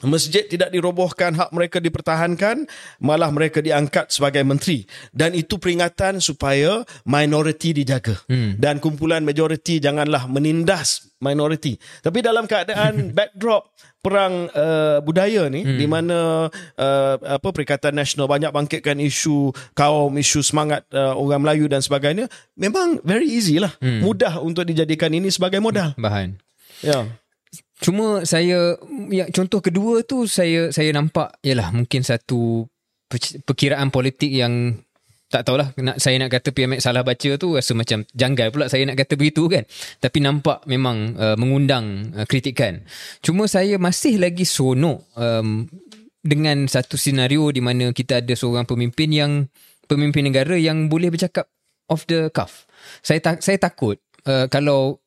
Masjid 0.05 0.45
tidak 0.45 0.69
dirobohkan, 0.69 1.33
hak 1.33 1.57
mereka 1.57 1.81
dipertahankan, 1.81 2.69
malah 3.01 3.33
mereka 3.33 3.65
diangkat 3.65 4.13
sebagai 4.13 4.45
menteri. 4.45 4.85
Dan 5.09 5.33
itu 5.33 5.57
peringatan 5.57 6.21
supaya 6.21 6.85
minoriti 7.09 7.73
dijaga. 7.73 8.21
Hmm. 8.29 8.61
Dan 8.61 8.77
kumpulan 8.77 9.25
majoriti 9.25 9.81
janganlah 9.81 10.29
menindas 10.29 11.17
minoriti. 11.25 11.81
Tapi 12.05 12.21
dalam 12.21 12.45
keadaan 12.45 13.09
backdrop 13.17 13.73
perang 14.05 14.53
uh, 14.53 15.01
budaya 15.01 15.49
ni 15.49 15.65
hmm. 15.65 15.79
di 15.81 15.87
mana 15.89 16.47
uh, 16.53 17.15
apa 17.19 17.49
Perikatan 17.51 17.97
Nasional 17.97 18.29
banyak 18.29 18.53
bangkitkan 18.53 19.01
isu 19.01 19.51
kaum, 19.73 20.13
isu 20.15 20.45
semangat 20.45 20.85
uh, 20.93 21.17
orang 21.17 21.41
Melayu 21.41 21.73
dan 21.73 21.81
sebagainya, 21.81 22.29
memang 22.53 23.01
very 23.01 23.33
easy 23.33 23.57
lah. 23.57 23.73
Hmm. 23.81 24.05
Mudah 24.05 24.45
untuk 24.45 24.69
dijadikan 24.69 25.09
ini 25.11 25.33
sebagai 25.33 25.59
modal. 25.59 25.97
Bahan. 25.97 26.37
Ya. 26.85 27.09
Cuma 27.77 28.25
saya 28.25 28.81
ya, 29.13 29.29
contoh 29.29 29.61
kedua 29.61 30.01
tu 30.01 30.25
saya 30.25 30.73
saya 30.73 30.91
nampak 30.97 31.37
ialah 31.45 31.77
mungkin 31.77 32.01
satu 32.01 32.65
pe- 33.05 33.41
perkiraan 33.45 33.93
politik 33.93 34.33
yang 34.33 34.81
tak 35.27 35.43
tahulah 35.43 35.75
nak 35.83 35.99
saya 35.99 36.23
nak 36.23 36.31
kata 36.31 36.55
PMX 36.55 36.87
salah 36.87 37.03
baca 37.03 37.31
tu 37.35 37.59
rasa 37.59 37.75
macam 37.75 38.07
janggal 38.15 38.55
pula 38.55 38.71
saya 38.71 38.87
nak 38.87 38.97
kata 38.97 39.19
begitu 39.19 39.51
kan. 39.51 39.67
Tapi 39.99 40.19
nampak 40.23 40.65
memang 40.71 41.19
uh, 41.19 41.37
mengundang 41.37 42.15
uh, 42.15 42.25
kritikan. 42.25 42.87
Cuma 43.21 43.51
saya 43.51 43.77
masih 43.77 44.23
lagi 44.23 44.47
sonok 44.47 45.03
um, 45.19 45.67
dengan 46.23 46.71
satu 46.71 46.95
senario 46.95 47.51
di 47.51 47.61
mana 47.61 47.91
kita 47.91 48.23
ada 48.23 48.35
seorang 48.39 48.65
pemimpin 48.65 49.11
yang 49.11 49.33
pemimpin 49.91 50.31
negara 50.31 50.55
yang 50.55 50.87
boleh 50.87 51.11
bercakap 51.11 51.51
off 51.91 52.07
the 52.07 52.31
cuff. 52.31 52.67
Saya 53.03 53.19
tak 53.19 53.43
saya 53.43 53.59
takut 53.59 53.99
uh, 54.31 54.47
kalau 54.47 55.03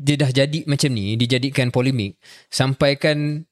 dia 0.00 0.16
dah 0.16 0.32
jadi 0.32 0.64
macam 0.64 0.90
ni 0.96 1.20
dijadikan 1.20 1.68
polemik 1.68 2.16
sampaikan 2.48 3.44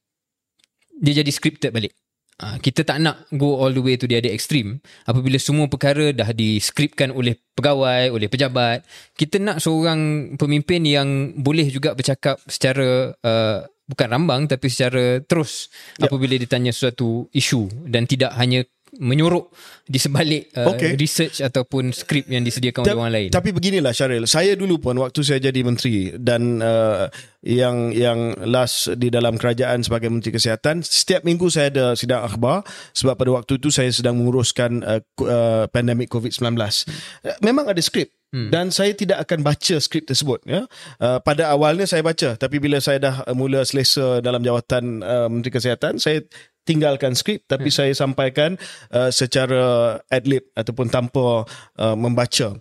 dia 0.98 1.20
jadi 1.20 1.30
scripted 1.30 1.70
balik 1.70 1.92
Ha, 2.38 2.54
kita 2.62 2.86
tak 2.86 3.02
nak 3.02 3.26
go 3.34 3.58
all 3.58 3.74
the 3.74 3.82
way 3.82 3.98
to 3.98 4.06
the 4.06 4.14
other 4.14 4.30
extreme 4.30 4.78
apabila 5.10 5.34
semua 5.42 5.66
perkara 5.66 6.14
dah 6.14 6.30
diskripkan 6.30 7.10
oleh 7.10 7.34
pegawai, 7.58 8.14
oleh 8.14 8.30
pejabat. 8.30 8.86
Kita 9.18 9.42
nak 9.42 9.58
seorang 9.58 10.32
pemimpin 10.38 10.86
yang 10.86 11.34
boleh 11.34 11.66
juga 11.66 11.98
bercakap 11.98 12.38
secara 12.46 13.10
uh, 13.26 13.66
bukan 13.90 14.06
rambang 14.06 14.46
tapi 14.46 14.70
secara 14.70 15.18
terus 15.26 15.66
Ya. 15.98 16.06
apabila 16.06 16.38
ditanya 16.38 16.70
sesuatu 16.70 17.26
isu 17.34 17.90
dan 17.90 18.06
tidak 18.06 18.30
hanya 18.38 18.62
menyorok 18.96 19.52
di 19.84 20.00
sebalik 20.00 20.48
uh, 20.56 20.72
Okey. 20.72 20.96
research 20.96 21.44
ataupun 21.44 21.92
skrip 21.92 22.24
yang 22.32 22.40
disediakan 22.40 22.88
oleh 22.88 22.96
orang 22.96 23.12
lain. 23.12 23.28
Tapi 23.28 23.52
beginilah 23.52 23.92
Syaril, 23.92 24.24
saya 24.24 24.56
dulu 24.56 24.80
pun 24.80 24.96
waktu 24.96 25.20
saya 25.20 25.38
jadi 25.44 25.60
menteri 25.60 26.16
dan 26.16 26.64
uh, 26.64 27.12
yang 27.44 27.92
yang 27.92 28.34
last 28.48 28.96
di 28.96 29.12
dalam 29.12 29.36
kerajaan 29.36 29.84
sebagai 29.84 30.08
menteri 30.08 30.32
kesihatan, 30.32 30.80
setiap 30.80 31.22
minggu 31.22 31.52
saya 31.52 31.68
ada 31.68 31.86
sidang 31.92 32.24
akhbar 32.24 32.64
sebab 32.96 33.14
pada 33.14 33.30
waktu 33.36 33.60
itu 33.60 33.68
saya 33.68 33.92
sedang 33.92 34.16
menguruskan 34.16 34.80
uh, 34.80 35.00
uh, 35.24 35.64
pandemik 35.68 36.08
COVID-19. 36.08 36.56
Uh, 36.56 37.36
memang 37.44 37.68
ada 37.68 37.80
skrip 37.84 38.08
Hmm. 38.28 38.52
Dan 38.52 38.68
saya 38.68 38.92
tidak 38.92 39.24
akan 39.24 39.40
baca 39.40 39.80
skrip 39.80 40.04
tersebut 40.04 40.44
ya. 40.44 40.68
Uh, 41.00 41.16
pada 41.24 41.48
awalnya 41.48 41.88
saya 41.88 42.04
baca 42.04 42.36
tapi 42.36 42.60
bila 42.60 42.76
saya 42.76 43.00
dah 43.00 43.14
mula 43.32 43.64
selesa 43.64 44.20
dalam 44.20 44.44
jawatan 44.44 45.00
uh, 45.00 45.32
menteri 45.32 45.48
kesihatan 45.48 45.96
saya 45.96 46.20
tinggalkan 46.68 47.16
skrip 47.16 47.48
tapi 47.48 47.72
hmm. 47.72 47.76
saya 47.80 47.92
sampaikan 47.96 48.60
uh, 48.92 49.08
secara 49.08 49.96
adlib 50.12 50.44
ataupun 50.52 50.92
tanpa 50.92 51.48
uh, 51.80 51.96
membaca. 51.96 52.60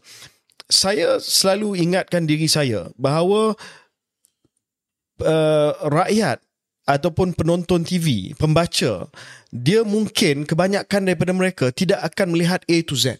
Saya 0.68 1.20
selalu 1.20 1.80
ingatkan 1.80 2.24
diri 2.24 2.47
saya 2.47 2.91
bahawa 2.95 3.55
uh, 5.24 5.72
rakyat 5.88 6.39
ataupun 6.88 7.36
penonton 7.36 7.84
TV, 7.84 8.32
pembaca, 8.39 9.12
dia 9.51 9.84
mungkin 9.84 10.47
kebanyakan 10.47 11.03
daripada 11.03 11.36
mereka 11.36 11.66
tidak 11.76 11.99
akan 11.99 12.32
melihat 12.32 12.64
A 12.64 12.78
to 12.88 12.95
Z. 12.95 13.20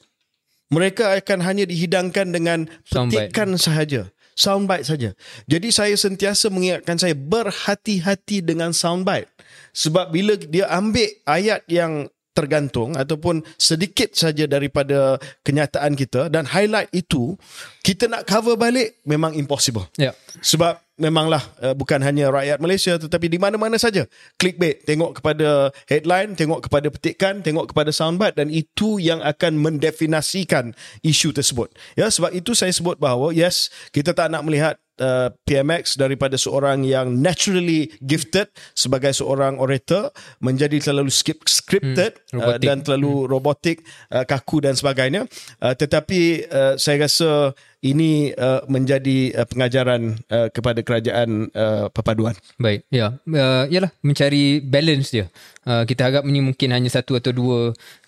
Mereka 0.72 1.20
akan 1.24 1.40
hanya 1.44 1.64
dihidangkan 1.68 2.32
dengan 2.32 2.68
petikan 2.88 3.56
sahaja. 3.60 4.12
Soundbite 4.38 4.86
saja. 4.86 5.10
Jadi 5.50 5.74
saya 5.74 5.98
sentiasa 5.98 6.54
mengingatkan 6.54 7.02
saya 7.02 7.18
berhati-hati 7.18 8.46
dengan 8.46 8.70
soundbite. 8.70 9.34
Sebab 9.74 10.14
bila 10.14 10.38
dia 10.38 10.70
ambil 10.70 11.10
ayat 11.26 11.66
yang 11.66 12.06
tergantung 12.38 12.94
ataupun 12.94 13.42
sedikit 13.58 14.14
saja 14.14 14.46
daripada 14.46 15.18
kenyataan 15.42 15.98
kita 15.98 16.30
dan 16.30 16.46
highlight 16.46 16.94
itu, 16.94 17.34
kita 17.82 18.06
nak 18.06 18.30
cover 18.30 18.54
balik 18.54 19.02
memang 19.10 19.34
impossible. 19.34 19.90
Ya. 19.98 20.14
Sebab 20.46 20.87
memanglah 20.98 21.42
uh, 21.62 21.78
bukan 21.78 22.02
hanya 22.02 22.34
rakyat 22.34 22.58
Malaysia 22.58 22.98
tetapi 22.98 23.30
di 23.30 23.38
mana-mana 23.38 23.78
saja. 23.78 24.10
Clickbait 24.42 24.82
tengok 24.84 25.22
kepada 25.22 25.70
headline 25.86 26.34
tengok 26.34 26.66
kepada 26.68 26.90
petikan 26.90 27.46
tengok 27.46 27.72
kepada 27.72 27.94
soundbite 27.94 28.36
dan 28.36 28.50
itu 28.50 28.98
yang 28.98 29.22
akan 29.22 29.62
mendefinasikan 29.62 30.74
isu 31.06 31.32
tersebut. 31.32 31.70
Ya 31.94 32.10
sebab 32.10 32.34
itu 32.34 32.58
saya 32.58 32.74
sebut 32.74 32.98
bahawa 32.98 33.32
yes 33.32 33.70
kita 33.94 34.12
tak 34.12 34.34
nak 34.34 34.42
melihat 34.44 34.76
uh, 35.02 35.30
PMX 35.46 35.98
daripada 35.98 36.36
seorang 36.36 36.84
yang 36.84 37.14
naturally 37.22 37.94
gifted 38.02 38.50
sebagai 38.74 39.14
seorang 39.14 39.62
orator 39.62 40.10
menjadi 40.42 40.82
terlalu 40.82 41.14
skip, 41.14 41.46
scripted 41.46 42.20
Hmm, 42.34 42.44
uh, 42.44 42.58
dan 42.60 42.84
terlalu 42.84 43.30
robotik 43.30 43.86
uh, 44.12 44.26
kaku 44.28 44.60
dan 44.60 44.76
sebagainya. 44.76 45.30
Uh, 45.62 45.74
tetapi 45.78 46.44
uh, 46.50 46.74
saya 46.76 47.08
rasa 47.08 47.54
ini 47.94 48.34
uh, 48.36 48.64
menjadi 48.68 49.36
uh, 49.38 49.48
pengajaran 49.48 50.18
uh, 50.28 50.48
kepada 50.50 50.82
kerajaan 50.82 51.52
uh, 51.54 51.88
perpaduan 51.94 52.34
Baik, 52.58 52.88
ya. 52.90 53.20
Uh, 53.28 53.70
yalah, 53.70 53.94
mencari 54.02 54.64
balance 54.64 55.14
dia. 55.14 55.30
Uh, 55.68 55.84
kita 55.84 56.10
harap 56.10 56.24
ini 56.26 56.40
mungkin 56.40 56.72
hanya 56.72 56.90
satu 56.90 57.20
atau 57.20 57.36
dua 57.36 57.60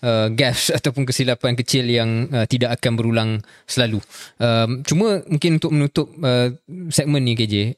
uh, 0.02 0.28
gaffes 0.32 0.72
ataupun 0.78 1.04
kesilapan 1.04 1.54
kecil 1.54 1.86
yang 1.86 2.26
uh, 2.32 2.48
tidak 2.48 2.80
akan 2.80 2.92
berulang 2.98 3.30
selalu. 3.68 4.02
Um, 4.40 4.82
cuma 4.82 5.22
mungkin 5.28 5.60
untuk 5.60 5.70
menutup 5.70 6.08
uh, 6.24 6.50
segmen 6.90 7.22
ni 7.22 7.36
KJ, 7.36 7.76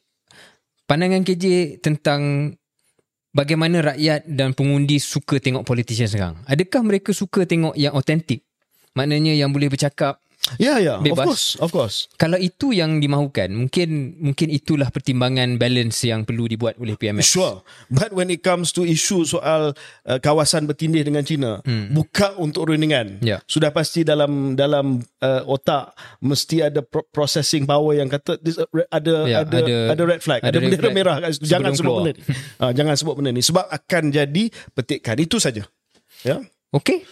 pandangan 0.86 1.26
KJ 1.26 1.78
tentang 1.82 2.54
bagaimana 3.34 3.92
rakyat 3.92 4.24
dan 4.30 4.54
pengundi 4.54 5.02
suka 5.02 5.42
tengok 5.42 5.66
politician 5.66 6.06
sekarang. 6.06 6.38
Adakah 6.46 6.80
mereka 6.86 7.10
suka 7.10 7.44
tengok 7.44 7.74
yang 7.74 7.92
autentik? 7.92 8.46
Maknanya 8.92 9.32
yang 9.34 9.50
boleh 9.50 9.72
bercakap 9.72 10.21
ya 10.56 10.80
ya 10.80 10.98
of 10.98 11.04
Bebas. 11.04 11.26
course 11.26 11.46
of 11.60 11.70
course 11.70 11.96
kalau 12.16 12.36
itu 12.36 12.70
yang 12.70 12.98
dimaukan, 12.98 13.50
mungkin 13.50 14.14
mungkin 14.20 14.48
itulah 14.48 14.88
pertimbangan 14.88 15.58
balance 15.58 16.06
yang 16.06 16.22
perlu 16.22 16.46
dibuat 16.46 16.78
oleh 16.78 16.94
PMX. 16.94 17.26
Sure. 17.26 17.66
But 17.90 18.14
when 18.14 18.30
it 18.30 18.40
comes 18.40 18.70
to 18.76 18.86
isu 18.86 19.26
soal 19.26 19.74
uh, 20.06 20.18
kawasan 20.22 20.70
bertindih 20.70 21.02
dengan 21.02 21.26
China, 21.26 21.58
hmm. 21.66 21.90
buka 21.90 22.38
untuk 22.38 22.70
rundingan. 22.70 23.18
Ya. 23.18 23.42
Sudah 23.44 23.74
pasti 23.74 24.06
dalam 24.06 24.54
dalam 24.54 25.02
uh, 25.18 25.42
otak 25.46 25.94
mesti 26.22 26.62
ada 26.62 26.80
pro- 26.82 27.06
processing 27.10 27.66
power 27.66 27.98
yang 27.98 28.06
kata 28.06 28.38
this, 28.38 28.54
uh, 28.56 28.66
ada, 28.88 29.26
Ya, 29.26 29.42
ada 29.42 29.58
ada- 29.62 29.90
ada 29.98 30.02
red 30.06 30.22
flag, 30.22 30.40
ada 30.46 30.54
ada, 30.54 30.58
bendera 30.62 30.82
flag 30.86 30.94
merah 30.94 31.16
kat 31.18 31.30
situ. 31.38 31.46
Jangan 31.50 31.72
sebut 31.74 31.90
keluar. 31.90 32.02
benda 32.06 32.12
ni. 32.14 32.22
uh, 32.62 32.72
jangan 32.78 32.94
sebut 32.94 33.14
benda 33.18 33.30
ni 33.34 33.42
sebab 33.42 33.66
akan 33.66 34.02
jadi 34.14 34.44
petikan 34.76 35.16
itu 35.18 35.36
saja. 35.42 35.62
Ya. 36.22 36.38
Okey. 36.70 37.02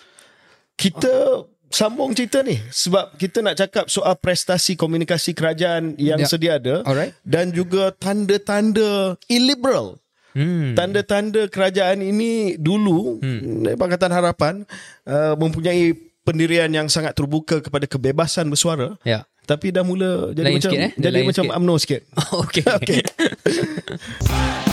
Kita 0.78 1.44
sambung 1.70 2.10
cerita 2.12 2.42
ni 2.42 2.58
sebab 2.66 3.14
kita 3.14 3.40
nak 3.40 3.54
cakap 3.56 3.86
soal 3.86 4.12
prestasi 4.14 4.74
komunikasi 4.74 5.32
kerajaan 5.32 5.94
yang 5.96 6.18
Ya. 6.18 6.26
sedia 6.26 6.52
ada 6.56 6.82
Alright. 6.82 7.14
dan 7.22 7.50
juga 7.50 7.94
tanda-tanda 7.94 9.14
illiberal 9.26 9.96
Hmm. 10.30 10.78
Tanda-tanda 10.78 11.46
kerajaan 11.46 11.98
ini 12.00 12.54
dulu 12.54 13.18
hmm. 13.18 13.74
Pakatan 13.74 14.10
Harapan 14.10 14.62
uh, 15.02 15.34
mempunyai 15.34 15.90
pendirian 16.22 16.70
yang 16.70 16.86
sangat 16.86 17.14
terbuka 17.14 17.58
kepada 17.58 17.82
kebebasan 17.84 18.46
bersuara 18.46 18.94
Ya. 19.02 19.26
tapi 19.42 19.74
dah 19.74 19.82
mula 19.82 20.30
jadi 20.30 20.46
Lain 20.46 20.54
macam 20.54 20.70
sikit, 20.70 20.86
eh? 20.86 20.92
Jadi 20.94 21.10
lain 21.12 21.26
macam 21.26 21.44
sikit. 21.44 21.56
UMNO 21.58 21.74
sikit. 21.78 22.00
Okey. 22.46 22.62
Okey. 22.62 23.00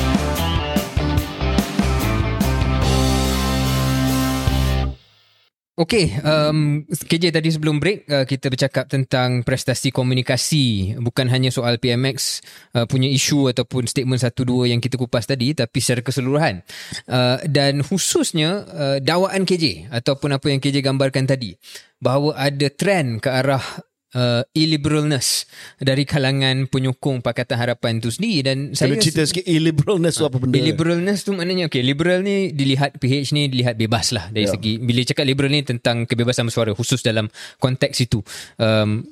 Okey, 5.77 6.09
um, 6.25 6.89
KJ 6.89 7.29
tadi 7.29 7.53
sebelum 7.53 7.77
break 7.77 8.09
uh, 8.09 8.25
kita 8.25 8.49
bercakap 8.49 8.89
tentang 8.89 9.45
prestasi 9.45 9.93
komunikasi 9.93 10.97
bukan 10.97 11.29
hanya 11.29 11.53
soal 11.53 11.77
PMX 11.77 12.41
uh, 12.73 12.89
punya 12.89 13.05
isu 13.05 13.53
ataupun 13.53 13.85
statement 13.85 14.17
satu 14.17 14.41
dua 14.41 14.73
yang 14.73 14.81
kita 14.81 14.97
kupas 14.97 15.29
tadi 15.29 15.53
tapi 15.53 15.77
secara 15.77 16.01
keseluruhan. 16.01 16.65
Uh, 17.05 17.37
dan 17.45 17.85
khususnya 17.85 18.65
uh, 18.73 18.97
dakwaan 18.97 19.45
KJ 19.45 19.93
ataupun 19.93 20.41
apa 20.41 20.49
yang 20.49 20.57
KJ 20.57 20.81
gambarkan 20.81 21.29
tadi 21.29 21.53
bahawa 22.01 22.33
ada 22.41 22.73
trend 22.73 23.21
ke 23.21 23.29
arah 23.29 23.61
uh, 24.17 24.41
illiberalness 24.57 25.45
dari 25.77 26.03
kalangan 26.03 26.65
penyokong 26.65 27.21
Pakatan 27.21 27.57
Harapan 27.61 28.01
itu 28.01 28.09
sendiri 28.09 28.41
dan 28.41 28.57
saya 28.73 28.97
Kena 28.97 29.03
cerita 29.05 29.21
sikit 29.29 29.45
illiberalness 29.45 30.17
tu 30.17 30.25
apa 30.25 30.37
benda? 30.41 30.57
Liberalness 30.57 31.21
tu 31.21 31.37
maknanya 31.37 31.69
okay, 31.69 31.85
liberal 31.85 32.25
ni 32.25 32.49
dilihat 32.51 32.97
PH 32.97 33.37
ni 33.37 33.45
dilihat 33.47 33.77
bebas 33.77 34.09
lah 34.11 34.33
dari 34.33 34.49
Ya. 34.49 34.55
segi 34.55 34.79
bila 34.79 35.03
cakap 35.03 35.27
liberal 35.27 35.51
ni 35.51 35.61
tentang 35.67 36.07
kebebasan 36.07 36.47
bersuara 36.47 36.71
khusus 36.71 37.03
dalam 37.03 37.27
konteks 37.59 37.99
itu. 37.99 38.23
Um, 38.55 39.03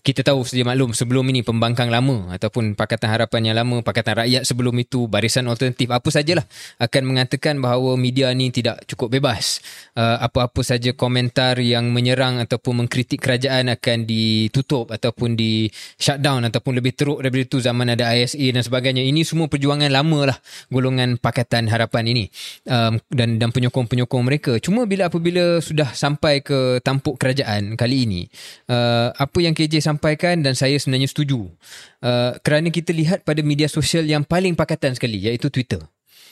kita 0.00 0.24
tahu 0.24 0.42
sedia 0.48 0.64
maklum 0.64 0.96
sebelum 0.96 1.24
ini 1.28 1.44
pembangkang 1.44 1.92
lama 1.92 2.32
ataupun 2.32 2.72
Pakatan 2.72 3.12
Harapan 3.12 3.52
yang 3.52 3.56
lama, 3.60 3.84
Pakatan 3.84 4.24
Rakyat 4.24 4.42
sebelum 4.48 4.72
itu, 4.80 5.04
Barisan 5.04 5.44
Alternatif 5.44 5.92
apa 5.92 6.08
sajalah 6.08 6.44
akan 6.80 7.02
mengatakan 7.04 7.60
bahawa 7.60 8.00
media 8.00 8.32
ni 8.32 8.48
tidak 8.48 8.82
cukup 8.88 9.20
bebas. 9.20 9.60
Uh, 9.92 10.16
apa-apa 10.24 10.64
saja 10.64 10.96
komentar 10.96 11.60
yang 11.60 11.92
menyerang 11.92 12.40
ataupun 12.40 12.84
mengkritik 12.84 13.20
kerajaan 13.20 13.68
akan 13.76 14.08
ditutup 14.08 14.88
ataupun 14.88 15.36
di 15.36 15.68
shutdown 16.00 16.48
ataupun 16.48 16.80
lebih 16.80 16.96
teruk 16.96 17.20
daripada 17.20 17.44
itu 17.44 17.58
zaman 17.60 17.92
ada 17.92 18.16
ISA 18.16 18.56
dan 18.56 18.64
sebagainya. 18.64 19.04
Ini 19.04 19.20
semua 19.28 19.52
perjuangan 19.52 19.92
lama 19.92 20.32
lah 20.32 20.38
golongan 20.72 21.20
Pakatan 21.20 21.68
Harapan 21.68 22.08
ini 22.08 22.24
um, 22.64 22.96
dan 23.12 23.36
dan 23.36 23.52
penyokong-penyokong 23.52 24.24
mereka. 24.24 24.52
Cuma 24.64 24.88
bila 24.88 25.12
apabila 25.12 25.60
sudah 25.60 25.92
sampai 25.92 26.40
ke 26.40 26.80
tampuk 26.80 27.20
kerajaan 27.20 27.76
kali 27.76 28.08
ini, 28.08 28.22
uh, 28.72 29.12
apa 29.12 29.38
yang 29.44 29.52
KJ 29.52 29.89
sampaikan 29.90 30.38
dan 30.40 30.54
saya 30.54 30.78
sebenarnya 30.78 31.10
setuju. 31.10 31.50
Uh, 31.98 32.38
kerana 32.40 32.70
kita 32.70 32.94
lihat 32.94 33.26
pada 33.26 33.42
media 33.42 33.66
sosial 33.66 34.06
yang 34.06 34.22
paling 34.22 34.54
pakatan 34.54 34.94
sekali 34.94 35.18
iaitu 35.18 35.50
Twitter. 35.50 35.82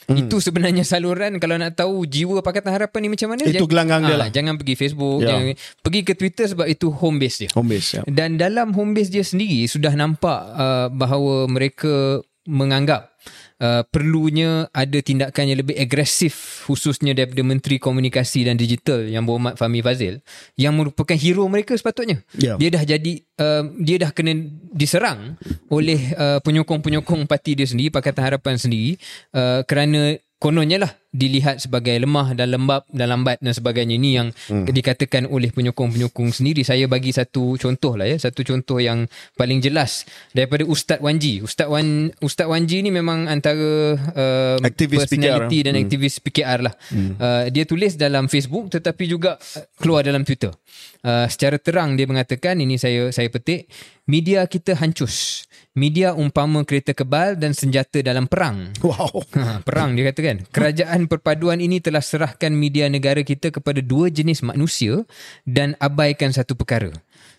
Hmm. 0.09 0.25
Itu 0.25 0.41
sebenarnya 0.41 0.89
saluran 0.89 1.37
kalau 1.37 1.61
nak 1.61 1.77
tahu 1.77 2.09
jiwa 2.09 2.41
Pakatan 2.41 2.73
Harapan 2.73 3.05
ni 3.05 3.09
macam 3.13 3.29
mana. 3.29 3.45
Itu 3.45 3.61
jangan- 3.61 3.69
gelanggang 3.69 4.01
dia 4.09 4.17
Ah, 4.17 4.21
lah. 4.25 4.29
Jangan 4.33 4.55
pergi 4.57 4.75
Facebook, 4.75 5.21
Ya. 5.21 5.37
jangan, 5.37 5.45
pergi 5.85 6.01
ke 6.01 6.13
Twitter 6.17 6.47
sebab 6.49 6.65
itu 6.65 6.89
home 6.89 7.21
base 7.21 7.37
dia. 7.45 7.51
Home 7.53 7.77
base 7.77 7.89
ya. 7.93 8.03
Dan 8.09 8.41
dalam 8.41 8.73
home 8.73 8.97
base 8.97 9.13
dia 9.13 9.21
sendiri 9.21 9.69
sudah 9.69 9.93
nampak 9.93 10.41
uh, 10.57 10.89
bahawa 10.89 11.45
mereka 11.45 12.25
menganggap 12.49 13.18
uh, 13.63 13.83
perlunya 13.87 14.67
ada 14.73 14.99
tindakan 15.03 15.45
yang 15.51 15.59
lebih 15.63 15.77
agresif 15.79 16.65
khususnya 16.67 17.15
daripada 17.15 17.43
Menteri 17.45 17.77
Komunikasi 17.79 18.47
dan 18.47 18.59
Digital 18.59 19.07
yang 19.07 19.27
berhormat 19.27 19.59
Fahmi 19.59 19.83
Fazil 19.83 20.23
yang 20.55 20.75
merupakan 20.75 21.15
hero 21.15 21.47
mereka 21.47 21.75
sepatutnya. 21.75 22.23
Ya. 22.39 22.59
Dia 22.59 22.69
dah 22.75 22.83
jadi 22.83 23.13
uh, 23.39 23.65
dia 23.79 23.97
dah 24.03 24.11
kena 24.15 24.35
diserang 24.73 25.37
oleh 25.71 26.15
uh, 26.15 26.39
penyokong-penyokong 26.43 27.27
parti 27.27 27.59
dia 27.59 27.67
sendiri 27.67 27.91
Pakatan 27.93 28.23
Harapan 28.25 28.57
sendiri 28.57 28.99
uh, 29.35 29.63
kerana 29.67 30.17
kononnya 30.39 30.87
lah 30.87 30.93
dilihat 31.09 31.65
sebagai 31.65 31.97
lemah 31.97 32.37
dan 32.37 32.53
lembab 32.53 32.85
dan 32.93 33.09
lambat 33.09 33.41
dan 33.41 33.57
sebagainya. 33.57 33.97
Ini 33.97 34.11
yang 34.13 34.29
hmm. 34.29 34.69
dikatakan 34.69 35.25
oleh 35.25 35.49
penyokong-penyokong 35.49 36.37
sendiri. 36.37 36.61
Saya 36.69 36.85
bagi 36.85 37.17
satu 37.17 37.57
contoh 37.57 37.97
lah 37.97 38.05
ya. 38.05 38.21
Satu 38.21 38.45
contoh 38.45 38.77
yang 38.77 39.09
paling 39.33 39.65
jelas 39.65 40.05
daripada 40.37 40.69
Ustaz 40.69 41.01
Wanji. 41.01 41.41
Ustaz 41.41 41.65
Wan 41.73 42.13
Ustaz 42.21 42.45
Wanji 42.45 42.85
ni 42.85 42.93
memang 42.93 43.25
antara 43.25 43.97
uh, 43.97 44.57
Aktivis 44.61 45.09
personality 45.09 45.65
PKR. 45.65 45.67
dan 45.73 45.75
aktivis 45.81 46.15
PKR 46.21 46.61
lah. 46.69 46.75
Hmm. 46.93 47.17
uh, 47.17 47.45
dia 47.49 47.65
tulis 47.65 47.97
dalam 47.97 48.29
Facebook 48.29 48.69
tetapi 48.69 49.09
juga 49.09 49.41
uh, 49.41 49.65
keluar 49.81 50.05
dalam 50.05 50.29
Twitter. 50.29 50.53
Uh, 51.01 51.25
secara 51.33 51.57
terang 51.57 51.97
dia 51.97 52.05
mengatakan 52.05 52.61
ini 52.61 52.77
saya 52.77 53.09
saya 53.17 53.33
petik 53.33 53.65
media 54.05 54.45
kita 54.45 54.77
hancus 54.77 55.48
media 55.79 56.11
umpama 56.19 56.67
kereta 56.67 56.91
kebal 56.91 57.39
dan 57.39 57.55
senjata 57.55 58.03
dalam 58.03 58.27
perang 58.27 58.75
Wow. 58.83 59.23
Ha, 59.39 59.63
perang 59.63 59.95
dia 59.95 60.11
katakan. 60.11 60.43
Kerajaan 60.51 61.07
perpaduan 61.07 61.63
ini 61.63 61.79
telah 61.79 62.03
serahkan 62.03 62.51
media 62.51 62.91
negara 62.91 63.23
kita 63.23 63.55
kepada 63.55 63.79
dua 63.79 64.11
jenis 64.11 64.43
manusia 64.43 65.07
dan 65.47 65.79
abaikan 65.79 66.35
satu 66.35 66.59
perkara. 66.59 66.91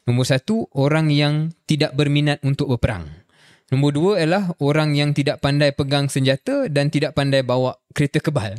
Nombor 0.08 0.24
satu, 0.30 0.72
orang 0.72 1.12
yang 1.12 1.52
tidak 1.68 1.92
berminat 1.92 2.40
untuk 2.48 2.72
berperang. 2.72 3.12
Nombor 3.70 3.92
dua 3.94 4.12
ialah 4.18 4.56
orang 4.64 4.96
yang 4.96 5.12
tidak 5.14 5.44
pandai 5.44 5.76
pegang 5.76 6.08
senjata 6.10 6.72
dan 6.72 6.88
tidak 6.90 7.14
pandai 7.14 7.44
bawa 7.44 7.78
kereta 7.90 8.22
kebal. 8.22 8.54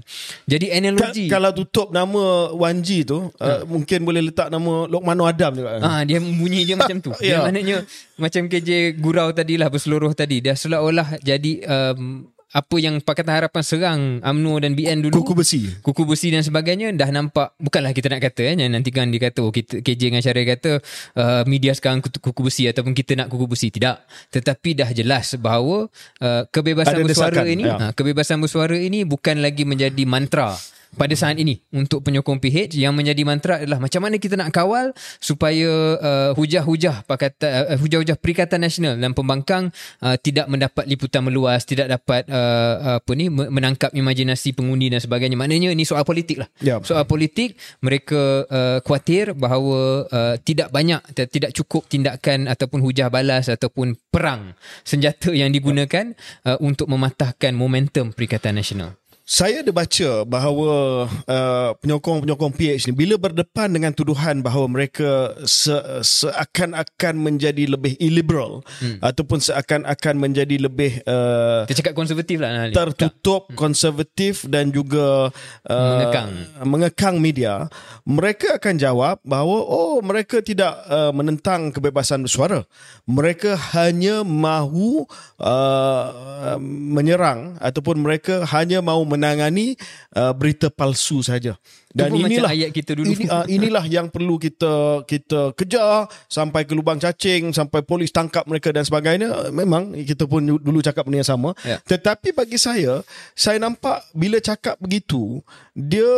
Jadi 0.44 0.66
Ka- 0.66 0.74
analogi... 0.74 1.24
kalau 1.26 1.50
tutup 1.50 1.88
nama 1.90 2.50
Wanji 2.50 3.02
tu, 3.02 3.30
uh, 3.30 3.62
mungkin 3.64 4.02
boleh 4.02 4.26
letak 4.26 4.50
nama 4.50 4.84
Lokmano 4.84 5.22
Adam 5.22 5.54
juga. 5.54 5.78
Ah 5.78 6.02
dia 6.02 6.18
bunyi 6.18 6.64
dia 6.64 6.74
macam 6.74 6.98
tu. 6.98 7.14
Dia 7.22 7.38
Ya. 7.38 7.38
maknanya 7.40 7.86
macam 8.16 8.46
KJ 8.46 8.98
gurau 8.98 9.30
tadi 9.30 9.54
lah 9.54 9.70
berseluruh 9.70 10.10
tadi. 10.12 10.42
Dia 10.42 10.52
seolah-olah 10.52 11.22
jadi 11.22 11.52
um, 11.62 12.26
apa 12.50 12.76
yang 12.82 12.98
Pakatan 12.98 13.30
Harapan 13.30 13.62
serang 13.62 14.00
UMNO 14.26 14.58
dan 14.58 14.74
BN 14.74 15.06
dulu. 15.06 15.22
Kuku 15.22 15.38
besi. 15.38 15.70
kuku 15.86 16.02
besi 16.02 16.34
dan 16.34 16.42
sebagainya 16.42 16.90
dah 16.98 17.06
nampak 17.14 17.54
bukanlah 17.62 17.94
kita 17.94 18.10
nak 18.10 18.26
kata 18.26 18.42
eh 18.42 18.54
nanti 18.66 18.90
kan 18.90 19.06
dikata 19.06 19.38
oh 19.46 19.54
kita 19.54 19.78
KJ 19.78 20.10
dengan 20.10 20.22
Syarif 20.22 20.46
kata 20.58 20.70
uh, 21.14 21.42
media 21.46 21.70
sekarang 21.70 22.02
kuku, 22.02 22.18
kuku 22.18 22.40
besi 22.50 22.66
ataupun 22.66 22.90
kita 22.90 23.14
nak 23.14 23.30
kuku 23.30 23.46
besi 23.46 23.70
tidak 23.70 24.02
tetapi 24.34 24.74
dah 24.74 24.90
jelas 24.90 25.38
bahawa 25.38 25.86
uh, 26.18 26.42
kebebasan 26.50 26.98
Ada 26.98 27.06
bersuara 27.06 27.38
desakan, 27.38 27.54
ini 27.54 27.64
ya. 27.70 27.76
ha, 27.78 27.86
kebebasan 27.94 28.38
bersuara 28.42 28.76
ini 28.76 29.06
bukan 29.06 29.38
lagi 29.38 29.62
menjadi 29.62 30.02
mantra 30.02 30.58
pada 30.98 31.14
saat 31.14 31.38
ini 31.38 31.62
untuk 31.70 32.02
penyokong 32.02 32.42
PH 32.42 32.74
yang 32.74 32.90
menjadi 32.94 33.22
mantra 33.22 33.54
adalah 33.62 33.78
macam 33.78 34.02
mana 34.02 34.18
kita 34.18 34.34
nak 34.34 34.50
kawal 34.50 34.90
supaya 35.22 35.70
uh, 36.02 36.30
hujah-hujah 36.34 37.06
pakatan 37.06 37.50
uh, 37.70 37.78
hujah-hujah 37.78 38.18
Perikatan 38.18 38.58
Nasional 38.66 38.98
dan 38.98 39.14
pembangkang 39.14 39.70
uh, 40.02 40.16
tidak 40.18 40.50
mendapat 40.50 40.90
liputan 40.90 41.22
meluas, 41.22 41.62
tidak 41.62 41.86
dapat 41.86 42.26
uh, 42.26 42.98
apa 42.98 43.12
ni 43.14 43.30
menangkap 43.30 43.94
imajinasi 43.94 44.52
pengundi 44.54 44.90
dan 44.90 44.98
sebagainya. 44.98 45.38
Maknanya 45.38 45.70
ini 45.70 45.86
soal 45.86 46.02
politik 46.02 46.42
lah. 46.42 46.48
Ya. 46.58 46.82
Soal 46.82 47.06
politik 47.06 47.54
mereka 47.80 48.44
uh, 48.50 48.78
khawatir 48.82 49.32
bahawa 49.38 50.10
uh, 50.10 50.34
tidak 50.42 50.74
banyak 50.74 51.00
tidak 51.30 51.54
cukup 51.54 51.86
tindakan 51.86 52.50
ataupun 52.50 52.82
hujah 52.82 53.06
balas 53.06 53.46
ataupun 53.46 53.94
perang 54.10 54.58
senjata 54.82 55.30
yang 55.30 55.54
digunakan 55.54 56.12
uh, 56.44 56.58
untuk 56.58 56.90
mematahkan 56.90 57.54
momentum 57.54 58.10
Perikatan 58.10 58.58
Nasional. 58.58 58.98
Saya 59.30 59.62
ada 59.62 59.70
baca 59.70 60.26
bahawa 60.26 61.06
uh, 61.06 61.70
penyokong-penyokong 61.78 62.50
PH 62.50 62.90
ni 62.90 62.98
bila 62.98 63.14
berdepan 63.14 63.70
dengan 63.70 63.94
tuduhan 63.94 64.42
bahawa 64.42 64.66
mereka 64.66 65.38
se- 65.46 66.02
seakan-akan 66.02 67.14
menjadi 67.14 67.70
lebih 67.70 67.94
illiberal 68.02 68.66
hmm. 68.82 68.98
ataupun 68.98 69.38
seakan-akan 69.38 70.18
menjadi 70.18 70.58
lebih 70.58 71.06
uh, 71.06 71.62
Kita 71.70 71.78
cakap 71.78 71.94
konservatif 71.94 72.42
lah 72.42 72.74
tertutup, 72.74 73.46
tak. 73.46 73.54
konservatif 73.54 74.50
dan 74.50 74.74
juga 74.74 75.30
uh, 75.62 75.78
mengekang 75.78 76.30
mengekang 76.66 77.16
media, 77.22 77.70
mereka 78.02 78.58
akan 78.58 78.82
jawab 78.82 79.22
bahawa 79.22 79.62
oh 79.62 80.02
mereka 80.02 80.42
tidak 80.42 80.74
uh, 80.90 81.14
menentang 81.14 81.70
kebebasan 81.70 82.26
bersuara. 82.26 82.66
Mereka 83.06 83.54
hanya 83.78 84.26
mahu 84.26 85.06
uh, 85.38 86.58
menyerang 86.66 87.54
ataupun 87.62 88.02
mereka 88.02 88.42
hanya 88.50 88.82
mahu 88.82 89.19
menangani 89.20 89.76
uh, 90.16 90.32
berita 90.32 90.72
palsu 90.72 91.20
saja. 91.20 91.60
Dan 91.90 92.14
inilah 92.14 92.54
ayat 92.54 92.70
kita 92.70 92.94
dulu. 92.94 93.10
Ini, 93.10 93.26
uh, 93.26 93.46
inilah 93.50 93.82
yang 93.90 94.06
perlu 94.06 94.38
kita 94.38 95.02
kita 95.10 95.50
kejar 95.58 96.06
sampai 96.30 96.62
ke 96.62 96.70
lubang 96.70 97.02
cacing, 97.02 97.50
sampai 97.50 97.82
polis 97.82 98.14
tangkap 98.14 98.46
mereka 98.46 98.70
dan 98.70 98.86
sebagainya. 98.86 99.50
Memang 99.50 99.98
kita 100.06 100.30
pun 100.30 100.38
dulu 100.38 100.78
cakap 100.78 101.10
benda 101.10 101.26
yang 101.26 101.30
sama. 101.34 101.50
Ya. 101.66 101.82
Tetapi 101.82 102.30
bagi 102.30 102.62
saya, 102.62 103.02
saya 103.34 103.58
nampak 103.58 104.06
bila 104.14 104.38
cakap 104.38 104.78
begitu, 104.78 105.42
dia 105.74 106.14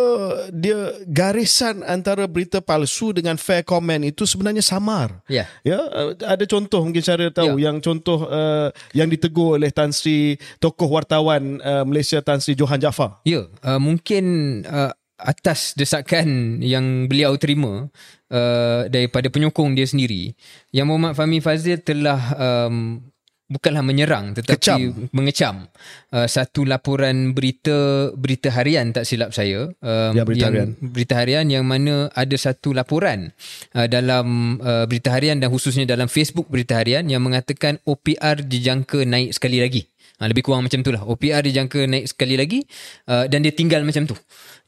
dia 0.53 0.93
garisan 1.09 1.81
antara 1.89 2.29
berita 2.29 2.61
palsu 2.61 3.17
dengan 3.17 3.41
fair 3.41 3.65
comment 3.65 4.05
itu 4.05 4.29
sebenarnya 4.29 4.61
samar. 4.61 5.25
Ya. 5.25 5.49
Ya, 5.65 5.81
uh, 5.81 6.13
ada 6.21 6.45
contoh 6.45 6.85
mungkin 6.85 7.01
cara 7.01 7.33
tahu 7.33 7.57
ya. 7.57 7.73
yang 7.73 7.81
contoh 7.81 8.29
uh, 8.29 8.69
yang 8.93 9.09
ditegur 9.09 9.57
oleh 9.57 9.73
Tan 9.73 9.89
Sri 9.89 10.37
tokoh 10.61 11.01
wartawan 11.01 11.65
uh, 11.65 11.85
Malaysia 11.89 12.21
Tan 12.21 12.45
Sri 12.45 12.53
Johan 12.53 12.77
Jaafar. 12.77 13.25
Ya, 13.25 13.49
uh, 13.65 13.81
mungkin 13.81 14.25
uh, 14.69 14.93
atas 15.23 15.73
desakan 15.79 16.59
yang 16.63 17.07
beliau 17.07 17.39
terima 17.39 17.89
uh, 18.31 18.83
daripada 18.91 19.31
penyokong 19.31 19.75
dia 19.75 19.87
sendiri 19.87 20.35
yang 20.75 20.91
Muhammad 20.91 21.15
Fahmi 21.15 21.39
Fazil 21.39 21.81
telah 21.81 22.21
um, 22.37 22.99
bukanlah 23.53 23.85
menyerang 23.85 24.33
tetapi 24.33 24.57
Kecam. 24.57 25.13
mengecam 25.13 25.57
uh, 26.17 26.25
satu 26.25 26.65
laporan 26.65 27.37
berita 27.37 28.09
berita 28.17 28.49
harian 28.49 28.97
tak 28.97 29.05
silap 29.05 29.37
saya 29.37 29.69
um, 29.85 30.13
ya, 30.17 30.25
berita 30.25 30.49
yang 30.49 30.53
harian. 30.57 30.71
berita 30.81 31.15
harian 31.21 31.47
yang 31.53 31.65
mana 31.69 32.09
ada 32.17 32.37
satu 32.41 32.73
laporan 32.73 33.37
uh, 33.77 33.85
dalam 33.85 34.57
uh, 34.65 34.89
berita 34.89 35.13
harian 35.13 35.37
dan 35.37 35.53
khususnya 35.53 35.85
dalam 35.85 36.09
Facebook 36.09 36.49
berita 36.49 36.81
harian 36.81 37.05
yang 37.13 37.21
mengatakan 37.21 37.77
OPR 37.85 38.41
dijangka 38.41 39.05
naik 39.05 39.37
sekali 39.37 39.61
lagi 39.61 39.85
Ha, 40.21 40.29
lebih 40.31 40.45
kurang 40.45 40.67
macam 40.67 40.81
tu 40.85 40.91
lah. 40.93 41.03
OPR 41.03 41.43
dijangka 41.47 41.89
naik 41.89 42.07
sekali 42.11 42.35
lagi 42.37 42.61
uh, 43.11 43.27
dan 43.27 43.43
dia 43.43 43.53
tinggal 43.55 43.83
macam 43.83 44.07
tu. 44.07 44.17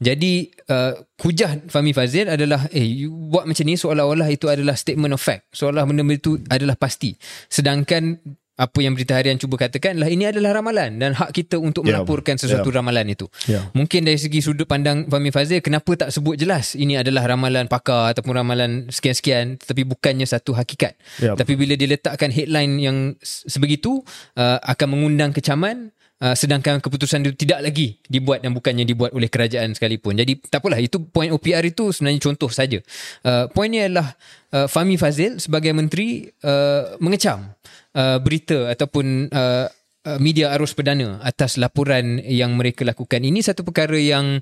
Jadi 0.01 0.51
uh, 0.67 0.97
hujah 1.21 1.63
Fahmi 1.71 1.95
Fazil 1.95 2.27
adalah 2.27 2.67
eh 2.75 2.83
you 2.83 3.13
buat 3.31 3.47
macam 3.47 3.63
ni 3.63 3.79
seolah-olah 3.79 4.27
itu 4.27 4.51
adalah 4.51 4.75
statement 4.75 5.15
of 5.15 5.21
fact. 5.21 5.47
Seolah 5.55 5.87
benda-benda 5.87 6.19
itu 6.19 6.37
adalah 6.51 6.75
pasti. 6.75 7.15
Sedangkan 7.47 8.19
apa 8.55 8.79
yang 8.79 8.95
berita 8.95 9.19
harian 9.19 9.35
cuba 9.35 9.59
katakan 9.59 9.99
adalah 9.99 10.07
ini 10.07 10.31
adalah 10.31 10.55
ramalan 10.55 10.95
dan 10.95 11.11
hak 11.11 11.35
kita 11.35 11.59
untuk 11.59 11.83
ya, 11.83 11.99
melaporkan 11.99 12.39
sesuatu 12.39 12.71
yeah. 12.71 12.77
ramalan 12.79 13.05
itu. 13.11 13.27
Yeah. 13.51 13.67
Mungkin 13.75 14.07
dari 14.07 14.15
segi 14.15 14.39
sudut 14.39 14.63
pandang 14.63 15.11
Fahmi 15.11 15.31
Fazil 15.35 15.59
kenapa 15.59 15.91
tak 15.99 16.15
sebut 16.15 16.39
jelas 16.39 16.71
ini 16.79 16.95
adalah 16.95 17.27
ramalan 17.27 17.67
pakar 17.67 18.15
ataupun 18.15 18.31
ramalan 18.31 18.87
sekian-sekian 18.87 19.59
tetapi 19.59 19.83
bukannya 19.83 20.23
satu 20.23 20.55
hakikat. 20.55 20.95
Yeah. 21.19 21.35
Tapi 21.35 21.59
bila 21.59 21.75
diletakkan 21.75 22.31
headline 22.31 22.79
yang 22.79 22.97
sebegitu 23.23 24.03
uh, 24.39 24.59
akan 24.63 24.87
mengundang 24.95 25.35
kecaman 25.35 25.91
Uh, 26.15 26.31
sedangkan 26.31 26.79
keputusan 26.79 27.27
itu 27.27 27.35
tidak 27.43 27.59
lagi 27.59 27.99
dibuat 28.07 28.39
dan 28.39 28.55
bukannya 28.55 28.87
dibuat 28.87 29.11
oleh 29.11 29.27
kerajaan 29.27 29.75
sekalipun. 29.75 30.15
Jadi 30.15 30.39
tak 30.47 30.63
apalah 30.63 30.79
itu 30.79 31.03
poin 31.11 31.27
OPR 31.27 31.67
itu 31.67 31.91
sebenarnya 31.91 32.23
contoh 32.23 32.47
saja. 32.47 32.79
Uh, 33.19 33.51
poinnya 33.51 33.91
adalah 33.91 34.15
uh, 34.55 34.67
Fahmi 34.71 34.95
Fazil 34.95 35.43
sebagai 35.43 35.75
menteri 35.75 36.31
uh, 36.47 36.95
mengecam 37.03 37.51
uh, 37.99 38.17
berita 38.23 38.71
ataupun 38.71 39.27
uh, 39.27 39.67
uh, 40.07 40.19
media 40.23 40.55
arus 40.55 40.71
perdana 40.71 41.19
atas 41.19 41.59
laporan 41.59 42.23
yang 42.23 42.55
mereka 42.55 42.87
lakukan. 42.87 43.19
Ini 43.19 43.43
satu 43.43 43.67
perkara 43.67 43.99
yang 43.99 44.39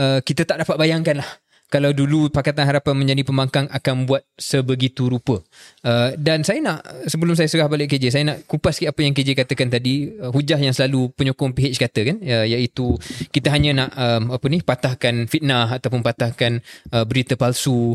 uh, 0.00 0.24
kita 0.24 0.48
tak 0.48 0.64
dapat 0.64 0.80
bayangkan 0.80 1.20
lah 1.20 1.30
kalau 1.70 1.94
dulu 1.94 2.28
Pakatan 2.34 2.66
Harapan 2.66 2.98
menjadi 2.98 3.22
pembangkang 3.22 3.70
akan 3.70 4.04
buat 4.04 4.26
sebegitu 4.34 5.06
rupa. 5.06 5.38
Uh, 5.86 6.10
dan 6.18 6.42
saya 6.42 6.58
nak, 6.58 6.82
sebelum 7.06 7.38
saya 7.38 7.46
serah 7.46 7.70
balik 7.70 7.94
KJ, 7.94 8.10
saya 8.10 8.24
nak 8.26 8.42
kupas 8.50 8.76
sikit 8.76 8.90
apa 8.90 9.00
yang 9.06 9.14
KJ 9.14 9.38
katakan 9.38 9.70
tadi, 9.70 10.10
uh, 10.18 10.34
hujah 10.34 10.58
yang 10.58 10.74
selalu 10.74 11.14
penyokong 11.14 11.54
PH 11.54 11.78
kata 11.78 12.00
kan, 12.10 12.16
uh, 12.18 12.44
iaitu 12.44 12.98
kita 13.30 13.54
hanya 13.54 13.86
nak 13.86 13.90
um, 13.94 14.34
apa 14.34 14.46
ni 14.50 14.58
patahkan 14.66 15.30
fitnah 15.30 15.70
ataupun 15.70 16.02
patahkan 16.02 16.58
uh, 16.90 17.06
berita 17.06 17.38
palsu 17.38 17.94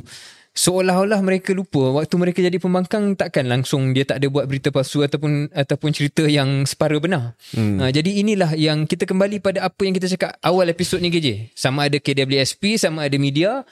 seolah-olah 0.56 1.20
mereka 1.20 1.52
lupa 1.52 1.92
waktu 2.00 2.16
mereka 2.16 2.40
jadi 2.40 2.56
pembangkang 2.56 3.20
takkan 3.20 3.44
langsung 3.46 3.92
dia 3.92 4.08
tak 4.08 4.24
ada 4.24 4.32
buat 4.32 4.48
berita 4.48 4.72
palsu 4.72 5.04
ataupun 5.04 5.52
ataupun 5.52 5.92
cerita 5.92 6.24
yang 6.26 6.64
separa 6.64 6.96
benar. 6.96 7.36
Hmm. 7.52 7.84
Ha, 7.84 7.92
jadi 7.92 8.24
inilah 8.24 8.56
yang 8.56 8.88
kita 8.88 9.04
kembali 9.04 9.44
pada 9.44 9.68
apa 9.68 9.84
yang 9.84 9.92
kita 9.92 10.08
cakap 10.16 10.40
awal 10.40 10.72
episod 10.72 11.04
ni 11.04 11.12
KJ. 11.12 11.52
Sama 11.54 11.92
ada 11.92 12.00
KWSP, 12.00 12.80
sama 12.80 13.04
ada 13.04 13.20
media, 13.20 13.68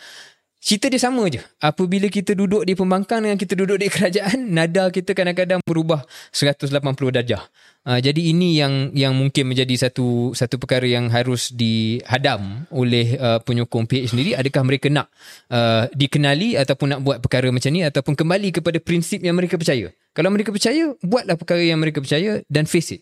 Cerita 0.63 0.87
dia 0.87 0.95
sama 0.95 1.27
je. 1.27 1.43
Apabila 1.59 2.07
kita 2.07 2.31
duduk 2.31 2.63
di 2.63 2.71
pembangkang 2.71 3.19
dengan 3.19 3.35
kita 3.35 3.51
duduk 3.51 3.83
di 3.83 3.91
kerajaan, 3.93 4.47
nada 4.47 4.87
kita 4.87 5.11
kadang-kadang 5.11 5.59
berubah 5.59 6.07
180 6.31 6.71
darjah. 7.11 7.43
Uh, 7.83 7.99
jadi 7.99 8.31
ini 8.31 8.63
yang 8.63 8.95
yang 8.95 9.11
mungkin 9.11 9.51
menjadi 9.51 9.75
satu 9.75 10.31
satu 10.31 10.55
perkara 10.55 10.87
yang 10.87 11.11
harus 11.11 11.51
dihadam 11.51 12.63
oleh 12.71 13.19
uh, 13.19 13.43
penyokong 13.43 13.91
PH 13.91 14.15
sendiri. 14.15 14.39
Adakah 14.39 14.63
mereka 14.63 14.87
nak 14.87 15.11
uh, 15.51 15.91
dikenali 15.91 16.55
ataupun 16.55 16.95
nak 16.95 16.99
buat 17.03 17.19
perkara 17.19 17.51
macam 17.51 17.67
ni 17.67 17.83
ataupun 17.83 18.15
kembali 18.15 18.55
kepada 18.55 18.79
prinsip 18.79 19.19
yang 19.19 19.35
mereka 19.35 19.59
percaya. 19.59 19.91
Kalau 20.15 20.31
mereka 20.31 20.55
percaya, 20.55 20.95
buatlah 21.03 21.35
perkara 21.35 21.59
yang 21.59 21.83
mereka 21.83 21.99
percaya 21.99 22.39
dan 22.47 22.63
face 22.71 22.95
it 22.95 23.01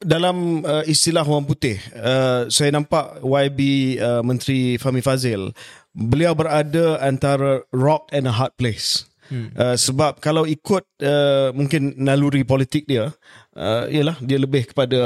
dalam 0.00 0.64
uh, 0.64 0.84
istilah 0.84 1.24
orang 1.24 1.48
putih, 1.48 1.76
uh, 1.96 2.48
saya 2.52 2.72
nampak 2.72 3.20
YB 3.20 3.60
uh, 4.00 4.22
Menteri 4.24 4.76
Fahmi 4.76 5.00
Fazil, 5.04 5.52
beliau 5.92 6.36
berada 6.36 7.00
antara 7.00 7.64
rock 7.72 8.08
and 8.12 8.28
a 8.28 8.34
hard 8.34 8.52
place. 8.56 9.08
Hmm. 9.30 9.54
Uh, 9.54 9.78
sebab 9.78 10.18
kalau 10.18 10.42
ikut 10.42 10.82
uh, 11.06 11.54
mungkin 11.54 11.94
naluri 11.94 12.42
politik 12.42 12.82
dia, 12.90 13.14
uh, 13.54 13.86
ialah 13.86 14.18
dia 14.18 14.42
lebih 14.42 14.74
kepada 14.74 14.98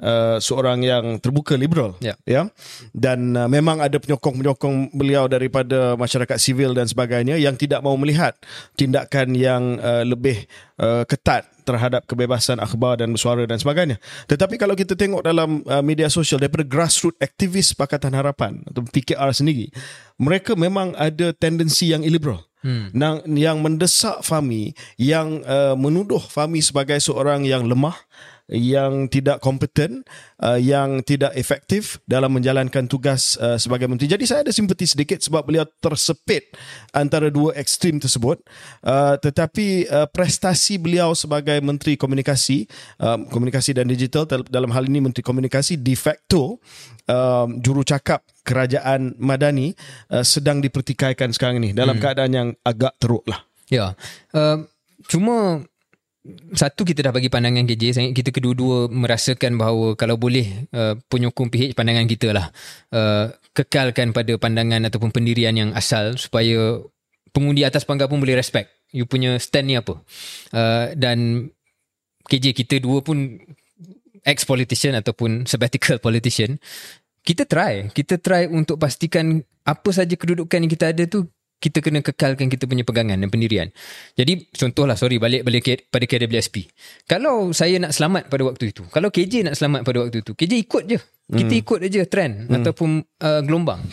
uh, 0.00 0.36
seorang 0.40 0.80
yang 0.80 1.20
terbuka 1.20 1.60
liberal, 1.60 1.92
yeah. 2.00 2.16
ya. 2.24 2.48
Dan 2.96 3.36
uh, 3.36 3.52
memang 3.52 3.84
ada 3.84 4.00
penyokong-penyokong 4.00 4.96
beliau 4.96 5.28
daripada 5.28 5.92
masyarakat 6.00 6.40
sivil 6.40 6.72
dan 6.72 6.88
sebagainya 6.88 7.36
yang 7.36 7.52
tidak 7.52 7.84
mau 7.84 8.00
melihat 8.00 8.32
tindakan 8.80 9.36
yang 9.36 9.76
uh, 9.76 10.08
lebih 10.08 10.48
uh, 10.80 11.04
ketat 11.04 11.44
terhadap 11.70 12.02
kebebasan 12.10 12.58
akhbar 12.58 12.98
dan 12.98 13.14
bersuara 13.14 13.46
dan 13.46 13.62
sebagainya. 13.62 14.02
Tetapi 14.26 14.58
kalau 14.58 14.74
kita 14.74 14.98
tengok 14.98 15.22
dalam 15.22 15.62
uh, 15.70 15.78
media 15.86 16.10
sosial 16.10 16.42
daripada 16.42 16.66
grassroots 16.66 17.22
aktivis 17.22 17.70
Pakatan 17.78 18.18
Harapan 18.18 18.66
atau 18.66 18.82
PKR 18.82 19.30
sendiri, 19.30 19.70
mereka 20.18 20.58
memang 20.58 20.98
ada 20.98 21.30
tendensi 21.30 21.94
yang 21.94 22.02
illiberal 22.02 22.42
hmm. 22.66 22.92
yang, 22.96 23.16
yang 23.36 23.58
mendesak 23.62 24.20
Fami 24.26 24.72
yang 24.98 25.40
uh, 25.44 25.78
menuduh 25.78 26.20
Fami 26.20 26.60
sebagai 26.60 26.98
seorang 27.00 27.44
yang 27.46 27.64
lemah 27.66 27.96
yang 28.50 29.06
tidak 29.06 29.38
kompeten, 29.38 30.02
uh, 30.42 30.58
yang 30.58 31.06
tidak 31.06 31.30
efektif 31.38 32.02
dalam 32.04 32.34
menjalankan 32.34 32.90
tugas 32.90 33.38
uh, 33.38 33.54
sebagai 33.56 33.86
menteri. 33.86 34.10
Jadi 34.10 34.24
saya 34.26 34.42
ada 34.42 34.52
simpati 34.52 34.84
sedikit 34.90 35.22
sebab 35.22 35.46
beliau 35.46 35.64
tersepit 35.78 36.50
antara 36.90 37.30
dua 37.30 37.54
ekstrim 37.54 38.02
tersebut. 38.02 38.42
Uh, 38.82 39.14
tetapi 39.22 39.86
uh, 39.86 40.10
prestasi 40.10 40.82
beliau 40.82 41.14
sebagai 41.14 41.62
menteri 41.62 41.94
komunikasi, 41.94 42.66
uh, 42.98 43.22
komunikasi 43.30 43.70
dan 43.70 43.86
digital 43.86 44.26
dalam 44.26 44.70
hal 44.74 44.90
ini 44.90 44.98
menteri 44.98 45.22
komunikasi 45.22 45.78
de 45.78 45.94
facto 45.94 46.58
uh, 47.06 47.46
juru 47.62 47.86
cakap 47.86 48.26
kerajaan 48.42 49.14
Madani 49.22 49.72
uh, 50.10 50.26
sedang 50.26 50.58
dipertikaikan 50.58 51.30
sekarang 51.30 51.62
ini 51.62 51.70
dalam 51.70 51.96
hmm. 51.96 52.02
keadaan 52.02 52.32
yang 52.34 52.48
agak 52.66 52.98
teruk 52.98 53.22
lah. 53.30 53.46
Ya. 53.70 53.94
Uh, 54.34 54.66
cuma 55.06 55.62
satu 56.52 56.84
kita 56.84 57.00
dah 57.00 57.12
bagi 57.16 57.32
pandangan 57.32 57.64
KJ 57.64 58.12
kita 58.12 58.28
kedua-dua 58.28 58.92
merasakan 58.92 59.56
bahawa 59.56 59.96
kalau 59.96 60.20
boleh 60.20 60.68
uh, 60.76 60.92
penyokong 61.08 61.48
PH 61.48 61.72
pandangan 61.72 62.04
kita 62.04 62.28
lah. 62.36 62.52
Uh, 62.92 63.32
kekalkan 63.56 64.12
pada 64.12 64.36
pandangan 64.36 64.84
ataupun 64.84 65.16
pendirian 65.16 65.56
yang 65.56 65.70
asal 65.72 66.20
supaya 66.20 66.76
pengundi 67.32 67.64
atas 67.64 67.88
pangkat 67.88 68.12
pun 68.12 68.20
boleh 68.20 68.36
respect. 68.36 68.68
You 68.92 69.08
punya 69.08 69.40
stand 69.40 69.72
ni 69.72 69.80
apa. 69.80 69.96
Uh, 70.52 70.92
dan 70.92 71.48
KJ 72.28 72.52
kita 72.52 72.84
dua 72.84 73.00
pun 73.00 73.40
ex-politician 74.20 75.00
ataupun 75.00 75.48
sabbatical 75.48 75.96
politician 76.04 76.60
kita 77.24 77.48
try. 77.48 77.88
Kita 77.92 78.20
try 78.20 78.44
untuk 78.44 78.76
pastikan 78.76 79.40
apa 79.64 79.90
saja 79.92 80.12
kedudukan 80.16 80.60
yang 80.60 80.72
kita 80.72 80.92
ada 80.92 81.04
tu 81.08 81.28
kita 81.60 81.84
kena 81.84 82.00
kekalkan 82.00 82.48
kita 82.48 82.64
punya 82.64 82.82
pegangan 82.82 83.20
dan 83.20 83.28
pendirian. 83.28 83.68
Jadi 84.16 84.48
contohlah 84.50 84.96
sorry 84.96 85.20
balik 85.20 85.44
balik 85.44 85.86
pada 85.92 86.08
KWSP. 86.08 86.66
Kalau 87.04 87.52
saya 87.52 87.76
nak 87.76 87.92
selamat 87.92 88.32
pada 88.32 88.42
waktu 88.48 88.72
itu, 88.72 88.88
kalau 88.88 89.12
KJ 89.12 89.52
nak 89.52 89.54
selamat 89.60 89.80
pada 89.84 89.98
waktu 90.00 90.24
itu, 90.24 90.32
KJ 90.32 90.52
ikut 90.56 90.84
je. 90.88 90.98
Kita 91.30 91.54
hmm. 91.54 91.62
ikut 91.62 91.78
aja 91.86 92.00
trend 92.10 92.34
hmm. 92.48 92.56
ataupun 92.58 92.90
uh, 93.22 93.40
gelombang. 93.46 93.84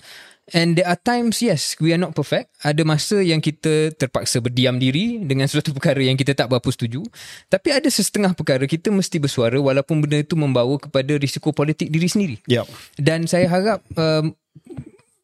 And 0.56 0.80
there 0.80 0.88
are 0.88 0.96
times 0.96 1.44
yes 1.44 1.76
we 1.84 1.92
are 1.92 2.00
not 2.00 2.16
perfect. 2.16 2.56
Ada 2.64 2.88
masa 2.88 3.20
yang 3.20 3.44
kita 3.44 3.92
terpaksa 4.00 4.40
berdiam 4.40 4.80
diri 4.80 5.20
dengan 5.20 5.44
sesuatu 5.52 5.76
perkara 5.76 6.00
yang 6.00 6.16
kita 6.16 6.32
tak 6.32 6.48
berapa 6.48 6.66
setuju. 6.72 7.04
Tapi 7.52 7.76
ada 7.76 7.86
sesetengah 7.92 8.32
perkara 8.32 8.64
kita 8.64 8.88
mesti 8.88 9.20
bersuara 9.20 9.60
walaupun 9.60 10.00
benda 10.00 10.24
itu 10.24 10.40
membawa 10.40 10.80
kepada 10.80 11.20
risiko 11.20 11.52
politik 11.52 11.92
diri 11.92 12.08
sendiri. 12.08 12.36
Yep. 12.48 12.66
Dan 12.96 13.28
saya 13.28 13.52
harap 13.52 13.84
um, 14.00 14.32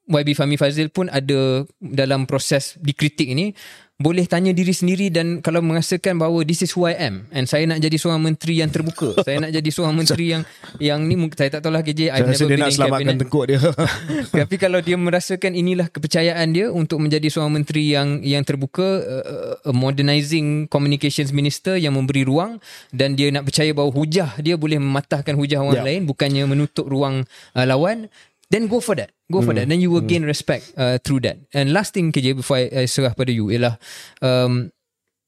YB 0.04 0.36
Fahmi 0.36 0.60
Fazil 0.60 0.92
pun 0.92 1.08
ada 1.08 1.64
dalam 1.80 2.28
proses 2.28 2.76
dikritik 2.84 3.32
ini 3.32 3.56
boleh 4.04 4.28
tanya 4.28 4.52
diri 4.52 4.74
sendiri 4.76 5.14
dan 5.14 5.40
kalau 5.40 5.64
merasakan 5.64 6.20
bahawa 6.20 6.44
this 6.44 6.66
is 6.66 6.76
who 6.76 6.84
I 6.90 6.98
am 6.98 7.30
and 7.30 7.48
saya 7.48 7.64
nak 7.70 7.80
jadi 7.80 7.96
seorang 7.96 8.20
menteri 8.20 8.60
yang 8.60 8.68
terbuka 8.68 9.16
saya 9.26 9.40
nak 9.40 9.54
jadi 9.54 9.70
seorang 9.70 9.96
menteri 9.96 10.26
yang 10.34 10.44
yang 10.82 11.00
ni 11.08 11.16
saya 11.38 11.54
tak 11.54 11.64
tahu 11.64 11.72
lah 11.72 11.86
KJ 11.86 12.12
I've 12.12 12.28
never 12.28 12.50
dia 12.52 12.58
nak 12.58 12.74
selamatkan 12.76 13.16
tengkuk 13.22 13.46
dia 13.48 13.62
tapi 14.44 14.56
kalau 14.60 14.84
dia 14.84 15.00
merasakan 15.00 15.56
inilah 15.56 15.88
kepercayaan 15.94 16.48
dia 16.52 16.68
untuk 16.74 17.00
menjadi 17.00 17.32
seorang 17.32 17.64
menteri 17.64 17.96
yang 17.96 18.20
yang 18.26 18.44
terbuka 18.44 18.84
uh, 19.06 19.70
a 19.70 19.72
modernizing 19.72 20.68
communications 20.68 21.30
minister 21.30 21.80
yang 21.80 21.96
memberi 21.96 22.28
ruang 22.28 22.60
dan 22.92 23.16
dia 23.16 23.32
nak 23.32 23.48
percaya 23.48 23.72
bahawa 23.78 23.94
hujah 23.94 24.36
dia 24.42 24.60
boleh 24.60 24.84
mematahkan 24.84 25.38
hujah 25.38 25.64
orang 25.64 25.80
yeah. 25.80 25.88
lain 25.88 26.02
bukannya 26.10 26.44
menutup 26.50 26.90
ruang 26.90 27.24
uh, 27.56 27.66
lawan 27.70 28.12
then 28.50 28.68
go 28.68 28.84
for 28.84 28.98
that 28.98 29.14
go 29.32 29.40
for 29.40 29.54
mm. 29.54 29.64
that 29.64 29.66
then 29.70 29.80
you 29.80 29.92
will 29.94 30.04
mm. 30.04 30.12
gain 30.12 30.24
respect 30.26 30.74
uh, 30.76 30.98
through 31.02 31.22
that 31.24 31.40
and 31.54 31.72
last 31.72 31.94
thing 31.94 32.12
KJ 32.12 32.40
before 32.40 32.60
I, 32.60 32.84
I 32.84 32.86
serah 32.90 33.16
pada 33.16 33.32
you 33.32 33.54
ialah 33.54 33.78
um, 34.20 34.74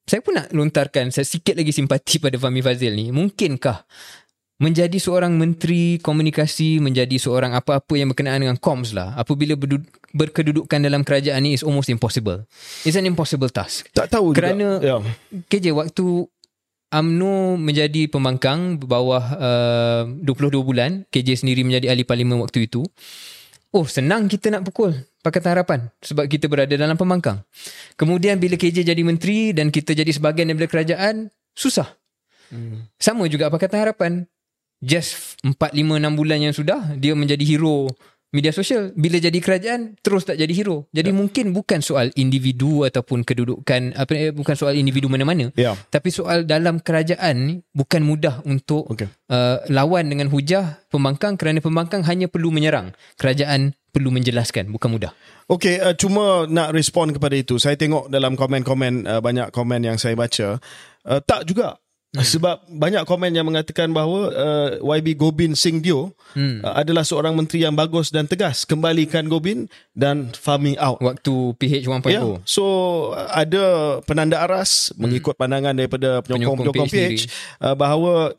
saya 0.05 0.21
pun 0.21 0.37
nak 0.37 0.53
lontarkan 0.53 1.09
saya 1.09 1.25
sikit 1.25 1.57
lagi 1.57 1.73
simpati 1.73 2.17
pada 2.23 2.35
Fahmi 2.37 2.61
Fazil 2.61 2.93
ni 2.93 3.09
mungkinkah 3.09 3.85
menjadi 4.55 4.95
seorang 4.95 5.35
menteri 5.35 5.99
komunikasi 5.99 6.79
menjadi 6.79 7.19
seorang 7.19 7.51
apa-apa 7.59 7.91
yang 7.99 8.15
berkenaan 8.15 8.39
dengan 8.39 8.55
comms 8.55 8.95
lah 8.95 9.11
apabila 9.19 9.59
berkedudukan 10.15 10.79
dalam 10.79 11.03
kerajaan 11.03 11.43
ni 11.43 11.59
is 11.59 11.63
almost 11.65 11.91
impossible 11.91 12.47
it's 12.87 12.95
an 12.95 13.03
impossible 13.03 13.51
task 13.51 13.91
tak 13.91 14.07
tahu 14.07 14.31
kerana 14.31 14.79
juga. 14.79 15.03
Yeah. 15.03 15.43
KJ 15.51 15.75
waktu 15.75 16.31
UMNO 16.95 17.59
menjadi 17.59 18.07
pembangkang 18.07 18.79
bawah 18.79 19.25
uh, 19.35 20.03
22 20.23 20.63
bulan. 20.63 21.03
KJ 21.11 21.43
sendiri 21.43 21.67
menjadi 21.67 21.91
ahli 21.91 22.07
parlimen 22.07 22.39
waktu 22.39 22.71
itu. 22.71 22.87
Oh 23.75 23.83
senang 23.83 24.31
kita 24.31 24.47
nak 24.47 24.63
pukul 24.63 24.95
Pakatan 25.19 25.51
Harapan 25.51 25.79
sebab 25.99 26.31
kita 26.31 26.47
berada 26.47 26.71
dalam 26.71 26.95
pembangkang. 26.95 27.43
Kemudian 27.99 28.39
bila 28.39 28.55
KJ 28.55 28.87
jadi 28.87 29.03
menteri 29.03 29.51
dan 29.51 29.67
kita 29.67 29.91
jadi 29.91 30.07
sebahagian 30.07 30.47
daripada 30.47 30.71
kerajaan 30.71 31.27
susah. 31.51 31.91
Hmm. 32.53 32.85
sama 33.01 33.25
juga 33.27 33.51
Pakatan 33.51 33.83
Harapan. 33.83 34.11
Just 34.79 35.41
4 35.41 35.57
5 35.57 35.81
6 35.81 36.19
bulan 36.19 36.39
yang 36.39 36.55
sudah 36.55 36.93
dia 36.95 37.17
menjadi 37.17 37.41
hero 37.41 37.89
media 38.35 38.51
sosial 38.51 38.91
bila 38.99 39.15
jadi 39.15 39.39
kerajaan 39.39 39.95
terus 40.03 40.27
tak 40.27 40.35
jadi 40.35 40.51
hero 40.51 40.91
jadi 40.91 41.09
ya. 41.09 41.15
mungkin 41.15 41.55
bukan 41.55 41.79
soal 41.79 42.11
individu 42.19 42.83
ataupun 42.83 43.23
kedudukan 43.23 43.95
apa 43.95 44.11
eh, 44.11 44.31
bukan 44.35 44.55
soal 44.59 44.75
individu 44.75 45.07
mana-mana 45.07 45.55
ya. 45.55 45.79
tapi 45.87 46.11
soal 46.11 46.43
dalam 46.43 46.83
kerajaan 46.83 47.35
ni 47.39 47.53
bukan 47.71 48.03
mudah 48.03 48.43
untuk 48.43 48.91
okay. 48.91 49.07
uh, 49.31 49.63
lawan 49.71 50.11
dengan 50.11 50.27
hujah 50.27 50.83
pembangkang 50.91 51.39
kerana 51.39 51.63
pembangkang 51.63 52.03
hanya 52.03 52.27
perlu 52.27 52.51
menyerang 52.51 52.91
kerajaan 53.15 53.71
perlu 53.95 54.11
menjelaskan 54.11 54.67
bukan 54.75 54.91
mudah 54.91 55.15
Okey, 55.45 55.77
uh, 55.77 55.93
cuma 55.93 56.49
nak 56.49 56.73
respon 56.73 57.13
kepada 57.13 57.37
itu. 57.37 57.61
Saya 57.61 57.77
tengok 57.77 58.09
dalam 58.09 58.33
komen-komen 58.33 59.05
uh, 59.05 59.21
banyak 59.21 59.53
komen 59.53 59.85
yang 59.85 60.01
saya 60.01 60.17
baca, 60.17 60.57
uh, 61.05 61.21
tak 61.21 61.45
juga 61.45 61.77
Hmm. 62.15 62.23
Sebab 62.23 62.55
banyak 62.71 63.03
komen 63.03 63.35
yang 63.35 63.43
mengatakan 63.43 63.91
bahawa 63.91 64.31
uh, 64.31 64.69
YB 64.79 65.19
Gobin 65.19 65.51
Singh 65.53 65.83
Dio 65.83 66.15
hmm. 66.33 66.63
uh, 66.63 66.79
adalah 66.79 67.03
seorang 67.03 67.35
menteri 67.35 67.67
yang 67.67 67.75
bagus 67.75 68.09
dan 68.09 68.25
tegas. 68.25 68.63
Kembalikan 68.63 69.27
Gobin 69.27 69.67
dan 69.91 70.31
Fahmi 70.31 70.79
out. 70.79 71.03
Waktu 71.03 71.59
PH 71.59 71.85
1.0. 71.85 72.07
Yeah. 72.07 72.39
So 72.47 72.63
ada 73.15 73.99
penanda 74.07 74.39
aras 74.39 74.95
hmm. 74.95 75.03
mengikut 75.03 75.35
pandangan 75.35 75.75
daripada 75.75 76.23
penyokong-penyokong 76.23 76.89
PH, 76.89 76.95
PH 76.95 77.21
uh, 77.59 77.75
bahawa 77.75 78.31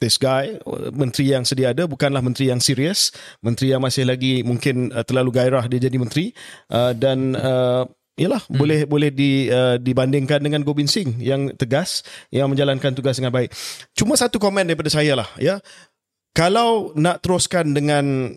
this 0.00 0.16
guy, 0.16 0.56
menteri 0.90 1.30
yang 1.30 1.44
sedia 1.44 1.70
ada 1.70 1.84
bukanlah 1.84 2.24
menteri 2.24 2.50
yang 2.50 2.58
serius. 2.58 3.14
Menteri 3.44 3.70
yang 3.70 3.84
masih 3.84 4.08
lagi 4.08 4.42
mungkin 4.42 4.90
uh, 4.90 5.06
terlalu 5.06 5.30
gairah 5.38 5.64
dia 5.70 5.78
jadi 5.78 5.96
menteri. 5.96 6.34
Uh, 6.66 6.92
dan... 6.98 7.38
Uh, 7.38 7.86
Yalah 8.20 8.44
hmm. 8.44 8.58
boleh 8.60 8.80
boleh 8.84 9.08
di 9.08 9.48
uh, 9.48 9.80
dibandingkan 9.80 10.44
dengan 10.44 10.60
Gobin 10.60 10.84
Singh 10.84 11.16
yang 11.24 11.56
tegas 11.56 12.04
yang 12.28 12.52
menjalankan 12.52 12.92
tugas 12.92 13.16
dengan 13.16 13.32
baik. 13.32 13.48
Cuma 13.96 14.12
satu 14.20 14.36
komen 14.36 14.68
daripada 14.68 14.92
saya 14.92 15.16
lah 15.16 15.28
ya. 15.40 15.64
Kalau 16.36 16.92
nak 16.94 17.24
teruskan 17.24 17.72
dengan 17.72 18.28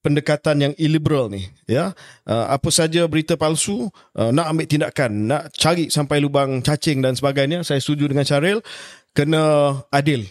pendekatan 0.00 0.56
yang 0.64 0.72
illiberal 0.80 1.28
ni 1.28 1.44
ya 1.68 1.92
uh, 2.24 2.46
apa 2.48 2.68
saja 2.72 3.04
berita 3.04 3.36
palsu 3.36 3.92
uh, 4.16 4.32
nak 4.32 4.48
ambil 4.48 4.64
tindakan 4.64 5.28
nak 5.28 5.52
cari 5.52 5.92
sampai 5.92 6.24
lubang 6.24 6.64
cacing 6.64 7.04
dan 7.04 7.12
sebagainya 7.12 7.60
saya 7.60 7.84
setuju 7.84 8.08
dengan 8.08 8.24
Syaril 8.24 8.64
kena 9.12 9.76
adil 9.92 10.24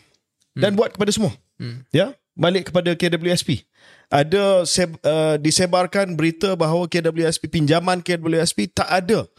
dan 0.57 0.73
hmm. 0.73 0.77
buat 0.77 0.89
kepada 0.97 1.13
semua 1.13 1.37
hmm. 1.61 1.85
ya 1.93 2.17
balik 2.33 2.73
kepada 2.73 2.97
KWSP 2.97 3.68
ada 4.09 4.65
uh, 4.65 5.35
disebarkan 5.37 6.17
berita 6.17 6.57
bahawa 6.57 6.89
KWSP 6.89 7.45
pinjaman 7.45 8.01
KWSP 8.01 8.73
tak 8.73 8.89
ada 8.89 9.29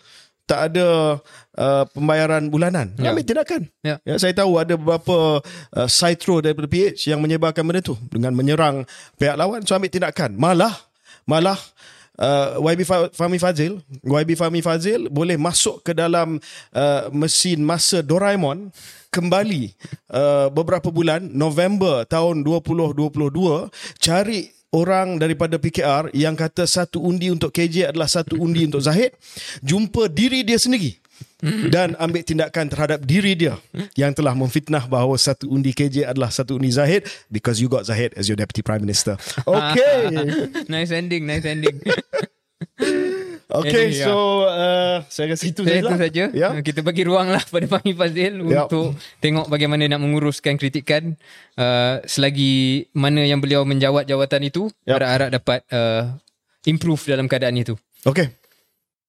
tak 0.51 0.75
ada 0.75 1.19
uh, 1.55 1.85
pembayaran 1.95 2.51
bulanan. 2.51 2.91
Ya. 2.99 3.15
Ambil 3.15 3.23
tindakan. 3.23 3.71
Ya. 3.87 4.03
ya. 4.03 4.19
saya 4.19 4.35
tahu 4.35 4.59
ada 4.59 4.75
beberapa 4.75 5.39
uh, 5.47 5.87
sitro 5.87 6.43
daripada 6.43 6.67
PH 6.67 7.07
yang 7.07 7.23
menyebarkan 7.23 7.63
benda 7.63 7.79
tu 7.79 7.95
dengan 8.11 8.35
menyerang 8.35 8.83
pihak 9.15 9.39
lawan. 9.39 9.63
So 9.63 9.79
ambil 9.79 9.95
tindakan. 9.95 10.35
Malah 10.35 10.75
malah 11.23 11.55
uh, 12.19 12.59
YB 12.67 12.83
Fahmi 13.15 13.39
Fazil, 13.39 13.79
YB 14.03 14.35
Fahmi 14.35 14.59
Fazil 14.59 15.07
boleh 15.07 15.39
masuk 15.39 15.87
ke 15.87 15.95
dalam 15.95 16.43
uh, 16.75 17.03
mesin 17.15 17.63
masa 17.63 18.03
Doraemon 18.03 18.75
kembali 19.15 19.71
uh, 20.11 20.51
beberapa 20.51 20.91
bulan 20.91 21.31
November 21.31 22.03
tahun 22.11 22.43
2022 22.43 23.07
cari 24.03 24.51
orang 24.71 25.19
daripada 25.19 25.59
PKR 25.59 26.15
yang 26.15 26.39
kata 26.39 26.67
satu 26.67 27.03
undi 27.03 27.31
untuk 27.31 27.51
KJ 27.51 27.91
adalah 27.91 28.07
satu 28.07 28.39
undi 28.39 28.67
untuk 28.67 28.83
Zahid 28.83 29.15
jumpa 29.63 30.07
diri 30.07 30.47
dia 30.47 30.59
sendiri 30.59 30.95
dan 31.73 31.97
ambil 31.97 32.21
tindakan 32.21 32.69
terhadap 32.69 33.01
diri 33.03 33.33
dia 33.33 33.57
yang 33.97 34.13
telah 34.13 34.37
memfitnah 34.37 34.85
bahawa 34.87 35.17
satu 35.17 35.49
undi 35.49 35.73
KJ 35.73 36.07
adalah 36.07 36.29
satu 36.29 36.61
undi 36.61 36.71
Zahid 36.71 37.09
because 37.33 37.59
you 37.59 37.67
got 37.67 37.89
Zahid 37.89 38.13
as 38.15 38.29
your 38.29 38.37
deputy 38.37 38.63
prime 38.63 38.85
minister. 38.85 39.17
Okay. 39.51 40.13
nice 40.71 40.95
ending, 40.95 41.27
nice 41.27 41.45
ending. 41.49 41.81
Okay, 43.51 43.91
Jadi, 43.91 44.07
so 44.07 44.47
ya. 44.47 44.55
uh, 44.55 44.97
saya 45.11 45.35
rasa 45.35 45.45
itu 45.51 45.67
saja. 45.67 45.83
Itu 45.83 45.95
saja. 45.99 46.25
Yeah. 46.31 46.53
Kita 46.63 46.87
bagi 46.87 47.03
ruang 47.03 47.35
lah 47.35 47.43
pada 47.43 47.67
Fahmi 47.67 47.99
Fazil 47.99 48.47
yeah. 48.47 48.71
untuk 48.71 48.95
tengok 49.19 49.51
bagaimana 49.51 49.91
nak 49.91 49.99
menguruskan 49.99 50.55
kritikan 50.55 51.19
uh, 51.59 51.99
selagi 52.07 52.87
mana 52.95 53.27
yang 53.27 53.43
beliau 53.43 53.67
menjawat 53.67 54.07
jawatan 54.07 54.47
itu 54.47 54.71
ya. 54.87 54.95
yeah. 54.95 54.97
harap-harap 55.03 55.29
dapat 55.35 55.61
uh, 55.75 56.15
improve 56.63 57.03
dalam 57.11 57.27
keadaan 57.27 57.59
itu. 57.59 57.75
Okay. 58.07 58.31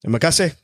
Terima 0.01 0.17
kasih. 0.17 0.57